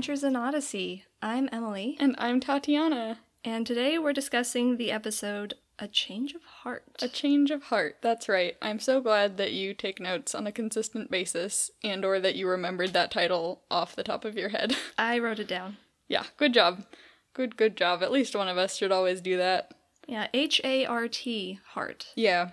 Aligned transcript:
Adventures 0.00 0.24
in 0.24 0.34
Odyssey. 0.34 1.04
I'm 1.20 1.50
Emily, 1.52 1.98
And 2.00 2.14
I'm 2.16 2.40
Tatiana. 2.40 3.18
and 3.44 3.66
today 3.66 3.98
we're 3.98 4.14
discussing 4.14 4.78
the 4.78 4.90
episode 4.90 5.52
A 5.78 5.88
Change 5.88 6.32
of 6.32 6.42
Heart. 6.42 6.84
A 7.02 7.08
change 7.08 7.50
of 7.50 7.64
heart. 7.64 7.98
That's 8.00 8.26
right. 8.26 8.56
I'm 8.62 8.78
so 8.80 9.02
glad 9.02 9.36
that 9.36 9.52
you 9.52 9.74
take 9.74 10.00
notes 10.00 10.34
on 10.34 10.46
a 10.46 10.52
consistent 10.52 11.10
basis 11.10 11.70
and 11.84 12.02
or 12.02 12.18
that 12.18 12.34
you 12.34 12.48
remembered 12.48 12.94
that 12.94 13.10
title 13.10 13.60
off 13.70 13.94
the 13.94 14.02
top 14.02 14.24
of 14.24 14.38
your 14.38 14.48
head. 14.48 14.74
I 14.98 15.18
wrote 15.18 15.38
it 15.38 15.48
down. 15.48 15.76
yeah, 16.08 16.22
good 16.38 16.54
job. 16.54 16.86
Good 17.34 17.58
good 17.58 17.76
job. 17.76 18.02
At 18.02 18.10
least 18.10 18.34
one 18.34 18.48
of 18.48 18.56
us 18.56 18.76
should 18.78 18.92
always 18.92 19.20
do 19.20 19.36
that. 19.36 19.74
Yeah, 20.08 20.28
H 20.32 20.62
A 20.64 20.86
R 20.86 21.08
T, 21.08 21.60
heart. 21.74 22.06
Yeah. 22.16 22.52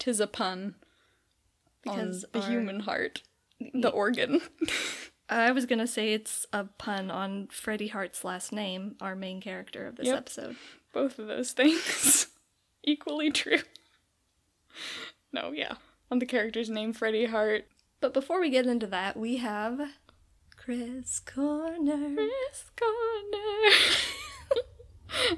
Tis 0.00 0.18
a 0.18 0.26
pun 0.26 0.74
Because 1.84 2.24
on 2.24 2.30
the 2.32 2.44
our- 2.44 2.50
human 2.50 2.80
heart. 2.80 3.22
The 3.72 3.90
organ. 3.90 4.40
I 5.30 5.52
was 5.52 5.66
gonna 5.66 5.86
say 5.86 6.12
it's 6.14 6.46
a 6.52 6.64
pun 6.64 7.10
on 7.10 7.48
Freddie 7.48 7.88
Hart's 7.88 8.24
last 8.24 8.52
name, 8.52 8.96
our 9.00 9.14
main 9.14 9.40
character 9.40 9.86
of 9.86 9.96
this 9.96 10.06
Yep. 10.06 10.16
episode. 10.16 10.56
Both 10.92 11.18
of 11.18 11.26
those 11.26 11.52
things. 11.52 12.28
Equally 12.82 13.30
true. 13.30 13.58
No, 15.32 15.52
yeah. 15.52 15.74
On 16.10 16.18
the 16.18 16.26
character's 16.26 16.70
name, 16.70 16.92
Freddie 16.92 17.26
Hart. 17.26 17.66
But 18.00 18.14
before 18.14 18.40
we 18.40 18.48
get 18.48 18.66
into 18.66 18.86
that, 18.86 19.16
we 19.16 19.36
have 19.38 19.80
Chris 20.56 21.20
Corner. 21.20 22.14
Chris 22.14 22.64
Corner. 22.78 23.74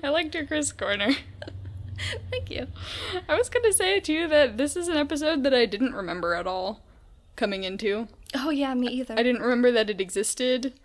I 0.05 0.09
liked 0.11 0.35
your 0.35 0.47
Chris 0.47 0.71
Corner. 0.73 1.11
Thank 2.31 2.51
you. 2.51 2.67
I 3.29 3.35
was 3.37 3.49
gonna 3.49 3.73
say 3.73 4.01
too 4.01 4.29
that 4.29 4.57
this 4.57 4.77
is 4.77 4.89
an 4.89 4.97
episode 4.97 5.43
that 5.45 5.53
I 5.55 5.67
didn't 5.67 5.95
remember 5.95 6.35
at 6.35 6.47
all 6.47 6.83
coming 7.37 7.65
into. 7.65 8.09
Oh 8.35 8.51
yeah, 8.51 8.75
me 8.75 8.89
either. 8.89 9.15
I 9.19 9.23
didn't 9.23 9.43
remember 9.43 9.71
that 9.73 9.91
it 9.91 10.01
existed, 10.01 10.79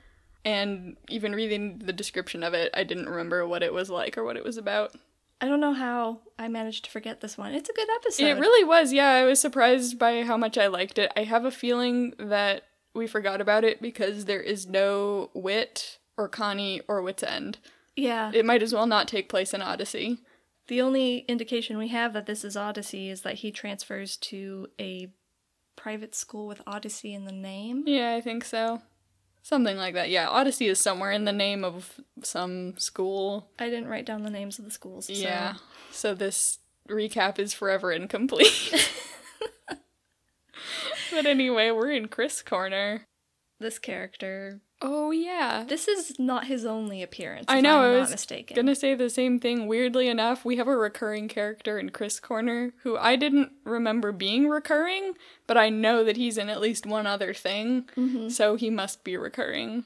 and 0.44 0.98
even 1.10 1.34
reading 1.34 1.80
the 1.84 1.94
description 1.94 2.44
of 2.44 2.54
it, 2.54 2.72
I 2.74 2.84
didn't 2.84 3.10
remember 3.10 3.48
what 3.48 3.64
it 3.64 3.74
was 3.74 3.90
like 3.90 4.18
or 4.18 4.24
what 4.24 4.38
it 4.38 4.44
was 4.44 4.58
about. 4.58 4.96
I 5.42 5.48
don't 5.48 5.60
know 5.60 5.73
how 5.73 6.22
I 6.40 6.48
managed 6.48 6.86
to 6.86 6.92
forget 6.92 7.22
this 7.22 7.38
one. 7.38 7.54
It's 7.54 7.70
a 7.70 7.73
good 7.73 7.90
episode. 7.96 8.23
It 8.23 8.40
really 8.40 8.64
was, 8.64 8.94
yeah. 8.94 9.10
I 9.10 9.26
was 9.26 9.40
surprised 9.40 10.00
by 10.00 10.23
how 10.23 10.38
much 10.38 10.58
I 10.58 10.68
liked 10.68 10.98
it. 10.98 11.12
I 11.16 11.23
have 11.23 11.44
a 11.44 11.52
feeling 11.52 12.14
that 12.18 12.64
we 12.94 13.06
forgot 13.06 13.42
about 13.42 13.66
it 13.66 13.82
because 13.82 14.26
there 14.26 14.42
is 14.42 14.66
no 14.66 15.30
Whit 15.34 16.00
or 16.18 16.30
Connie 16.30 16.82
or 16.88 17.02
Whit's 17.02 17.23
End. 17.23 17.58
Yeah. 17.98 18.32
It 18.34 18.46
might 18.46 18.64
as 18.64 18.73
well 18.73 18.88
not 18.88 19.08
take 19.10 19.28
place 19.28 19.54
in 19.54 19.62
Odyssey. 19.62 20.20
The 20.68 20.82
only 20.82 21.26
indication 21.28 21.78
we 21.78 21.90
have 21.90 22.14
that 22.14 22.26
this 22.26 22.46
is 22.46 22.56
Odyssey 22.56 23.10
is 23.10 23.22
that 23.22 23.36
he 23.36 23.52
transfers 23.52 24.18
to 24.18 24.68
a 24.80 25.12
private 25.76 26.16
school 26.16 26.48
with 26.48 26.62
Odyssey 26.66 27.14
in 27.14 27.26
the 27.26 27.31
name. 27.31 27.84
Yeah, 27.86 28.16
I 28.16 28.22
think 28.22 28.44
so. 28.44 28.81
Something 29.42 29.78
like 29.78 29.94
that. 29.94 30.09
Yeah, 30.09 30.28
Odyssey 30.28 30.67
is 30.67 30.80
somewhere 30.80 31.12
in 31.12 31.26
the 31.26 31.32
name 31.32 31.64
of 31.64 32.02
some 32.23 32.78
school. 32.78 33.48
I 33.59 33.70
didn't 33.70 33.90
write 33.90 34.06
down 34.06 34.23
the 34.23 34.32
names 34.32 34.58
of 34.58 34.66
the 34.66 34.72
schools. 34.72 35.06
So. 35.06 35.14
Yeah. 35.14 35.56
So 35.92 36.16
this 36.16 36.59
recap 36.90 37.38
is 37.38 37.54
forever 37.54 37.92
incomplete. 37.92 38.73
but 41.11 41.26
anyway, 41.26 41.72
we're 41.72 41.92
in 41.92 42.08
Chris 42.08 42.42
Corner. 42.42 43.08
This 43.60 43.80
character. 43.80 44.60
Oh 44.82 45.11
yeah. 45.11 45.64
This 45.67 45.88
is 45.88 46.20
not 46.20 46.48
his 46.48 46.66
only 46.66 47.02
appearance. 47.02 47.45
I 47.48 47.58
if 47.58 47.64
know, 47.64 47.80
I'm 47.80 47.89
I 47.92 47.93
not 47.93 47.99
was 48.02 48.11
mistaken. 48.11 48.55
Gonna 48.55 48.76
say 48.76 48.93
the 48.95 49.10
same 49.10 49.39
thing. 49.39 49.66
Weirdly 49.67 50.10
enough, 50.10 50.43
we 50.43 50.58
have 50.58 50.67
a 50.67 50.76
recurring 50.76 51.30
character 51.30 51.80
in 51.80 51.89
Chris 51.92 52.20
Corner 52.20 52.73
who 52.83 52.98
I 52.98 53.16
didn't 53.16 53.54
remember 53.64 54.11
being 54.11 54.48
recurring, 54.49 55.14
but 55.48 55.58
I 55.58 55.70
know 55.70 56.04
that 56.04 56.17
he's 56.17 56.38
in 56.38 56.49
at 56.49 56.60
least 56.60 56.86
one 56.86 57.08
other 57.08 57.33
thing, 57.33 57.83
Mhm. 57.95 58.30
so 58.32 58.55
he 58.55 58.70
must 58.70 59.04
be 59.05 59.16
recurring. 59.16 59.86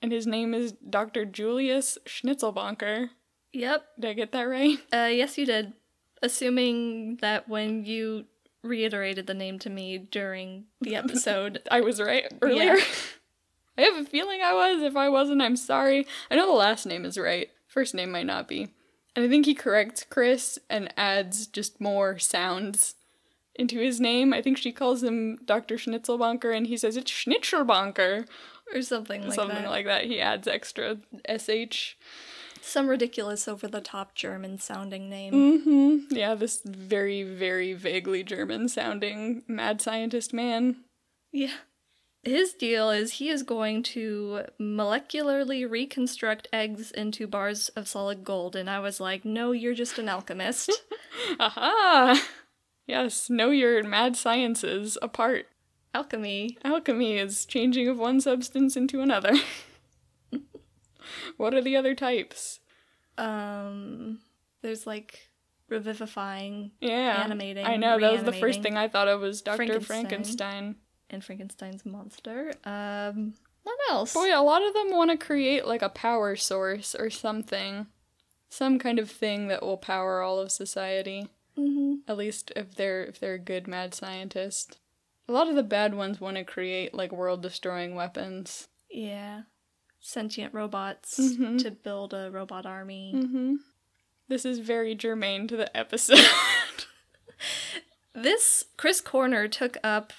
And 0.00 0.12
his 0.12 0.26
name 0.28 0.54
is 0.54 0.72
Dr. 0.88 1.24
Julius 1.24 1.98
Schnitzelbonker. 2.06 3.10
Yep. 3.52 3.84
Did 3.98 4.10
I 4.10 4.12
get 4.12 4.30
that 4.32 4.42
right? 4.42 4.78
Uh, 4.92 5.08
yes, 5.10 5.36
you 5.36 5.44
did. 5.44 5.72
Assuming 6.22 7.16
that 7.16 7.48
when 7.48 7.84
you 7.84 8.26
reiterated 8.68 9.26
the 9.26 9.34
name 9.34 9.58
to 9.60 9.70
me 9.70 9.98
during 9.98 10.64
the 10.80 10.94
episode, 11.02 11.62
I 11.70 11.80
was 11.80 12.00
right 12.00 12.26
earlier. 12.42 12.76
Yeah. 12.76 12.84
I 13.78 13.82
have 13.82 13.96
a 13.96 14.04
feeling 14.04 14.40
I 14.42 14.52
was. 14.54 14.82
If 14.82 14.96
I 14.96 15.08
wasn't, 15.08 15.40
I'm 15.40 15.56
sorry. 15.56 16.06
I 16.30 16.34
know 16.34 16.46
the 16.46 16.52
last 16.52 16.84
name 16.84 17.04
is 17.04 17.16
right. 17.16 17.48
First 17.68 17.94
name 17.94 18.10
might 18.10 18.26
not 18.26 18.48
be. 18.48 18.68
And 19.14 19.24
I 19.24 19.28
think 19.28 19.46
he 19.46 19.54
corrects 19.54 20.04
Chris 20.08 20.58
and 20.68 20.92
adds 20.96 21.46
just 21.46 21.80
more 21.80 22.18
sounds 22.18 22.96
into 23.54 23.78
his 23.78 24.00
name. 24.00 24.32
I 24.32 24.42
think 24.42 24.58
she 24.58 24.72
calls 24.72 25.02
him 25.02 25.38
Dr. 25.44 25.76
Schnitzelbonker 25.76 26.56
and 26.56 26.66
he 26.66 26.76
says 26.76 26.96
it's 26.96 27.10
Schnitzelbonker. 27.10 28.26
or 28.74 28.82
something 28.82 29.22
like 29.22 29.32
Something 29.32 29.48
that. 29.56 29.62
Something 29.64 29.64
like 29.70 29.86
that. 29.86 30.04
He 30.04 30.20
adds 30.20 30.48
extra 30.48 30.98
SH. 31.28 31.96
Some 32.68 32.88
ridiculous 32.88 33.48
over 33.48 33.66
the 33.66 33.80
top 33.80 34.14
German 34.14 34.58
sounding 34.58 35.08
name. 35.08 35.32
Mm-hmm. 35.32 36.14
Yeah, 36.14 36.34
this 36.34 36.60
very, 36.66 37.22
very 37.22 37.72
vaguely 37.72 38.22
German 38.22 38.68
sounding 38.68 39.42
mad 39.48 39.80
scientist 39.80 40.34
man. 40.34 40.76
Yeah. 41.32 41.54
His 42.24 42.52
deal 42.52 42.90
is 42.90 43.14
he 43.14 43.30
is 43.30 43.42
going 43.42 43.84
to 43.84 44.42
molecularly 44.60 45.68
reconstruct 45.68 46.46
eggs 46.52 46.90
into 46.90 47.26
bars 47.26 47.70
of 47.70 47.88
solid 47.88 48.22
gold. 48.22 48.54
And 48.54 48.68
I 48.68 48.80
was 48.80 49.00
like, 49.00 49.24
no, 49.24 49.52
you're 49.52 49.72
just 49.72 49.98
an 49.98 50.10
alchemist. 50.10 50.70
Aha! 51.40 52.22
Yes, 52.86 53.30
know 53.30 53.48
your 53.48 53.82
mad 53.82 54.14
sciences 54.14 54.98
apart. 55.00 55.46
Alchemy. 55.94 56.58
Alchemy 56.64 57.16
is 57.16 57.46
changing 57.46 57.88
of 57.88 57.98
one 57.98 58.20
substance 58.20 58.76
into 58.76 59.00
another. 59.00 59.32
what 61.36 61.54
are 61.54 61.62
the 61.62 61.76
other 61.76 61.94
types? 61.94 62.60
Um, 63.16 64.20
there's 64.62 64.86
like 64.86 65.28
revivifying 65.68 66.72
Yeah. 66.80 67.22
Animating, 67.24 67.66
I 67.66 67.76
know, 67.76 67.98
that 67.98 68.12
was 68.12 68.22
the 68.24 68.32
first 68.32 68.62
thing 68.62 68.76
I 68.76 68.88
thought 68.88 69.08
of 69.08 69.20
was 69.20 69.42
Dr. 69.42 69.56
Frankenstein. 69.56 70.06
Frankenstein. 70.06 70.76
and 71.10 71.24
Frankenstein's 71.24 71.84
monster. 71.84 72.52
Um, 72.64 73.34
what 73.64 73.78
else? 73.90 74.14
Boy, 74.14 74.30
a 74.34 74.40
lot 74.42 74.66
of 74.66 74.72
them 74.74 74.90
want 74.90 75.10
to 75.10 75.16
create 75.16 75.66
like 75.66 75.82
a 75.82 75.88
power 75.88 76.36
source 76.36 76.94
or 76.94 77.10
something. 77.10 77.86
Some 78.48 78.78
kind 78.78 78.98
of 78.98 79.10
thing 79.10 79.48
that 79.48 79.62
will 79.62 79.76
power 79.76 80.22
all 80.22 80.38
of 80.38 80.50
society. 80.50 81.28
hmm 81.56 81.96
At 82.06 82.16
least 82.16 82.52
if 82.56 82.74
they're 82.74 83.04
if 83.04 83.20
they're 83.20 83.34
a 83.34 83.38
good 83.38 83.66
mad 83.68 83.94
scientist. 83.94 84.78
A 85.28 85.32
lot 85.32 85.48
of 85.48 85.56
the 85.56 85.62
bad 85.62 85.92
ones 85.94 86.18
want 86.20 86.38
to 86.38 86.44
create 86.44 86.94
like 86.94 87.12
world 87.12 87.42
destroying 87.42 87.94
weapons. 87.94 88.68
Yeah. 88.90 89.42
Sentient 90.12 90.54
robots 90.54 91.18
Mhm. 91.20 91.58
to 91.62 91.70
build 91.70 92.14
a 92.14 92.30
robot 92.30 92.64
army. 92.64 93.12
Mm-hmm. 93.14 93.56
This 94.26 94.46
is 94.46 94.58
very 94.58 94.94
germane 94.94 95.46
to 95.48 95.56
the 95.58 95.76
episode. 95.76 96.24
This 98.14 98.64
Chris 98.78 99.00
Corner 99.02 99.48
took 99.48 99.76
up 99.84 100.12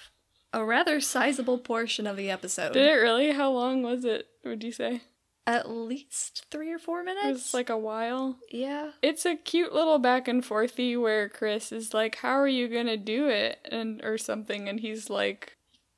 a 0.52 0.64
rather 0.64 1.00
sizable 1.00 1.58
portion 1.58 2.06
of 2.06 2.16
the 2.16 2.30
episode. 2.30 2.72
Did 2.72 2.86
it 2.86 2.94
really? 2.94 3.32
How 3.32 3.50
long 3.50 3.82
was 3.82 4.04
it, 4.04 4.28
would 4.44 4.62
you 4.62 4.72
say? 4.72 5.02
At 5.46 5.68
least 5.68 6.46
three 6.50 6.70
or 6.70 6.78
four 6.78 7.00
It 7.00 7.04
minutes. 7.06 7.26
was 7.26 7.54
like 7.54 7.68
a 7.68 7.76
while. 7.76 8.38
yeah. 8.50 8.92
It's 9.02 9.26
a 9.26 9.34
cute 9.36 9.72
little 9.72 9.98
back 9.98 10.28
and 10.28 10.44
forthy 10.44 10.96
where 10.96 11.28
Chris 11.28 11.72
is 11.72 11.92
like, 11.92 12.14
How 12.16 12.38
are 12.38 12.46
you 12.48 12.68
gonna 12.68 12.96
do 12.96 13.26
it? 13.26 13.58
and 13.64 14.00
or 14.04 14.16
something, 14.18 14.68
and 14.68 14.78
he's 14.80 15.10
like 15.10 15.56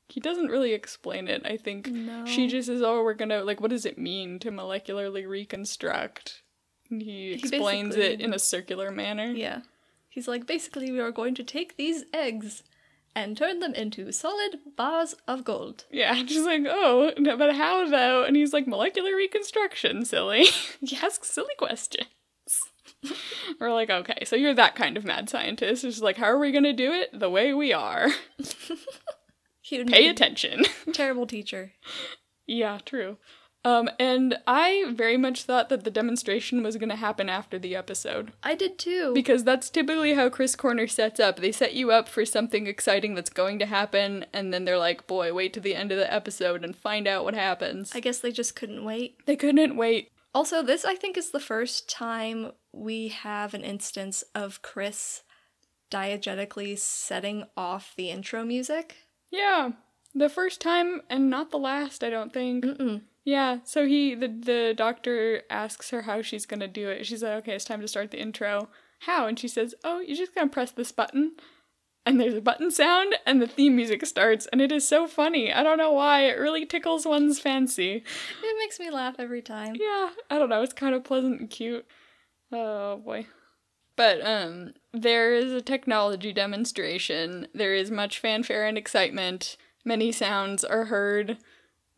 he 0.09 0.19
doesn't 0.19 0.47
really 0.47 0.73
explain 0.73 1.27
it. 1.27 1.41
I 1.45 1.57
think 1.57 1.87
No. 1.87 2.25
she 2.25 2.47
just 2.47 2.67
says, 2.67 2.81
Oh, 2.81 3.03
we're 3.03 3.13
gonna 3.13 3.43
like 3.43 3.59
what 3.61 3.71
does 3.71 3.85
it 3.85 3.97
mean 3.97 4.39
to 4.39 4.51
molecularly 4.51 5.27
reconstruct? 5.27 6.41
And 6.89 7.01
he 7.01 7.29
He 7.29 7.33
explains 7.33 7.95
it 7.95 8.21
in 8.21 8.33
a 8.33 8.39
circular 8.39 8.91
manner. 8.91 9.25
Yeah. 9.27 9.61
He's 10.09 10.27
like, 10.27 10.45
basically, 10.45 10.91
we 10.91 10.99
are 10.99 11.11
going 11.11 11.33
to 11.35 11.43
take 11.43 11.75
these 11.75 12.03
eggs 12.13 12.61
and 13.15 13.35
turn 13.35 13.59
them 13.59 13.73
into 13.73 14.11
solid 14.11 14.59
bars 14.75 15.15
of 15.27 15.43
gold. 15.43 15.85
Yeah, 15.91 16.13
she's 16.27 16.45
like, 16.45 16.61
oh, 16.67 17.11
no, 17.17 17.35
but 17.35 17.55
how 17.55 17.87
though? 17.89 18.23
And 18.23 18.35
he's 18.35 18.53
like, 18.53 18.67
molecular 18.67 19.15
reconstruction, 19.15 20.05
silly. 20.05 20.45
you 20.81 20.97
ask 21.01 21.23
silly 21.25 21.55
questions. 21.57 22.07
We're 23.59 23.73
like, 23.73 23.89
okay, 23.89 24.23
so 24.25 24.35
you're 24.35 24.53
that 24.53 24.75
kind 24.75 24.97
of 24.97 25.03
mad 25.03 25.29
scientist. 25.29 25.83
It's 25.83 25.99
like, 25.99 26.17
how 26.17 26.25
are 26.27 26.39
we 26.39 26.51
gonna 26.51 26.73
do 26.73 26.91
it? 26.91 27.17
The 27.19 27.29
way 27.29 27.53
we 27.53 27.73
are. 27.73 28.09
He 29.63 29.77
would 29.77 29.87
Pay 29.87 30.09
attention. 30.09 30.63
terrible 30.93 31.25
teacher. 31.25 31.71
yeah, 32.45 32.79
true. 32.85 33.17
Um, 33.65 33.89
and 33.97 34.37
I 34.45 34.91
very 34.93 35.15
much 35.15 35.43
thought 35.43 35.69
that 35.69 35.85
the 35.85 35.89
demonstration 35.89 36.63
was 36.63 36.75
gonna 36.75 36.97
happen 36.97 37.29
after 37.29 37.57
the 37.57 37.77
episode. 37.77 38.33
I 38.43 38.55
did 38.55 38.77
too. 38.77 39.13
Because 39.13 39.45
that's 39.45 39.69
typically 39.69 40.15
how 40.15 40.27
Chris 40.29 40.57
Corner 40.57 40.85
sets 40.85 41.17
up. 41.17 41.37
They 41.37 41.53
set 41.53 41.73
you 41.73 41.89
up 41.89 42.09
for 42.09 42.25
something 42.25 42.67
exciting 42.67 43.15
that's 43.15 43.29
going 43.29 43.59
to 43.59 43.65
happen, 43.65 44.25
and 44.33 44.53
then 44.53 44.65
they're 44.65 44.77
like, 44.77 45.07
boy, 45.07 45.33
wait 45.33 45.53
to 45.53 45.61
the 45.61 45.75
end 45.75 45.93
of 45.93 45.97
the 45.97 46.13
episode 46.13 46.65
and 46.65 46.75
find 46.75 47.07
out 47.07 47.23
what 47.23 47.35
happens. 47.35 47.93
I 47.95 48.01
guess 48.01 48.19
they 48.19 48.33
just 48.33 48.57
couldn't 48.57 48.83
wait. 48.83 49.15
they 49.25 49.37
couldn't 49.37 49.77
wait. 49.77 50.09
Also, 50.35 50.61
this 50.61 50.83
I 50.83 50.95
think 50.95 51.15
is 51.15 51.31
the 51.31 51.39
first 51.39 51.89
time 51.89 52.51
we 52.73 53.07
have 53.07 53.53
an 53.53 53.63
instance 53.63 54.25
of 54.35 54.61
Chris 54.61 55.23
diegetically 55.89 56.77
setting 56.77 57.45
off 57.55 57.93
the 57.95 58.09
intro 58.09 58.43
music. 58.43 58.97
Yeah. 59.33 59.71
The 60.13 60.29
first 60.29 60.61
time 60.61 61.01
and 61.09 61.29
not 61.29 61.49
the 61.49 61.57
last, 61.57 62.03
I 62.03 62.11
don't 62.11 62.31
think. 62.31 62.63
Mm-mm. 62.63 63.01
Yeah, 63.25 63.59
so 63.63 63.87
he 63.87 64.15
the 64.15 64.27
the 64.27 64.73
doctor 64.75 65.43
asks 65.49 65.89
her 65.89 66.03
how 66.03 66.21
she's 66.21 66.45
gonna 66.45 66.67
do 66.67 66.89
it. 66.89 67.05
She's 67.05 67.23
like, 67.23 67.33
okay, 67.39 67.53
it's 67.53 67.65
time 67.65 67.81
to 67.81 67.87
start 67.87 68.11
the 68.11 68.19
intro. 68.21 68.69
How? 68.99 69.27
And 69.27 69.39
she 69.39 69.47
says, 69.47 69.73
oh, 69.83 69.99
you're 69.99 70.17
just 70.17 70.35
gonna 70.35 70.49
press 70.49 70.71
this 70.71 70.91
button, 70.91 71.31
and 72.05 72.19
there's 72.19 72.33
a 72.33 72.41
button 72.41 72.69
sound, 72.69 73.15
and 73.25 73.41
the 73.41 73.47
theme 73.47 73.77
music 73.77 74.05
starts, 74.05 74.45
and 74.51 74.61
it 74.61 74.71
is 74.73 74.87
so 74.87 75.07
funny. 75.07 75.53
I 75.53 75.63
don't 75.63 75.77
know 75.77 75.93
why. 75.93 76.23
It 76.25 76.37
really 76.37 76.65
tickles 76.65 77.05
one's 77.05 77.39
fancy. 77.39 78.03
It 78.43 78.59
makes 78.59 78.77
me 78.79 78.91
laugh 78.91 79.15
every 79.17 79.41
time. 79.41 79.75
Yeah, 79.79 80.09
I 80.29 80.37
don't 80.37 80.49
know. 80.49 80.61
It's 80.61 80.73
kind 80.73 80.93
of 80.93 81.05
pleasant 81.05 81.39
and 81.39 81.49
cute. 81.49 81.85
Oh 82.51 82.97
boy. 82.97 83.25
But 83.95 84.25
um 84.25 84.73
there 84.93 85.33
is 85.33 85.51
a 85.51 85.61
technology 85.61 86.33
demonstration. 86.33 87.47
There 87.53 87.73
is 87.75 87.91
much 87.91 88.19
fanfare 88.19 88.65
and 88.65 88.77
excitement. 88.77 89.57
Many 89.85 90.11
sounds 90.11 90.63
are 90.63 90.85
heard. 90.85 91.37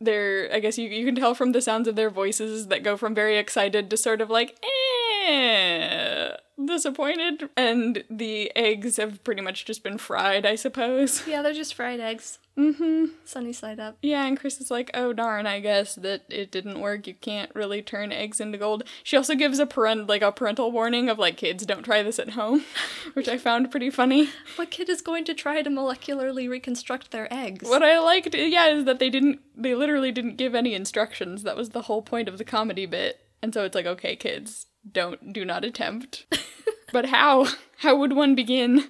There 0.02 0.50
I 0.54 0.60
guess 0.60 0.78
you 0.78 0.90
you 0.90 1.06
can 1.06 1.16
tell 1.16 1.36
from 1.36 1.52
the 1.52 1.62
sounds 1.62 1.88
of 1.88 1.96
their 1.96 2.10
voices 2.10 2.68
that 2.68 2.84
go 2.84 2.98
from 2.98 3.16
very 3.16 3.38
excited 3.38 3.90
to 3.90 3.98
sort 3.98 4.22
of 4.22 4.30
like 4.30 4.52
eh 4.64 4.95
disappointed 6.64 7.50
and 7.58 8.04
the 8.10 8.52
eggs 8.56 8.98
have 8.98 9.24
pretty 9.24 9.42
much 9.42 9.66
just 9.66 9.84
been 9.84 9.98
fried, 9.98 10.46
I 10.46 10.56
suppose. 10.56 11.26
Yeah, 11.28 11.42
they're 11.42 11.54
just 11.54 11.74
fried 11.74 12.00
eggs. 12.00 12.40
Mm-hmm. 12.58 13.06
Sunny 13.26 13.52
side 13.52 13.80
up. 13.82 13.98
Yeah, 14.02 14.26
and 14.26 14.40
Chris 14.40 14.62
is 14.62 14.72
like, 14.72 14.90
oh 14.94 15.12
darn, 15.12 15.46
I 15.46 15.60
guess 15.60 15.96
that 15.96 16.24
it 16.30 16.52
didn't 16.52 16.80
work. 16.80 17.06
You 17.06 17.14
can't 17.14 17.54
really 17.54 17.82
turn 17.82 18.14
eggs 18.14 18.40
into 18.40 18.58
gold. 18.58 18.84
She 19.04 19.18
also 19.18 19.36
gives 19.36 19.60
a 19.60 19.66
parent 19.66 20.08
like 20.08 20.22
a 20.22 20.32
parental 20.32 20.72
warning 20.72 21.10
of 21.10 21.20
like 21.20 21.36
kids 21.38 21.66
don't 21.66 21.84
try 21.84 22.02
this 22.02 22.20
at 22.20 22.32
home, 22.32 22.64
which 23.14 23.28
I 23.28 23.38
found 23.38 23.72
pretty 23.72 23.90
funny. 23.90 24.30
What 24.56 24.72
kid 24.72 24.90
is 24.90 25.02
going 25.02 25.26
to 25.26 25.34
try 25.34 25.62
to 25.62 25.70
molecularly 25.70 26.50
reconstruct 26.50 27.12
their 27.12 27.32
eggs? 27.34 27.68
What 27.68 27.84
I 27.84 28.00
liked, 28.00 28.34
yeah, 28.34 28.68
is 28.68 28.86
that 28.86 29.00
they 29.00 29.10
didn't 29.10 29.42
they 29.58 29.76
literally 29.76 30.12
didn't 30.12 30.38
give 30.38 30.56
any 30.56 30.74
instructions. 30.74 31.44
That 31.44 31.58
was 31.58 31.70
the 31.70 31.84
whole 31.84 32.02
point 32.02 32.30
of 32.30 32.38
the 32.38 32.46
comedy 32.46 32.86
bit. 32.86 33.22
And 33.42 33.54
so 33.54 33.64
it's 33.64 33.76
like, 33.76 33.86
okay, 33.86 34.16
kids, 34.16 34.66
don't 34.92 35.34
do 35.34 35.46
not 35.46 35.66
attempt. 35.66 36.26
but 36.92 37.08
how? 37.08 37.48
How 37.78 37.96
would 37.98 38.14
one 38.14 38.36
begin? 38.36 38.90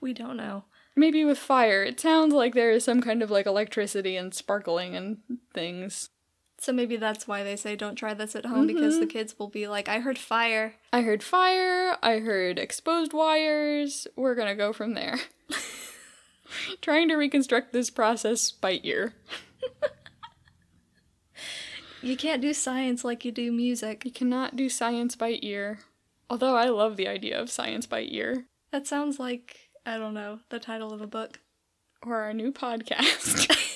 we 0.00 0.12
don't 0.12 0.36
know. 0.36 0.64
Maybe 0.96 1.24
with 1.24 1.38
fire. 1.38 1.82
It 1.82 2.00
sounds 2.00 2.34
like 2.34 2.54
there 2.54 2.70
is 2.70 2.84
some 2.84 3.00
kind 3.00 3.22
of 3.22 3.30
like 3.30 3.46
electricity 3.46 4.16
and 4.16 4.34
sparkling 4.34 4.96
and 4.96 5.18
things. 5.54 6.10
So 6.60 6.72
maybe 6.72 6.96
that's 6.96 7.28
why 7.28 7.44
they 7.44 7.54
say 7.54 7.76
don't 7.76 7.94
try 7.94 8.14
this 8.14 8.34
at 8.34 8.46
home 8.46 8.66
because 8.66 8.96
the 8.96 9.02
mm-hmm. 9.02 9.10
kids 9.10 9.38
will 9.38 9.48
be 9.48 9.68
like, 9.68 9.88
I 9.88 10.00
heard 10.00 10.18
fire. 10.18 10.74
I 10.92 11.02
heard 11.02 11.22
fire, 11.22 11.96
I 12.02 12.18
heard 12.18 12.58
exposed 12.58 13.12
wires. 13.12 14.08
We're 14.16 14.34
gonna 14.34 14.56
go 14.56 14.72
from 14.72 14.94
there. 14.94 15.20
Trying 16.80 17.08
to 17.08 17.14
reconstruct 17.14 17.72
this 17.72 17.90
process 17.90 18.50
by 18.50 18.80
ear. 18.82 19.14
You 22.02 22.16
can't 22.16 22.42
do 22.42 22.52
science 22.52 23.04
like 23.04 23.24
you 23.24 23.32
do 23.32 23.50
music. 23.50 24.04
You 24.04 24.12
cannot 24.12 24.56
do 24.56 24.68
science 24.68 25.16
by 25.16 25.38
ear. 25.42 25.80
Although 26.30 26.56
I 26.56 26.66
love 26.66 26.96
the 26.96 27.08
idea 27.08 27.40
of 27.40 27.50
science 27.50 27.86
by 27.86 28.00
ear. 28.08 28.44
That 28.70 28.86
sounds 28.86 29.18
like, 29.18 29.70
I 29.84 29.98
don't 29.98 30.14
know, 30.14 30.40
the 30.50 30.58
title 30.58 30.92
of 30.92 31.00
a 31.00 31.06
book. 31.06 31.40
Or 32.02 32.20
our 32.20 32.32
new 32.32 32.52
podcast. 32.52 33.50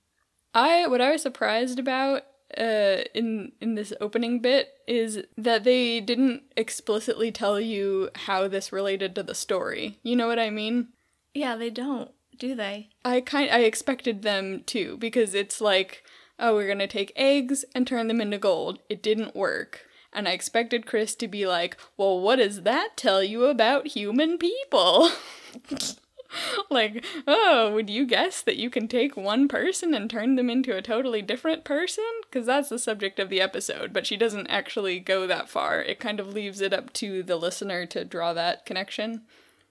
I 0.54 0.86
what 0.86 1.00
I 1.00 1.12
was 1.12 1.22
surprised 1.22 1.78
about 1.78 2.22
uh, 2.56 3.02
in 3.14 3.52
in 3.60 3.74
this 3.74 3.92
opening 4.00 4.40
bit 4.40 4.70
is 4.86 5.22
that 5.36 5.64
they 5.64 6.00
didn't 6.00 6.42
explicitly 6.56 7.30
tell 7.30 7.60
you 7.60 8.10
how 8.14 8.48
this 8.48 8.72
related 8.72 9.14
to 9.14 9.22
the 9.22 9.34
story. 9.34 9.98
You 10.02 10.16
know 10.16 10.26
what 10.26 10.38
I 10.38 10.50
mean? 10.50 10.88
Yeah, 11.34 11.56
they 11.56 11.70
don't, 11.70 12.10
do 12.38 12.54
they? 12.54 12.88
I 13.04 13.20
kind 13.20 13.50
I 13.50 13.60
expected 13.60 14.22
them 14.22 14.64
to 14.66 14.96
because 14.96 15.34
it's 15.34 15.60
like, 15.60 16.02
oh, 16.40 16.54
we're 16.54 16.68
gonna 16.68 16.86
take 16.86 17.12
eggs 17.14 17.64
and 17.74 17.86
turn 17.86 18.08
them 18.08 18.20
into 18.20 18.38
gold. 18.38 18.80
It 18.88 19.02
didn't 19.02 19.36
work. 19.36 19.86
And 20.12 20.26
I 20.26 20.32
expected 20.32 20.86
Chris 20.86 21.14
to 21.16 21.28
be 21.28 21.46
like, 21.46 21.76
well, 21.96 22.18
what 22.18 22.36
does 22.36 22.62
that 22.62 22.96
tell 22.96 23.22
you 23.22 23.44
about 23.44 23.88
human 23.88 24.38
people? 24.38 25.10
like, 26.70 27.04
oh, 27.26 27.72
would 27.74 27.88
you 27.88 28.06
guess 28.06 28.42
that 28.42 28.56
you 28.56 28.70
can 28.70 28.88
take 28.88 29.16
one 29.16 29.46
person 29.48 29.94
and 29.94 30.10
turn 30.10 30.34
them 30.34 30.50
into 30.50 30.76
a 30.76 30.82
totally 30.82 31.22
different 31.22 31.64
person? 31.64 32.04
Because 32.22 32.46
that's 32.46 32.68
the 32.68 32.78
subject 32.78 33.18
of 33.18 33.28
the 33.28 33.40
episode, 33.40 33.92
but 33.92 34.06
she 34.06 34.16
doesn't 34.16 34.48
actually 34.48 34.98
go 34.98 35.26
that 35.26 35.48
far. 35.48 35.80
It 35.80 36.00
kind 36.00 36.20
of 36.20 36.32
leaves 36.32 36.60
it 36.60 36.72
up 36.72 36.92
to 36.94 37.22
the 37.22 37.36
listener 37.36 37.86
to 37.86 38.04
draw 38.04 38.32
that 38.32 38.66
connection. 38.66 39.22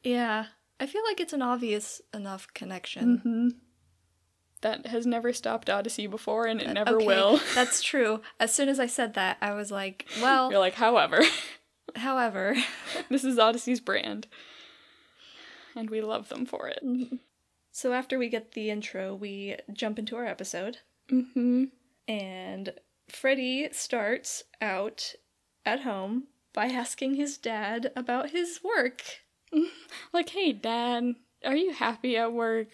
Yeah. 0.04 0.46
I 0.80 0.86
feel 0.86 1.04
like 1.04 1.20
it's 1.20 1.34
an 1.34 1.42
obvious 1.42 2.02
enough 2.14 2.48
connection. 2.54 3.18
Mm-hmm. 3.18 3.48
That 4.62 4.88
has 4.88 5.06
never 5.06 5.32
stopped 5.32 5.70
Odyssey 5.70 6.06
before, 6.08 6.46
and 6.46 6.62
it 6.62 6.68
never 6.74 6.96
Okay, 6.98 7.06
will. 7.06 7.40
That's 7.56 7.82
true. 7.82 8.22
As 8.40 8.54
soon 8.54 8.68
as 8.70 8.80
I 8.80 8.88
said 8.88 9.14
that, 9.14 9.38
I 9.42 9.54
was 9.54 9.72
like, 9.72 10.06
well, 10.22 10.52
You're 10.52 10.60
like, 10.60 10.74
however, 10.76 11.22
however. 11.96 12.56
this 13.10 13.24
is 13.24 13.40
Odyssey's 13.40 13.80
brand. 13.80 14.28
And 15.76 15.90
we 15.90 16.02
love 16.02 16.30
them 16.30 16.46
for 16.46 16.68
it. 16.68 16.84
So 17.72 17.94
after 17.94 18.18
we 18.20 18.28
get 18.28 18.52
the 18.52 18.70
intro, 18.70 19.16
we 19.16 19.56
jump 19.72 19.98
into 20.00 20.16
our 20.18 20.26
episode, 20.26 20.80
Mm-hmm. 21.10 21.66
and 22.08 22.74
Freddie 23.08 23.70
starts 23.72 24.44
out 24.62 25.14
at 25.66 25.82
home 25.82 26.26
by 26.54 26.66
asking 26.66 27.16
his 27.16 27.38
dad 27.38 27.92
about 27.96 28.32
his 28.32 28.60
work. 28.64 29.02
Like, 30.14 30.30
hey, 30.30 30.52
Dad, 30.54 31.16
are 31.46 31.56
you 31.56 31.72
happy 31.74 32.18
at 32.18 32.34
work? 32.34 32.68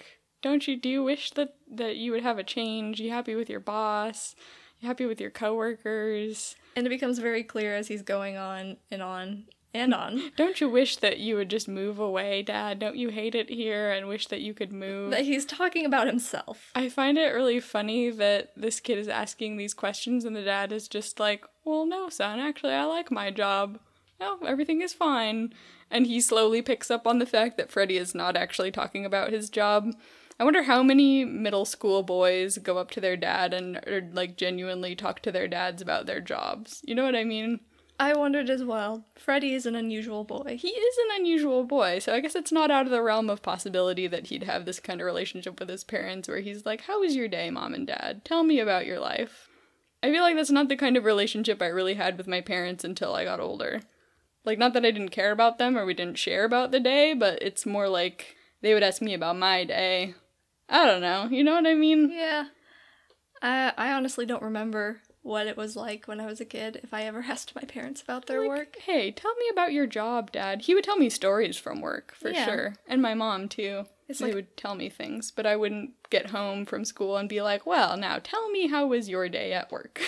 Don't 0.46 0.68
you 0.68 0.78
do 0.78 0.88
you 0.90 1.04
wish 1.04 1.32
that 1.32 1.56
that 1.72 1.96
you 1.96 2.12
would 2.12 2.22
have 2.22 2.38
a 2.38 2.44
change? 2.44 3.00
You 3.02 3.10
happy 3.10 3.34
with 3.34 3.50
your 3.50 3.60
boss? 3.60 4.36
You 4.80 4.88
happy 4.88 5.08
with 5.08 5.20
your 5.20 5.32
coworkers? 5.32 6.56
And 6.76 6.86
it 6.86 6.92
becomes 6.92 7.18
very 7.18 7.44
clear 7.44 7.76
as 7.76 7.88
he's 7.88 8.04
going 8.04 8.38
on 8.38 8.78
and 8.92 9.02
on 9.02 9.46
and 9.74 9.92
on 9.92 10.32
Don't 10.38 10.62
you 10.62 10.70
wish 10.70 10.98
that 10.98 11.18
you 11.18 11.36
would 11.36 11.50
just 11.50 11.68
move 11.68 11.98
away, 11.98 12.44
Dad? 12.44 12.78
Don't 12.78 12.96
you 12.96 13.10
hate 13.10 13.34
it 13.34 13.50
here 13.50 13.90
and 13.90 14.08
wish 14.08 14.28
that 14.28 14.42
you 14.42 14.54
could 14.54 14.72
move? 14.72 15.10
that 15.10 15.26
he's 15.26 15.46
talking 15.46 15.84
about 15.84 16.06
himself. 16.06 16.70
I 16.76 16.90
find 16.90 17.18
it 17.18 17.34
really 17.34 17.60
funny 17.60 18.12
that 18.12 18.52
this 18.56 18.80
kid 18.80 19.00
is 19.00 19.08
asking 19.08 19.58
these 19.58 19.74
questions 19.74 20.26
and 20.26 20.36
the 20.36 20.44
dad 20.44 20.72
is 20.72 20.88
just 20.88 21.20
like, 21.20 21.44
Well, 21.64 21.88
no, 21.88 22.08
son, 22.10 22.40
actually, 22.40 22.74
I 22.74 22.84
like 22.84 23.10
my 23.10 23.32
job. 23.32 23.80
No, 24.20 24.38
everything 24.46 24.82
is 24.82 24.94
fine. 24.94 25.56
And 25.90 26.06
he 26.06 26.22
slowly 26.22 26.62
picks 26.62 26.92
up 26.92 27.08
on 27.08 27.18
the 27.18 27.26
fact 27.26 27.58
that 27.58 27.72
Freddie 27.72 27.98
is 27.98 28.14
not 28.14 28.38
actually 28.38 28.72
talking 28.72 29.06
about 29.06 29.32
his 29.32 29.50
job. 29.50 29.92
I 30.38 30.44
wonder 30.44 30.64
how 30.64 30.84
many 30.84 31.24
middle 31.24 31.64
school 31.64 32.04
boys 32.04 32.58
go 32.58 32.78
up 32.78 32.92
to 32.92 33.02
their 33.02 33.16
dad 33.16 33.54
and 33.54 33.78
or, 33.88 34.10
like 34.12 34.36
genuinely 34.36 34.96
talk 34.96 35.22
to 35.22 35.32
their 35.32 35.48
dads 35.48 35.82
about 35.82 36.08
their 36.08 36.20
jobs. 36.20 36.82
You 36.84 36.94
know 36.94 37.06
what 37.06 37.16
I 37.16 37.24
mean? 37.24 37.62
I 37.98 38.14
wondered 38.14 38.50
as 38.50 38.62
well. 38.62 39.06
Freddie 39.16 39.54
is 39.54 39.66
an 39.66 39.76
unusual 39.76 40.26
boy. 40.26 40.58
He 40.60 40.68
is 40.68 40.98
an 40.98 41.22
unusual 41.22 41.64
boy, 41.64 42.00
so 42.00 42.14
I 42.14 42.20
guess 42.20 42.36
it's 42.36 42.52
not 42.52 42.70
out 42.70 42.86
of 42.86 42.92
the 42.92 43.02
realm 43.02 43.30
of 43.30 43.42
possibility 43.42 44.08
that 44.08 44.28
he'd 44.28 44.44
have 44.44 44.66
this 44.66 44.82
kind 44.82 45.00
of 45.00 45.06
relationship 45.06 45.58
with 45.62 45.70
his 45.70 45.86
parents 45.86 46.28
where 46.28 46.42
he's 46.42 46.66
like, 46.66 46.82
How 46.82 47.00
was 47.00 47.16
your 47.16 47.30
day, 47.30 47.50
mom 47.50 47.74
and 47.74 47.88
dad? 47.88 48.26
Tell 48.26 48.44
me 48.44 48.60
about 48.60 48.86
your 48.86 49.00
life. 49.00 49.48
I 50.04 50.12
feel 50.12 50.22
like 50.22 50.36
that's 50.36 50.52
not 50.52 50.68
the 50.68 50.76
kind 50.76 50.98
of 50.98 51.06
relationship 51.06 51.62
I 51.62 51.68
really 51.68 51.94
had 51.94 52.18
with 52.18 52.28
my 52.28 52.42
parents 52.42 52.84
until 52.84 53.16
I 53.16 53.24
got 53.24 53.40
older. 53.40 53.80
Like, 54.44 54.60
not 54.60 54.74
that 54.74 54.86
I 54.86 54.92
didn't 54.92 55.10
care 55.10 55.32
about 55.32 55.58
them 55.58 55.78
or 55.78 55.86
we 55.86 55.94
didn't 55.94 56.20
share 56.20 56.44
about 56.44 56.72
the 56.72 56.82
day, 56.82 57.14
but 57.14 57.42
it's 57.42 57.66
more 57.66 57.88
like 57.88 58.36
they 58.62 58.74
would 58.74 58.84
ask 58.84 59.02
me 59.02 59.14
about 59.14 59.38
my 59.38 59.64
day. 59.64 60.16
I 60.70 60.86
don't 60.86 61.02
know, 61.02 61.28
you 61.30 61.44
know 61.44 61.54
what 61.54 61.68
I 61.68 61.74
mean? 61.76 62.12
Yeah. 62.12 62.46
I 63.42 63.74
I 63.78 63.92
honestly 63.94 64.26
don't 64.26 64.42
remember 64.44 65.02
what 65.22 65.48
it 65.48 65.58
was 65.58 65.76
like 65.76 66.08
when 66.08 66.20
I 66.22 66.26
was 66.28 66.40
a 66.40 66.46
kid 66.46 66.80
if 66.84 66.94
I 66.94 67.04
ever 67.04 67.26
asked 67.30 67.56
my 67.56 67.64
parents 67.64 68.02
about 68.02 68.28
their 68.28 68.42
Like, 68.42 68.50
work. 68.50 68.76
Hey, 68.86 69.12
tell 69.12 69.34
me 69.36 69.46
about 69.52 69.74
your 69.74 69.88
job, 69.88 70.32
Dad. 70.32 70.62
He 70.64 70.76
would 70.76 70.84
tell 70.84 70.98
me 70.98 71.10
stories 71.10 71.58
from 71.58 71.82
work, 71.82 72.14
for 72.16 72.30
Yeah. 72.30 72.46
sure. 72.46 72.76
And 72.88 73.02
my 73.02 73.14
mom, 73.14 73.50
too. 73.50 73.86
It's 74.08 74.20
they 74.20 74.28
like- 74.28 74.36
would 74.36 74.58
tell 74.58 74.76
me 74.76 74.90
things, 74.90 75.32
but 75.32 75.46
I 75.48 75.56
wouldn't 75.56 75.92
get 76.12 76.30
home 76.30 76.66
from 76.66 76.86
school 76.86 77.18
and 77.18 77.28
be 77.28 77.42
like, 77.42 77.66
well, 77.66 77.98
now 77.98 78.20
tell 78.22 78.50
me 78.52 78.68
how 78.68 78.86
was 78.88 79.10
your 79.10 79.28
day 79.30 79.52
at 79.54 79.72
work? 79.72 80.00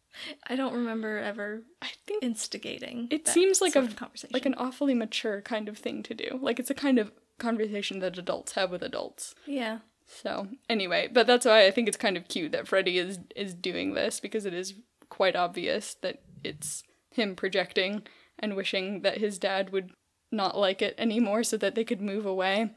I 0.46 0.56
don't 0.56 0.72
remember 0.74 1.18
ever 1.18 1.62
I 1.82 1.88
think 2.06 2.22
instigating. 2.22 3.08
it 3.10 3.26
seems 3.28 3.60
like 3.60 3.76
a 3.76 3.86
conversation. 3.88 4.30
like 4.32 4.46
an 4.46 4.54
awfully 4.54 4.94
mature 4.94 5.40
kind 5.42 5.68
of 5.68 5.76
thing 5.78 6.02
to 6.04 6.14
do. 6.14 6.38
Like 6.40 6.58
it's 6.58 6.70
a 6.70 6.74
kind 6.74 6.98
of 6.98 7.12
conversation 7.38 7.98
that 8.00 8.16
adults 8.18 8.52
have 8.52 8.70
with 8.70 8.82
adults. 8.82 9.34
yeah. 9.46 9.78
So 10.06 10.48
anyway, 10.68 11.08
but 11.12 11.26
that's 11.26 11.46
why 11.46 11.66
I 11.66 11.70
think 11.70 11.88
it's 11.88 11.96
kind 11.96 12.16
of 12.16 12.28
cute 12.28 12.52
that 12.52 12.68
Freddie 12.68 12.98
is 12.98 13.18
is 13.34 13.54
doing 13.54 13.94
this 13.94 14.20
because 14.20 14.46
it 14.46 14.54
is 14.54 14.74
quite 15.08 15.36
obvious 15.36 15.94
that 16.02 16.22
it's 16.44 16.82
him 17.10 17.34
projecting 17.34 18.02
and 18.38 18.54
wishing 18.56 19.02
that 19.02 19.18
his 19.18 19.38
dad 19.38 19.70
would 19.70 19.90
not 20.30 20.56
like 20.56 20.82
it 20.82 20.94
anymore 20.98 21.42
so 21.42 21.56
that 21.56 21.74
they 21.74 21.84
could 21.84 22.00
move 22.00 22.26
away. 22.26 22.70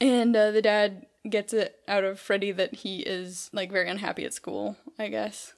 And 0.00 0.34
uh, 0.36 0.50
the 0.50 0.62
dad 0.62 1.06
gets 1.28 1.52
it 1.52 1.80
out 1.88 2.04
of 2.04 2.20
Freddie 2.20 2.52
that 2.52 2.76
he 2.76 3.00
is 3.00 3.50
like 3.52 3.70
very 3.70 3.88
unhappy 3.88 4.24
at 4.24 4.34
school, 4.34 4.76
I 4.98 5.08
guess. 5.08 5.54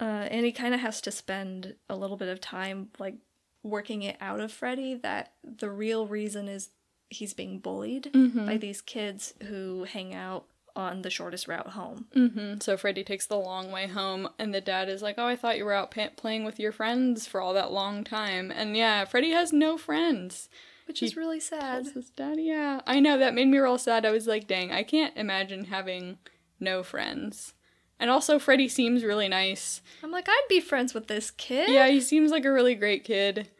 Uh, 0.00 0.28
and 0.30 0.46
he 0.46 0.52
kind 0.52 0.74
of 0.74 0.80
has 0.80 1.00
to 1.02 1.10
spend 1.10 1.74
a 1.88 1.96
little 1.96 2.16
bit 2.16 2.28
of 2.28 2.40
time 2.40 2.88
like 2.98 3.16
working 3.62 4.02
it 4.02 4.16
out 4.20 4.40
of 4.40 4.50
Freddie 4.52 4.94
that 4.94 5.32
the 5.44 5.70
real 5.70 6.06
reason 6.06 6.48
is 6.48 6.70
he's 7.10 7.34
being 7.34 7.58
bullied 7.58 8.10
Mm-hmm. 8.14 8.46
by 8.46 8.56
these 8.56 8.80
kids 8.80 9.34
who 9.48 9.84
hang 9.84 10.14
out 10.14 10.44
on 10.76 11.02
the 11.02 11.10
shortest 11.10 11.48
route 11.48 11.66
home. 11.70 12.06
Mm-hmm. 12.14 12.60
So 12.60 12.76
Freddie 12.76 13.02
takes 13.04 13.26
the 13.26 13.36
long 13.36 13.70
way 13.72 13.88
home, 13.88 14.28
and 14.38 14.54
the 14.54 14.60
dad 14.60 14.88
is 14.88 15.02
like, 15.02 15.16
"Oh, 15.18 15.26
I 15.26 15.36
thought 15.36 15.58
you 15.58 15.64
were 15.64 15.72
out 15.74 15.90
pa- 15.90 16.10
playing 16.16 16.44
with 16.44 16.58
your 16.60 16.72
friends 16.72 17.26
for 17.26 17.40
all 17.40 17.52
that 17.54 17.72
long 17.72 18.04
time." 18.04 18.50
And 18.50 18.76
yeah, 18.76 19.04
Freddie 19.04 19.32
has 19.32 19.52
no 19.52 19.76
friends. 19.76 20.48
Which 20.86 21.00
He 21.00 21.06
is 21.06 21.16
really 21.16 21.40
sad. 21.40 21.86
His 21.94 22.10
dad, 22.10 22.38
yeah, 22.40 22.80
I 22.86 22.98
know 23.00 23.16
that 23.18 23.34
made 23.34 23.46
me 23.48 23.58
real 23.58 23.78
sad. 23.78 24.06
I 24.06 24.10
was 24.12 24.26
like, 24.26 24.46
"Dang, 24.46 24.70
I 24.72 24.82
can't 24.84 25.16
imagine 25.16 25.64
having 25.66 26.18
no 26.60 26.82
friends." 26.82 27.54
And 27.98 28.08
also, 28.08 28.38
Freddie 28.38 28.68
seems 28.68 29.04
really 29.04 29.28
nice. 29.28 29.82
I'm 30.02 30.10
like, 30.10 30.26
I'd 30.28 30.46
be 30.48 30.58
friends 30.60 30.94
with 30.94 31.06
this 31.06 31.30
kid. 31.30 31.68
Yeah, 31.68 31.86
he 31.88 32.00
seems 32.00 32.30
like 32.30 32.44
a 32.46 32.50
really 32.52 32.74
great 32.74 33.04
kid. 33.04 33.50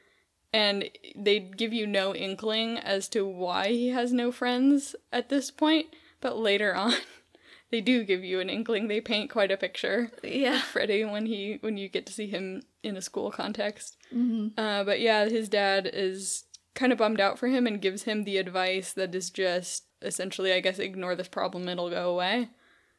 And 0.52 0.90
they 1.14 1.38
give 1.38 1.72
you 1.72 1.86
no 1.86 2.14
inkling 2.14 2.76
as 2.78 3.08
to 3.10 3.24
why 3.26 3.68
he 3.68 3.88
has 3.90 4.12
no 4.12 4.32
friends 4.32 4.96
at 5.12 5.28
this 5.28 5.50
point, 5.50 5.86
but 6.20 6.36
later 6.38 6.74
on, 6.74 6.94
they 7.70 7.80
do 7.80 8.02
give 8.04 8.24
you 8.24 8.40
an 8.40 8.50
inkling. 8.50 8.88
They 8.88 9.00
paint 9.00 9.30
quite 9.30 9.52
a 9.52 9.56
picture 9.56 10.10
Yeah. 10.24 10.56
of 10.56 10.62
Freddie 10.62 11.04
when 11.04 11.26
he 11.26 11.58
when 11.60 11.76
you 11.76 11.88
get 11.88 12.04
to 12.06 12.12
see 12.12 12.26
him 12.26 12.62
in 12.82 12.96
a 12.96 13.02
school 13.02 13.30
context. 13.30 13.96
hmm 14.12 14.48
Uh, 14.58 14.82
but 14.82 15.00
yeah, 15.00 15.28
his 15.28 15.48
dad 15.48 15.88
is 15.92 16.44
kind 16.74 16.92
of 16.92 16.98
bummed 16.98 17.20
out 17.20 17.38
for 17.38 17.46
him 17.48 17.66
and 17.66 17.80
gives 17.82 18.02
him 18.04 18.24
the 18.24 18.38
advice 18.38 18.92
that 18.94 19.14
is 19.14 19.30
just 19.30 19.84
essentially, 20.02 20.52
I 20.52 20.60
guess, 20.60 20.78
ignore 20.78 21.14
this 21.14 21.28
problem, 21.28 21.68
it'll 21.68 21.90
go 21.90 22.10
away. 22.10 22.48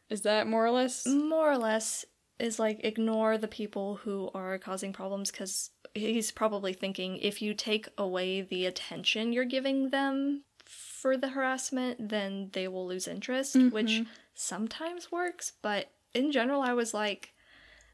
Is 0.09 0.21
that 0.21 0.47
more 0.47 0.65
or 0.65 0.71
less? 0.71 1.05
More 1.07 1.51
or 1.51 1.57
less 1.57 2.05
is 2.39 2.59
like 2.59 2.79
ignore 2.83 3.37
the 3.37 3.47
people 3.47 3.97
who 4.03 4.29
are 4.33 4.57
causing 4.57 4.93
problems 4.93 5.31
because 5.31 5.71
he's 5.93 6.31
probably 6.31 6.73
thinking 6.73 7.17
if 7.17 7.41
you 7.41 7.53
take 7.53 7.87
away 7.97 8.41
the 8.41 8.65
attention 8.65 9.33
you're 9.33 9.45
giving 9.45 9.89
them 9.89 10.43
for 10.65 11.17
the 11.17 11.29
harassment, 11.29 12.09
then 12.09 12.49
they 12.53 12.67
will 12.67 12.87
lose 12.87 13.07
interest, 13.07 13.55
which 13.55 13.87
mm-hmm. 13.87 14.09
sometimes 14.33 15.11
works. 15.11 15.53
But 15.61 15.89
in 16.13 16.31
general, 16.31 16.61
I 16.61 16.73
was 16.73 16.93
like, 16.93 17.33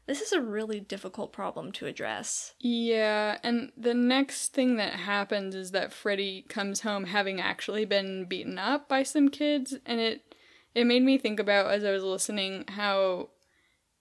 this 0.06 0.20
is 0.20 0.32
a 0.32 0.40
really 0.40 0.80
difficult 0.80 1.32
problem 1.32 1.72
to 1.72 1.86
address. 1.86 2.54
Yeah, 2.60 3.38
and 3.42 3.72
the 3.76 3.94
next 3.94 4.54
thing 4.54 4.76
that 4.76 4.94
happens 4.94 5.54
is 5.54 5.72
that 5.72 5.92
Freddie 5.92 6.46
comes 6.48 6.80
home 6.80 7.04
having 7.04 7.40
actually 7.40 7.84
been 7.84 8.24
beaten 8.24 8.58
up 8.58 8.88
by 8.88 9.02
some 9.02 9.28
kids, 9.28 9.76
and 9.84 10.00
it 10.00 10.34
it 10.74 10.84
made 10.84 11.02
me 11.02 11.18
think 11.18 11.40
about 11.40 11.70
as 11.70 11.84
I 11.84 11.90
was 11.90 12.04
listening 12.04 12.64
how 12.68 13.30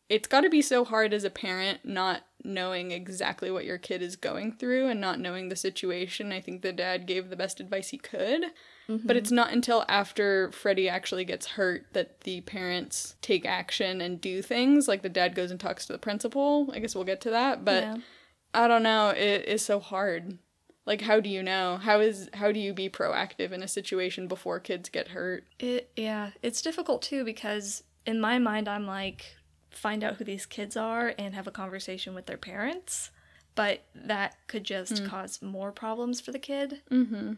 it's 0.09 0.27
got 0.27 0.41
to 0.41 0.49
be 0.49 0.61
so 0.61 0.85
hard 0.85 1.13
as 1.13 1.23
a 1.23 1.29
parent 1.29 1.79
not 1.83 2.21
knowing 2.43 2.91
exactly 2.91 3.51
what 3.51 3.65
your 3.65 3.77
kid 3.77 4.01
is 4.01 4.15
going 4.15 4.51
through 4.53 4.87
and 4.87 5.01
not 5.01 5.19
knowing 5.19 5.49
the 5.49 5.55
situation. 5.55 6.31
I 6.31 6.39
think 6.39 6.61
the 6.61 6.71
dad 6.71 7.05
gave 7.05 7.29
the 7.29 7.35
best 7.35 7.59
advice 7.59 7.89
he 7.89 7.97
could. 7.97 8.45
But 8.87 9.17
it's 9.17 9.29
mm-hmm. 9.29 9.35
not 9.35 9.51
until 9.51 9.83
after 9.89 10.49
Freddie 10.53 10.87
actually 10.87 11.25
gets 11.25 11.45
hurt 11.45 11.87
that 11.91 12.21
the 12.21 12.39
parents 12.41 13.17
take 13.21 13.45
action 13.45 13.99
and 13.99 14.21
do 14.21 14.41
things. 14.41 14.87
Like 14.87 15.01
the 15.01 15.09
dad 15.09 15.35
goes 15.35 15.51
and 15.51 15.59
talks 15.59 15.85
to 15.85 15.93
the 15.93 15.99
principal. 15.99 16.69
I 16.73 16.79
guess 16.79 16.95
we'll 16.95 17.03
get 17.03 17.19
to 17.21 17.31
that. 17.31 17.65
But 17.65 17.83
Yeah. 17.83 17.97
I 18.53 18.67
don't 18.67 18.83
know. 18.83 19.09
It 19.09 19.45
is 19.45 19.63
so 19.63 19.79
hard. 19.79 20.37
Like, 20.85 21.01
how 21.01 21.19
do 21.19 21.29
you 21.29 21.43
know? 21.43 21.77
How 21.77 21.99
is 21.99 22.29
how 22.33 22.53
do 22.53 22.61
you 22.61 22.73
be 22.73 22.89
proactive 22.89 23.51
in 23.51 23.61
a 23.61 23.67
situation 23.67 24.27
before 24.27 24.61
kids 24.61 24.87
get 24.87 25.09
hurt? 25.09 25.43
It 25.59 25.91
yeah, 25.97 26.31
it's 26.41 26.61
difficult 26.61 27.01
too 27.01 27.25
because 27.25 27.83
in 28.05 28.21
my 28.21 28.39
mind 28.39 28.69
I'm 28.69 28.87
like 28.87 29.35
find 29.77 30.03
out 30.03 30.15
who 30.15 30.23
these 30.23 30.45
kids 30.45 30.75
are 30.75 31.13
and 31.17 31.33
have 31.35 31.47
a 31.47 31.51
conversation 31.51 32.13
with 32.13 32.25
their 32.25 32.37
parents, 32.37 33.11
but 33.55 33.83
that 33.95 34.35
could 34.47 34.63
just 34.63 35.05
cause 35.05 35.41
more 35.41 35.71
problems 35.71 36.19
for 36.19 36.31
the 36.31 36.39
kid. 36.39 36.81
Mm-hmm. 36.91 37.33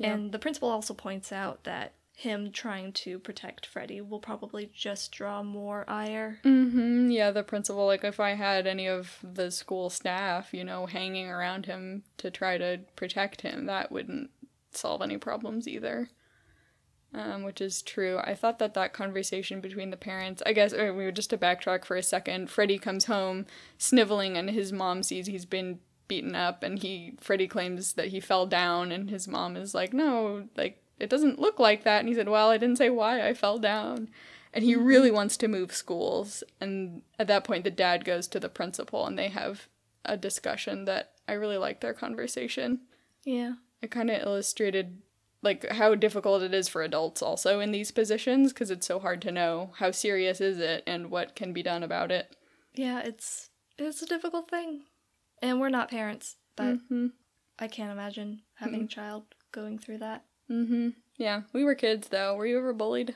And 0.00 0.32
the 0.32 0.38
principal 0.38 0.70
also 0.70 0.94
points 0.94 1.32
out 1.32 1.64
that 1.64 1.94
him 2.14 2.50
trying 2.50 2.92
to 2.92 3.18
protect 3.18 3.64
Freddie 3.64 4.00
will 4.00 4.18
probably 4.18 4.70
just 4.74 5.12
draw 5.12 5.42
more 5.42 5.84
ire. 5.88 6.40
Mm-hmm. 6.44 7.10
Yeah, 7.10 7.30
the 7.30 7.44
principal. 7.44 7.86
Like, 7.86 8.02
if 8.02 8.18
I 8.18 8.30
had 8.30 8.66
any 8.66 8.88
of 8.88 9.18
the 9.22 9.50
school 9.52 9.88
staff, 9.88 10.52
you 10.52 10.64
know, 10.64 10.86
hanging 10.86 11.28
around 11.28 11.66
him 11.66 12.02
to 12.16 12.30
try 12.30 12.58
to 12.58 12.80
protect 12.96 13.42
him, 13.42 13.66
that 13.66 13.92
wouldn't 13.92 14.30
solve 14.72 15.00
any 15.00 15.16
problems 15.16 15.68
either. 15.68 16.10
Um, 17.14 17.42
which 17.42 17.62
is 17.62 17.80
true. 17.80 18.18
I 18.22 18.34
thought 18.34 18.58
that 18.58 18.74
that 18.74 18.92
conversation 18.92 19.62
between 19.62 19.88
the 19.90 19.96
parents, 19.96 20.42
I 20.44 20.52
guess, 20.52 20.74
or 20.74 20.92
we 20.92 21.04
were 21.04 21.10
just 21.12 21.30
to 21.30 21.38
backtrack 21.38 21.86
for 21.86 21.96
a 21.96 22.02
second. 22.02 22.50
Freddie 22.50 22.78
comes 22.78 23.06
home 23.06 23.46
sniveling, 23.78 24.36
and 24.36 24.50
his 24.50 24.72
mom 24.72 25.02
sees 25.02 25.26
he's 25.26 25.46
been 25.46 25.80
beaten 26.06 26.34
up, 26.34 26.62
and 26.62 26.78
he 26.80 27.14
Freddie 27.18 27.48
claims 27.48 27.94
that 27.94 28.08
he 28.08 28.20
fell 28.20 28.46
down, 28.46 28.92
and 28.92 29.08
his 29.08 29.26
mom 29.26 29.56
is 29.56 29.74
like, 29.74 29.94
"No, 29.94 30.48
like 30.56 30.82
it 30.98 31.08
doesn't 31.08 31.38
look 31.38 31.58
like 31.58 31.82
that." 31.84 32.00
And 32.00 32.08
he 32.08 32.14
said, 32.14 32.28
"Well, 32.28 32.50
I 32.50 32.58
didn't 32.58 32.76
say 32.78 32.90
why 32.90 33.26
I 33.26 33.32
fell 33.32 33.58
down." 33.58 34.10
And 34.52 34.62
he 34.64 34.76
really 34.76 35.10
wants 35.10 35.36
to 35.38 35.48
move 35.48 35.72
schools, 35.74 36.42
and 36.60 37.02
at 37.18 37.26
that 37.28 37.44
point, 37.44 37.64
the 37.64 37.70
dad 37.70 38.04
goes 38.04 38.26
to 38.28 38.40
the 38.40 38.48
principal, 38.50 39.06
and 39.06 39.18
they 39.18 39.28
have 39.28 39.66
a 40.04 40.16
discussion 40.18 40.84
that 40.84 41.12
I 41.26 41.32
really 41.32 41.58
liked 41.58 41.80
their 41.82 41.92
conversation 41.94 42.80
Yeah. 43.24 43.54
it 43.82 43.90
kind 43.90 44.10
of 44.10 44.22
illustrated 44.22 45.02
like 45.42 45.68
how 45.70 45.94
difficult 45.94 46.42
it 46.42 46.52
is 46.52 46.68
for 46.68 46.82
adults 46.82 47.22
also 47.22 47.60
in 47.60 47.70
these 47.70 47.90
positions 47.90 48.52
because 48.52 48.70
it's 48.70 48.86
so 48.86 48.98
hard 48.98 49.22
to 49.22 49.32
know 49.32 49.70
how 49.78 49.90
serious 49.90 50.40
is 50.40 50.58
it 50.58 50.82
and 50.86 51.10
what 51.10 51.36
can 51.36 51.52
be 51.52 51.62
done 51.62 51.82
about 51.82 52.10
it 52.10 52.36
Yeah, 52.74 53.00
it's 53.00 53.50
it's 53.78 54.02
a 54.02 54.06
difficult 54.06 54.50
thing. 54.50 54.82
And 55.40 55.60
we're 55.60 55.68
not 55.68 55.90
parents, 55.90 56.36
but 56.56 56.76
mm-hmm. 56.78 57.08
I 57.58 57.68
can't 57.68 57.92
imagine 57.92 58.42
having 58.54 58.82
a 58.82 58.86
child 58.88 59.24
going 59.52 59.78
through 59.78 59.98
that. 59.98 60.24
Mm-hmm. 60.50 60.90
yeah 61.18 61.42
we 61.52 61.62
were 61.62 61.74
kids 61.74 62.08
though 62.08 62.34
were 62.34 62.46
you 62.46 62.58
ever 62.58 62.72
bullied 62.72 63.14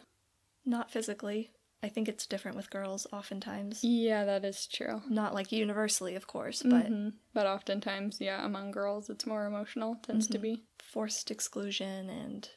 Not 0.67 0.91
physically. 0.91 1.51
I 1.83 1.89
think 1.89 2.09
it's 2.09 2.27
different 2.27 2.57
with 2.57 2.71
girls 2.71 3.07
oftentimes. 3.13 3.83
yeah 3.83 4.25
that 4.25 4.45
is 4.45 4.67
true 4.67 5.03
Not 5.09 5.35
like 5.35 5.51
universally, 5.53 6.15
of 6.15 6.27
course, 6.27 6.63
but 6.63 6.87
Mhm. 6.87 7.15
but 7.35 7.47
oftentimes 7.47 8.21
yeah 8.21 8.45
among 8.45 8.71
girls 8.71 9.11
it's 9.11 9.27
more 9.27 9.47
emotional 9.47 9.97
tends 9.97 10.27
to 10.29 10.39
be 10.39 10.63
forced 10.79 11.31
exclusion 11.31 12.09
and 12.11 12.49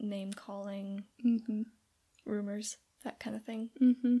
name 0.00 0.32
calling, 0.32 1.04
mm-hmm. 1.24 1.62
rumors, 2.24 2.76
that 3.04 3.18
kind 3.20 3.34
of 3.36 3.44
thing. 3.44 3.70
Mm-hmm. 3.80 4.18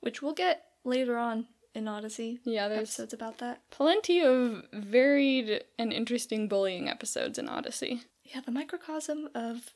Which 0.00 0.22
we'll 0.22 0.32
get 0.34 0.64
later 0.84 1.18
on 1.18 1.48
in 1.74 1.86
Odyssey. 1.88 2.40
yeah 2.44 2.68
there's 2.68 2.88
Episodes 2.90 3.12
about 3.12 3.38
that. 3.38 3.68
plenty 3.70 4.20
of 4.20 4.64
varied 4.72 5.64
and 5.78 5.92
interesting 5.92 6.48
bullying 6.48 6.88
episodes 6.88 7.38
in 7.38 7.48
odyssey 7.48 8.02
Yeah, 8.24 8.40
the 8.40 8.50
microcosm 8.52 9.28
of 9.34 9.74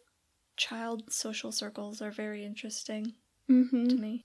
child 0.57 1.13
social 1.13 1.53
circles 1.53 2.01
are 2.03 2.11
very 2.11 2.45
interesting 2.45 3.15
mm-hmm. 3.53 3.89
to 3.89 3.95
me. 3.97 4.25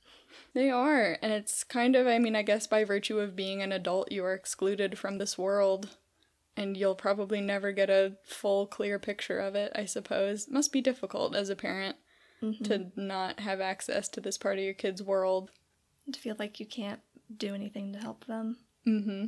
They 0.54 0.70
are, 0.70 1.18
and 1.22 1.32
it's 1.34 1.64
kind 1.64 1.96
of, 1.96 2.08
I 2.08 2.20
mean, 2.20 2.36
I 2.36 2.42
guess 2.42 2.68
by 2.68 2.84
virtue 2.84 3.20
of 3.20 3.36
being 3.36 3.62
an 3.62 3.72
adult, 3.72 4.12
you 4.12 4.24
are 4.24 4.34
excluded 4.34 4.98
from 4.98 5.18
this 5.18 5.38
world, 5.38 5.98
and 6.56 6.76
you'll 6.78 6.96
probably 6.96 7.42
never 7.42 7.72
get 7.72 7.90
a 7.90 8.14
full, 8.24 8.66
clear 8.68 8.98
picture 9.00 9.40
of 9.40 9.56
it, 9.56 9.72
I 9.76 9.86
suppose. 9.86 10.48
Must 10.50 10.72
be 10.72 10.82
difficult 10.82 11.36
as 11.36 11.50
a 11.50 11.56
parent 11.56 11.98
Mhm. 12.42 12.64
to 12.66 12.92
not 13.00 13.40
have 13.40 13.60
access 13.62 14.08
to 14.10 14.22
this 14.22 14.38
part 14.38 14.58
of 14.58 14.64
your 14.64 14.74
kid's 14.74 15.02
world. 15.04 15.52
to 16.12 16.20
feel 16.22 16.36
like 16.40 16.58
you 16.60 16.66
can't 16.66 17.02
do 17.36 17.54
anything 17.54 17.92
to 17.92 18.00
help 18.00 18.26
them. 18.28 18.58
Mm 18.86 19.04
hmm. 19.04 19.26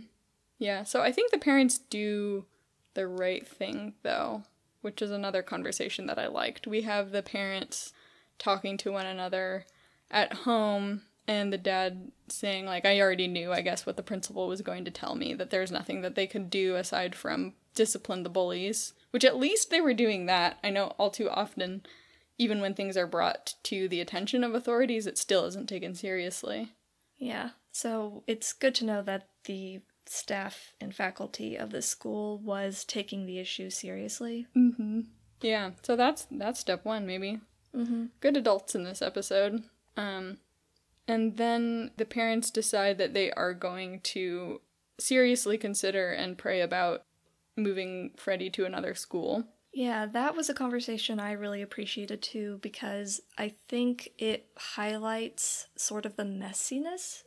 Yeah, 0.58 0.84
so 0.84 1.01
I 1.01 1.12
think 1.12 1.32
the 1.32 1.38
parents 1.38 1.77
do 1.77 2.46
the 2.94 3.06
right 3.06 3.46
thing, 3.46 3.96
though, 4.03 4.44
which 4.82 5.01
is 5.01 5.12
another 5.12 5.41
conversation 5.44 6.06
that 6.06 6.18
I 6.18 6.27
liked. 6.27 6.68
We 6.68 6.84
have 6.84 7.12
the 7.12 7.22
parents 7.22 7.91
talking 8.38 8.77
to 8.77 8.91
one 8.94 9.06
another 9.06 9.65
at 10.11 10.33
home, 10.33 11.03
and 11.27 11.53
the 11.53 11.57
dad 11.57 12.11
saying, 12.27 12.65
like, 12.65 12.85
I 12.85 12.99
already 12.99 13.27
knew, 13.27 13.51
I 13.51 13.61
guess, 13.61 13.85
what 13.85 13.97
the 13.97 14.03
principal 14.03 14.47
was 14.47 14.61
going 14.61 14.85
to 14.85 14.91
tell 14.91 15.15
me, 15.15 15.33
that 15.33 15.49
there's 15.49 15.71
nothing 15.71 16.01
that 16.01 16.15
they 16.15 16.27
could 16.27 16.49
do 16.49 16.75
aside 16.75 17.15
from 17.15 17.53
discipline 17.75 18.23
the 18.23 18.29
bullies, 18.29 18.93
which 19.11 19.23
at 19.23 19.37
least 19.37 19.69
they 19.69 19.81
were 19.81 19.93
doing 19.93 20.25
that. 20.25 20.57
I 20.63 20.69
know 20.69 20.93
all 20.97 21.11
too 21.11 21.29
often, 21.29 21.83
even 22.37 22.61
when 22.61 22.73
things 22.73 22.97
are 22.97 23.07
brought 23.07 23.55
to 23.63 23.87
the 23.87 24.01
attention 24.01 24.43
of 24.43 24.55
authorities, 24.55 25.05
it 25.05 25.17
still 25.17 25.45
isn't 25.45 25.69
taken 25.69 25.93
seriously. 25.93 26.73
Yeah. 27.17 27.49
So 27.71 28.23
it's 28.25 28.53
good 28.53 28.73
to 28.75 28.85
know 28.85 29.01
that 29.03 29.27
the 29.45 29.81
staff 30.05 30.73
and 30.81 30.95
faculty 30.95 31.55
of 31.55 31.69
the 31.69 31.81
school 31.81 32.39
was 32.39 32.83
taking 32.83 33.25
the 33.25 33.39
issue 33.39 33.69
seriously. 33.69 34.47
Mm-hmm. 34.57 35.01
Yeah, 35.41 35.71
so 35.83 35.95
that's 35.95 36.27
that's 36.31 36.59
step 36.59 36.83
one, 36.83 37.05
maybe. 37.05 37.39
Mm-hmm. 37.75 38.05
Good 38.19 38.35
adults 38.35 38.73
in 38.75 38.83
this 38.83 39.01
episode. 39.01 39.63
Um, 40.00 40.38
and 41.08 41.38
then 41.38 41.91
the 41.98 42.06
parents 42.06 42.50
decide 42.50 42.98
that 43.00 43.13
they 43.13 43.32
are 43.32 43.53
going 43.53 44.00
to 44.01 44.62
seriously 44.98 45.58
consider 45.58 46.12
and 46.12 46.38
pray 46.38 46.62
about 46.62 47.03
moving 47.58 48.12
Freddie 48.15 48.50
to 48.51 48.65
another 48.65 48.96
school. 48.96 49.46
Yeah, 49.74 50.06
that 50.08 50.36
was 50.36 50.50
a 50.50 50.53
conversation 50.53 51.20
I 51.20 51.34
really 51.34 51.62
appreciated 51.62 52.22
too 52.22 52.60
because 52.62 53.22
I 53.38 53.56
think 53.68 54.10
it 54.18 54.48
highlights 54.58 55.68
sort 55.75 56.06
of 56.06 56.15
the 56.15 56.24
messiness 56.24 57.24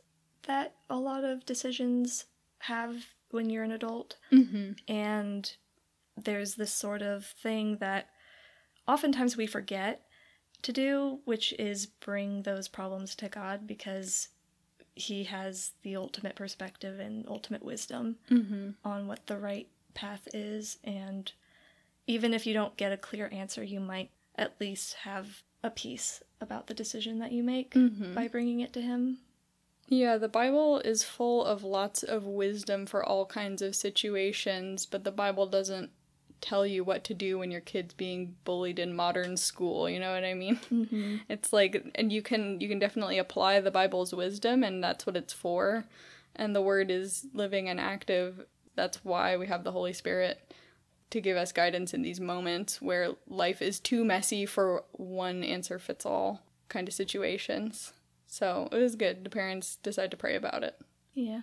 that 0.47 0.75
a 0.89 0.97
lot 0.97 1.23
of 1.23 1.45
decisions 1.45 2.25
have 2.59 2.95
when 3.31 3.49
you're 3.49 3.63
an 3.63 3.71
adult. 3.71 4.17
Mm-hmm. 4.31 4.71
And 4.87 5.55
there's 6.17 6.55
this 6.55 6.73
sort 6.73 7.01
of 7.01 7.25
thing 7.25 7.77
that 7.77 8.07
oftentimes 8.87 9.37
we 9.37 9.47
forget 9.47 10.01
to 10.63 10.71
do, 10.73 11.19
which 11.25 11.53
is 11.59 11.85
bring 11.85 12.41
those 12.43 12.67
problems 12.67 13.15
to 13.15 13.29
God 13.29 13.67
because 13.67 14.29
he 14.95 15.23
has 15.25 15.71
the 15.83 15.95
ultimate 15.95 16.35
perspective 16.35 16.99
and 16.99 17.25
ultimate 17.27 17.63
wisdom 17.63 18.17
Mm-hmm. 18.29 18.69
on 18.85 19.07
what 19.07 19.25
the 19.27 19.37
right 19.37 19.67
path 19.93 20.27
is. 20.33 20.77
And 20.83 21.31
even 22.07 22.33
if 22.33 22.45
you 22.45 22.53
don't 22.53 22.77
get 22.77 22.91
a 22.91 22.97
clear 22.97 23.29
answer, 23.31 23.63
you 23.63 23.79
might 23.79 24.11
at 24.35 24.59
least 24.59 24.93
have 25.03 25.41
a 25.63 25.69
peace 25.69 26.21
about 26.41 26.67
the 26.67 26.73
decision 26.73 27.19
that 27.19 27.31
you 27.31 27.43
make 27.43 27.71
Mhm. 27.73 28.13
by 28.13 28.27
bringing 28.27 28.59
it 28.59 28.73
to 28.73 28.81
him. 28.81 29.19
Yeah, 29.87 30.17
the 30.17 30.27
Bible 30.29 30.79
is 30.79 31.03
full 31.03 31.43
of 31.45 31.63
lots 31.63 32.03
of 32.03 32.25
wisdom 32.25 32.85
for 32.85 33.03
all 33.03 33.25
kinds 33.25 33.61
of 33.61 33.75
situations, 33.75 34.85
but 34.85 35.03
the 35.03 35.11
Bible 35.11 35.45
doesn't 35.47 35.91
tell 36.43 36.67
you 36.67 36.83
what 36.83 37.05
to 37.05 37.13
do 37.13 37.39
when 37.39 37.51
your 37.51 37.61
kid's 37.61 37.93
being 37.93 38.35
bullied 38.43 38.77
in 38.77 38.93
modern 38.93 39.37
school, 39.37 39.89
you 39.89 39.97
know 39.97 40.13
what 40.13 40.25
I 40.25 40.33
mean? 40.33 40.59
Mm-hmm. 40.71 41.15
It's 41.29 41.53
like 41.53 41.91
and 41.95 42.11
you 42.11 42.21
can 42.21 42.59
you 42.59 42.67
can 42.67 42.79
definitely 42.79 43.17
apply 43.17 43.61
the 43.61 43.71
Bible's 43.71 44.13
wisdom 44.13 44.63
and 44.63 44.83
that's 44.83 45.05
what 45.05 45.15
it's 45.15 45.33
for. 45.33 45.85
And 46.35 46.55
the 46.55 46.61
word 46.61 46.91
is 46.91 47.27
living 47.33 47.69
and 47.69 47.79
active. 47.79 48.45
That's 48.75 49.05
why 49.05 49.37
we 49.37 49.47
have 49.47 49.63
the 49.63 49.71
Holy 49.71 49.93
Spirit 49.93 50.53
to 51.11 51.21
give 51.21 51.37
us 51.37 51.51
guidance 51.51 51.93
in 51.93 52.01
these 52.01 52.19
moments 52.19 52.81
where 52.81 53.11
life 53.27 53.61
is 53.61 53.79
too 53.79 54.03
messy 54.03 54.45
for 54.45 54.83
one 54.91 55.43
answer 55.43 55.79
fits 55.79 56.05
all 56.05 56.41
kind 56.67 56.87
of 56.87 56.93
situations. 56.93 57.93
So 58.27 58.67
it 58.71 58.77
was 58.77 58.95
good. 58.95 59.23
The 59.23 59.29
parents 59.29 59.77
decide 59.77 60.11
to 60.11 60.17
pray 60.17 60.35
about 60.35 60.63
it. 60.63 60.75
Yeah. 61.13 61.41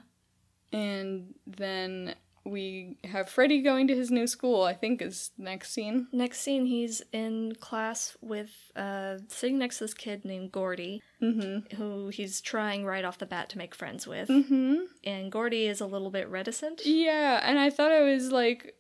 And 0.72 1.34
then 1.46 2.16
we 2.44 2.96
have 3.04 3.28
Freddie 3.28 3.62
going 3.62 3.86
to 3.88 3.94
his 3.94 4.10
new 4.10 4.26
school, 4.26 4.62
I 4.62 4.72
think 4.74 5.02
is 5.02 5.30
next 5.36 5.72
scene. 5.72 6.08
Next 6.12 6.40
scene, 6.40 6.66
he's 6.66 7.02
in 7.12 7.54
class 7.60 8.16
with, 8.20 8.50
uh, 8.74 9.18
sitting 9.28 9.58
next 9.58 9.78
to 9.78 9.84
this 9.84 9.94
kid 9.94 10.24
named 10.24 10.52
Gordy, 10.52 11.02
Mm-hmm. 11.22 11.76
who 11.76 12.08
he's 12.08 12.40
trying 12.40 12.86
right 12.86 13.04
off 13.04 13.18
the 13.18 13.26
bat 13.26 13.50
to 13.50 13.58
make 13.58 13.74
friends 13.74 14.06
with. 14.06 14.28
Mm-hmm. 14.30 14.76
And 15.04 15.30
Gordy 15.30 15.66
is 15.66 15.82
a 15.82 15.86
little 15.86 16.10
bit 16.10 16.26
reticent. 16.28 16.86
Yeah, 16.86 17.40
and 17.42 17.58
I 17.58 17.68
thought 17.68 17.92
it 17.92 18.02
was 18.02 18.32
like 18.32 18.74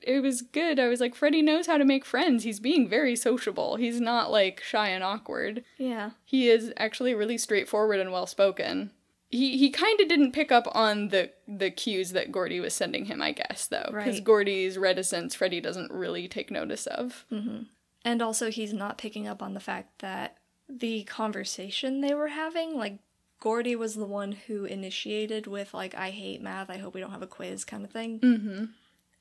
it 0.00 0.20
was 0.20 0.42
good. 0.42 0.80
I 0.80 0.88
was 0.88 1.00
like, 1.00 1.14
Freddie 1.14 1.42
knows 1.42 1.66
how 1.68 1.76
to 1.78 1.84
make 1.84 2.04
friends. 2.04 2.42
He's 2.42 2.58
being 2.58 2.88
very 2.88 3.14
sociable. 3.14 3.76
He's 3.76 4.00
not 4.00 4.32
like 4.32 4.60
shy 4.60 4.88
and 4.88 5.04
awkward. 5.04 5.62
Yeah. 5.78 6.10
He 6.24 6.48
is 6.48 6.72
actually 6.76 7.14
really 7.14 7.38
straightforward 7.38 8.00
and 8.00 8.10
well 8.10 8.26
spoken. 8.26 8.90
He 9.32 9.56
he 9.58 9.70
kind 9.70 9.98
of 10.00 10.06
didn't 10.08 10.32
pick 10.32 10.52
up 10.52 10.68
on 10.72 11.08
the 11.08 11.30
the 11.48 11.70
cues 11.70 12.12
that 12.12 12.30
Gordy 12.30 12.60
was 12.60 12.74
sending 12.74 13.06
him, 13.06 13.20
I 13.20 13.32
guess, 13.32 13.66
though, 13.66 13.86
because 13.90 14.16
Right. 14.16 14.24
Gordy's 14.24 14.78
reticence, 14.78 15.34
Freddie 15.34 15.60
doesn't 15.60 15.90
really 15.90 16.28
take 16.28 16.50
notice 16.50 16.86
of. 16.86 17.24
hmm 17.30 17.62
And 18.04 18.22
also, 18.22 18.50
he's 18.50 18.72
not 18.74 18.98
picking 18.98 19.26
up 19.26 19.42
on 19.42 19.54
the 19.54 19.60
fact 19.60 19.98
that 20.00 20.36
the 20.68 21.02
conversation 21.04 22.00
they 22.02 22.14
were 22.14 22.28
having, 22.28 22.76
like, 22.76 22.98
Gordy 23.40 23.74
was 23.74 23.94
the 23.94 24.06
one 24.06 24.32
who 24.32 24.64
initiated 24.66 25.46
with, 25.46 25.72
like, 25.74 25.94
I 25.94 26.10
hate 26.10 26.40
math, 26.42 26.70
I 26.70 26.76
hope 26.78 26.94
we 26.94 27.00
don't 27.00 27.10
have 27.10 27.22
a 27.22 27.26
quiz 27.26 27.64
kind 27.64 27.84
of 27.84 27.90
thing. 27.90 28.20
Mm-hmm. 28.20 28.64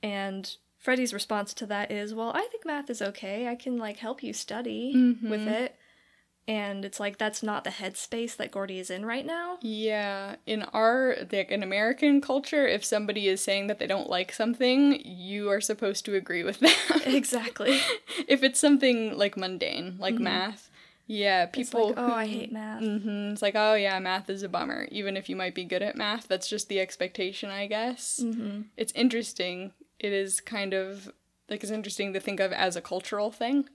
And 0.04 0.56
Freddie's 0.78 1.14
response 1.14 1.54
to 1.56 1.66
that 1.68 1.92
is, 1.92 2.14
well, 2.14 2.32
I 2.36 2.48
think 2.52 2.66
math 2.66 2.90
is 2.90 3.02
okay. 3.02 3.48
I 3.48 3.56
can, 3.56 3.78
like, 3.78 3.98
help 3.98 4.24
you 4.24 4.34
study 4.34 4.94
Mhm. 4.96 5.30
with 5.30 5.48
it. 5.48 5.76
And 6.48 6.84
it's 6.84 7.00
like, 7.00 7.18
that's 7.18 7.44
not 7.44 7.64
the 7.64 7.70
headspace 7.70 8.36
that 8.38 8.52
Gordy 8.52 8.80
is 8.80 8.90
in 8.90 9.06
right 9.06 9.26
now. 9.26 9.58
Yeah, 9.62 10.38
in 10.46 10.64
our 10.64 11.16
like 11.32 11.52
in 11.52 11.64
American 11.64 12.20
culture, 12.20 12.68
if 12.68 12.84
somebody 12.84 13.28
is 13.28 13.42
saying 13.42 13.68
that 13.68 13.80
they 13.80 13.88
don't 13.88 14.10
like 14.10 14.34
something, 14.34 15.00
you 15.06 15.50
are 15.50 15.62
supposed 15.62 16.04
to 16.06 16.16
agree 16.16 16.44
with 16.44 16.60
them. 16.60 16.72
exactly. 17.06 17.80
if 18.28 18.44
it's 18.44 18.60
something 18.60 19.18
like 19.18 19.38
mundane, 19.38 19.98
like 20.00 20.16
Mhm. 20.16 20.22
math, 20.22 20.70
yeah, 21.08 21.44
It's 21.44 21.70
people. 21.70 21.90
like, 21.90 21.98
oh, 21.98 22.12
I 22.14 22.26
hate 22.38 22.52
math. 22.52 22.82
hmm 22.82 23.32
It's 23.32 23.42
like, 23.44 23.56
oh 23.56 23.76
yeah, 23.76 24.00
math 24.00 24.30
is 24.30 24.44
a 24.44 24.50
bummer. 24.50 24.88
Even 24.92 25.16
if 25.16 25.30
you 25.30 25.36
might 25.36 25.54
be 25.56 25.64
good 25.64 25.84
at 25.84 25.96
math, 25.96 26.28
that's 26.28 26.48
just 26.50 26.70
the 26.70 26.80
expectation, 26.80 27.50
I 27.52 27.68
guess. 27.68 28.20
hmm 28.22 28.62
It's 28.78 28.92
interesting. 28.94 29.74
It 30.00 30.12
is 30.12 30.42
kind 30.42 30.74
of 30.74 31.12
like 31.50 31.62
it's 31.64 31.72
interesting 31.72 32.14
to 32.14 32.20
think 32.20 32.40
of 32.40 32.52
as 32.52 32.76
a 32.76 32.82
cultural 32.82 33.32
thing, 33.32 33.70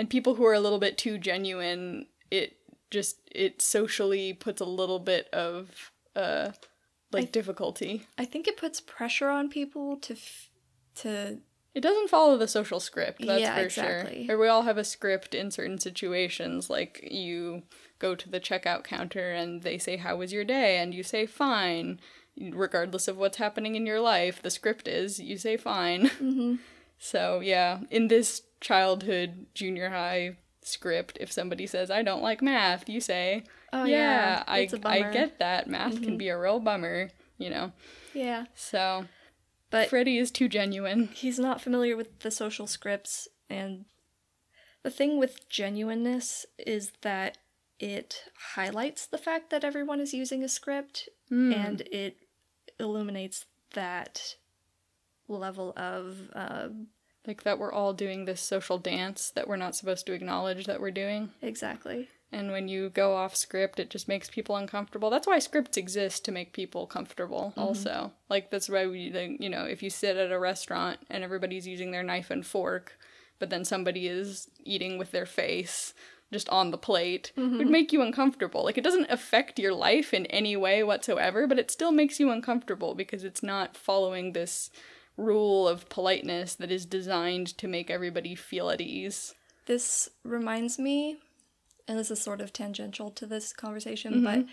and 0.00 0.08
people 0.10 0.34
who 0.36 0.44
are 0.46 0.54
a 0.54 0.60
little 0.60 0.78
bit 0.78 0.96
too 0.98 1.18
genuine, 1.18 2.06
it 2.30 2.56
just 2.90 3.16
it 3.30 3.60
socially 3.62 4.32
puts 4.32 4.60
a 4.60 4.64
little 4.64 4.98
bit 4.98 5.28
of 5.32 5.92
uh 6.16 6.50
like 7.12 7.24
I- 7.28 7.30
difficulty. 7.30 8.06
I 8.18 8.24
think 8.24 8.48
it 8.48 8.56
puts 8.56 8.80
pressure 8.80 9.28
on 9.28 9.48
people 9.48 9.96
to, 9.98 10.14
f- 10.14 10.48
to 10.96 11.38
It 11.74 11.80
doesn't 11.80 12.08
follow 12.10 12.36
the 12.38 12.48
social 12.48 12.80
script, 12.80 13.24
that's 13.26 13.40
Yeah, 13.42 13.54
for 13.56 13.60
exactly. 13.62 14.26
sure. 14.26 14.36
Or 14.36 14.38
we 14.40 14.48
all 14.48 14.62
have 14.62 14.78
a 14.78 14.84
script 14.84 15.34
in 15.34 15.50
certain 15.50 15.78
situations, 15.78 16.70
like 16.70 17.06
you 17.10 17.62
go 17.98 18.14
to 18.14 18.28
the 18.28 18.40
checkout 18.40 18.82
counter 18.84 19.30
and 19.32 19.62
they 19.62 19.76
say, 19.78 19.96
How 19.98 20.16
was 20.16 20.32
your 20.32 20.44
day? 20.44 20.78
And 20.78 20.94
you 20.94 21.02
say, 21.02 21.26
Fine. 21.26 22.00
Regardless 22.40 23.06
of 23.08 23.16
what's 23.18 23.36
happening 23.38 23.74
in 23.76 23.84
your 23.86 24.00
life, 24.00 24.40
the 24.40 24.50
script 24.50 24.86
is 24.88 25.18
you 25.20 25.36
say, 25.36 25.56
Fine. 25.56 26.06
hmm 26.18 26.54
So, 27.02 27.40
yeah, 27.40 27.80
in 27.90 28.08
this 28.08 28.42
childhood, 28.60 29.46
junior 29.54 29.88
high 29.88 30.36
script, 30.62 31.16
if 31.18 31.32
somebody 31.32 31.66
says, 31.66 31.90
I 31.90 32.02
don't 32.02 32.22
like 32.22 32.42
math, 32.42 32.88
you 32.88 33.00
say, 33.00 33.44
Oh, 33.72 33.84
Yeah, 33.84 33.96
yeah. 33.96 34.44
I, 34.46 34.68
I 34.84 35.02
get 35.12 35.38
that. 35.38 35.66
Math 35.66 36.02
can 36.02 36.14
Mhm. 36.14 36.18
be 36.18 36.28
a 36.28 36.38
real 36.38 36.60
bummer, 36.60 37.10
you 37.38 37.48
know? 37.50 37.72
Yeah. 38.12 38.46
So, 38.54 39.06
But 39.70 39.88
Freddie 39.88 40.18
is 40.18 40.30
too 40.30 40.48
genuine. 40.48 41.08
he's 41.08 41.38
not 41.38 41.60
familiar 41.62 41.96
with 41.96 42.18
the 42.20 42.30
social 42.30 42.66
scripts 42.66 43.28
and 43.48 43.86
the 44.82 44.90
thing 44.90 45.18
with 45.18 45.48
genuineness 45.48 46.44
is 46.58 46.92
that 47.02 47.38
it 47.78 48.24
highlights 48.54 49.06
the 49.06 49.18
fact 49.18 49.48
that 49.50 49.64
everyone 49.64 50.00
is 50.00 50.12
using 50.12 50.42
a 50.44 50.48
script 50.48 51.08
Mm. 51.30 51.52
and 51.54 51.80
it 51.92 52.16
illuminates 52.78 53.46
that 53.74 54.36
level 55.38 55.72
of 55.76 56.30
uh, 56.34 56.68
Like 57.26 57.42
that 57.44 57.58
we're 57.58 57.72
all 57.72 57.92
doing 57.92 58.24
this 58.24 58.40
social 58.40 58.78
dance 58.78 59.30
that 59.34 59.46
we're 59.48 59.56
not 59.56 59.76
supposed 59.76 60.06
to 60.06 60.12
acknowledge 60.12 60.66
that 60.66 60.80
we're 60.80 60.90
doing. 60.90 61.30
exactly 61.42 62.08
And 62.32 62.52
when 62.52 62.68
you 62.68 62.90
go 62.90 63.16
off 63.16 63.34
script, 63.34 63.80
it 63.80 63.90
just 63.90 64.06
makes 64.06 64.30
people 64.30 64.54
uncomfortable. 64.54 65.10
That's 65.10 65.26
why 65.26 65.40
scripts 65.40 65.76
exist 65.76 66.24
to 66.24 66.32
make 66.32 66.52
people 66.52 66.86
comfortable, 66.86 67.52
also. 67.56 68.12
Like, 68.28 68.50
that's 68.50 68.68
why 68.68 68.86
we, 68.86 69.36
you 69.40 69.48
know, 69.50 69.64
if 69.64 69.82
you 69.82 69.90
sit 69.90 70.16
at 70.16 70.30
a 70.30 70.38
restaurant 70.38 71.00
and 71.10 71.24
everybody's 71.24 71.66
using 71.66 71.90
their 71.90 72.04
knife 72.04 72.30
and 72.30 72.46
fork, 72.46 72.96
but 73.40 73.50
then 73.50 73.64
somebody 73.64 74.06
is 74.06 74.48
eating 74.62 74.96
with 74.96 75.10
their 75.10 75.26
face 75.26 75.92
just 76.32 76.48
on 76.50 76.70
the 76.70 76.78
plate, 76.78 77.32
it 77.36 77.58
would 77.58 77.68
make 77.68 77.92
you 77.92 78.00
uncomfortable. 78.00 78.62
Like, 78.62 78.78
it 78.78 78.84
doesn't 78.84 79.10
affect 79.10 79.58
your 79.58 79.74
life 79.74 80.14
in 80.14 80.26
any 80.26 80.56
way 80.56 80.84
whatsoever, 80.84 81.48
but 81.48 81.58
it 81.58 81.72
still 81.72 81.90
makes 81.90 82.20
you 82.20 82.30
uncomfortable 82.30 82.94
because 82.94 83.24
it's 83.24 83.42
not 83.42 83.76
following 83.76 84.32
this 84.32 84.70
rule 85.20 85.68
of 85.68 85.88
politeness 85.88 86.54
that 86.56 86.70
is 86.70 86.86
designed 86.86 87.46
to 87.58 87.68
make 87.68 87.90
everybody 87.90 88.34
feel 88.34 88.70
at 88.70 88.80
ease. 88.80 89.34
this 89.66 90.08
reminds 90.24 90.78
me 90.78 91.18
and 91.86 91.98
this 91.98 92.10
is 92.10 92.20
sort 92.20 92.40
of 92.40 92.52
tangential 92.52 93.10
to 93.10 93.26
this 93.26 93.52
conversation 93.52 94.24
but 94.24 94.44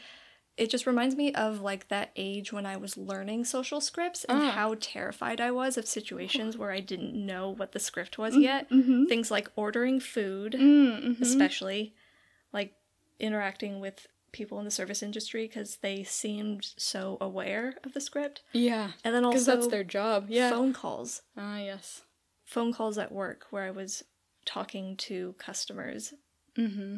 it 0.58 0.72
just 0.72 0.88
reminds 0.88 1.16
me 1.16 1.32
of 1.34 1.62
like 1.62 1.88
that 1.88 2.10
age 2.16 2.52
when 2.52 2.66
i 2.66 2.76
was 2.76 2.98
learning 2.98 3.46
social 3.46 3.80
scripts 3.80 4.24
and 4.26 4.42
Ah. 4.42 4.52
how 4.52 4.76
terrified 4.80 5.40
i 5.40 5.52
was 5.52 5.78
of 5.78 5.88
situations 5.88 6.58
where 6.58 6.72
i 6.72 6.80
didn't 6.80 7.14
know 7.14 7.50
what 7.50 7.72
the 7.74 7.80
script 7.80 8.18
was 8.18 8.36
yet 8.36 8.70
Mm-hmm. 8.70 9.06
things 9.06 9.30
like 9.32 9.50
ordering 9.56 10.00
food 10.00 10.54
Mm-hmm. 10.54 11.22
especially 11.22 11.94
like 12.52 12.74
interacting 13.20 13.80
with 13.80 14.08
people 14.38 14.60
in 14.60 14.66
the 14.66 14.72
service 14.72 15.02
industry 15.04 15.48
because 15.48 15.78
they 15.78 16.04
seemed 16.04 16.68
so 16.78 17.18
aware 17.20 17.74
of 17.84 17.94
the 17.94 18.02
script 18.02 18.42
Yeah. 18.54 18.92
and 19.04 19.14
then 19.14 19.26
also 19.26 19.56
that's 19.56 19.68
their 19.68 19.84
job. 19.84 20.28
Yeah. 20.30 20.50
phone 20.50 20.72
calls 20.74 21.22
Ah, 21.36 21.58
yes. 21.60 22.04
phone 22.46 22.72
calls 22.74 22.98
at 22.98 23.12
work 23.12 23.48
where 23.50 23.64
i 23.64 23.72
was 23.72 24.04
talking 24.46 24.96
to 24.98 25.36
customers 25.38 26.14
Mm-hmm. 26.58 26.98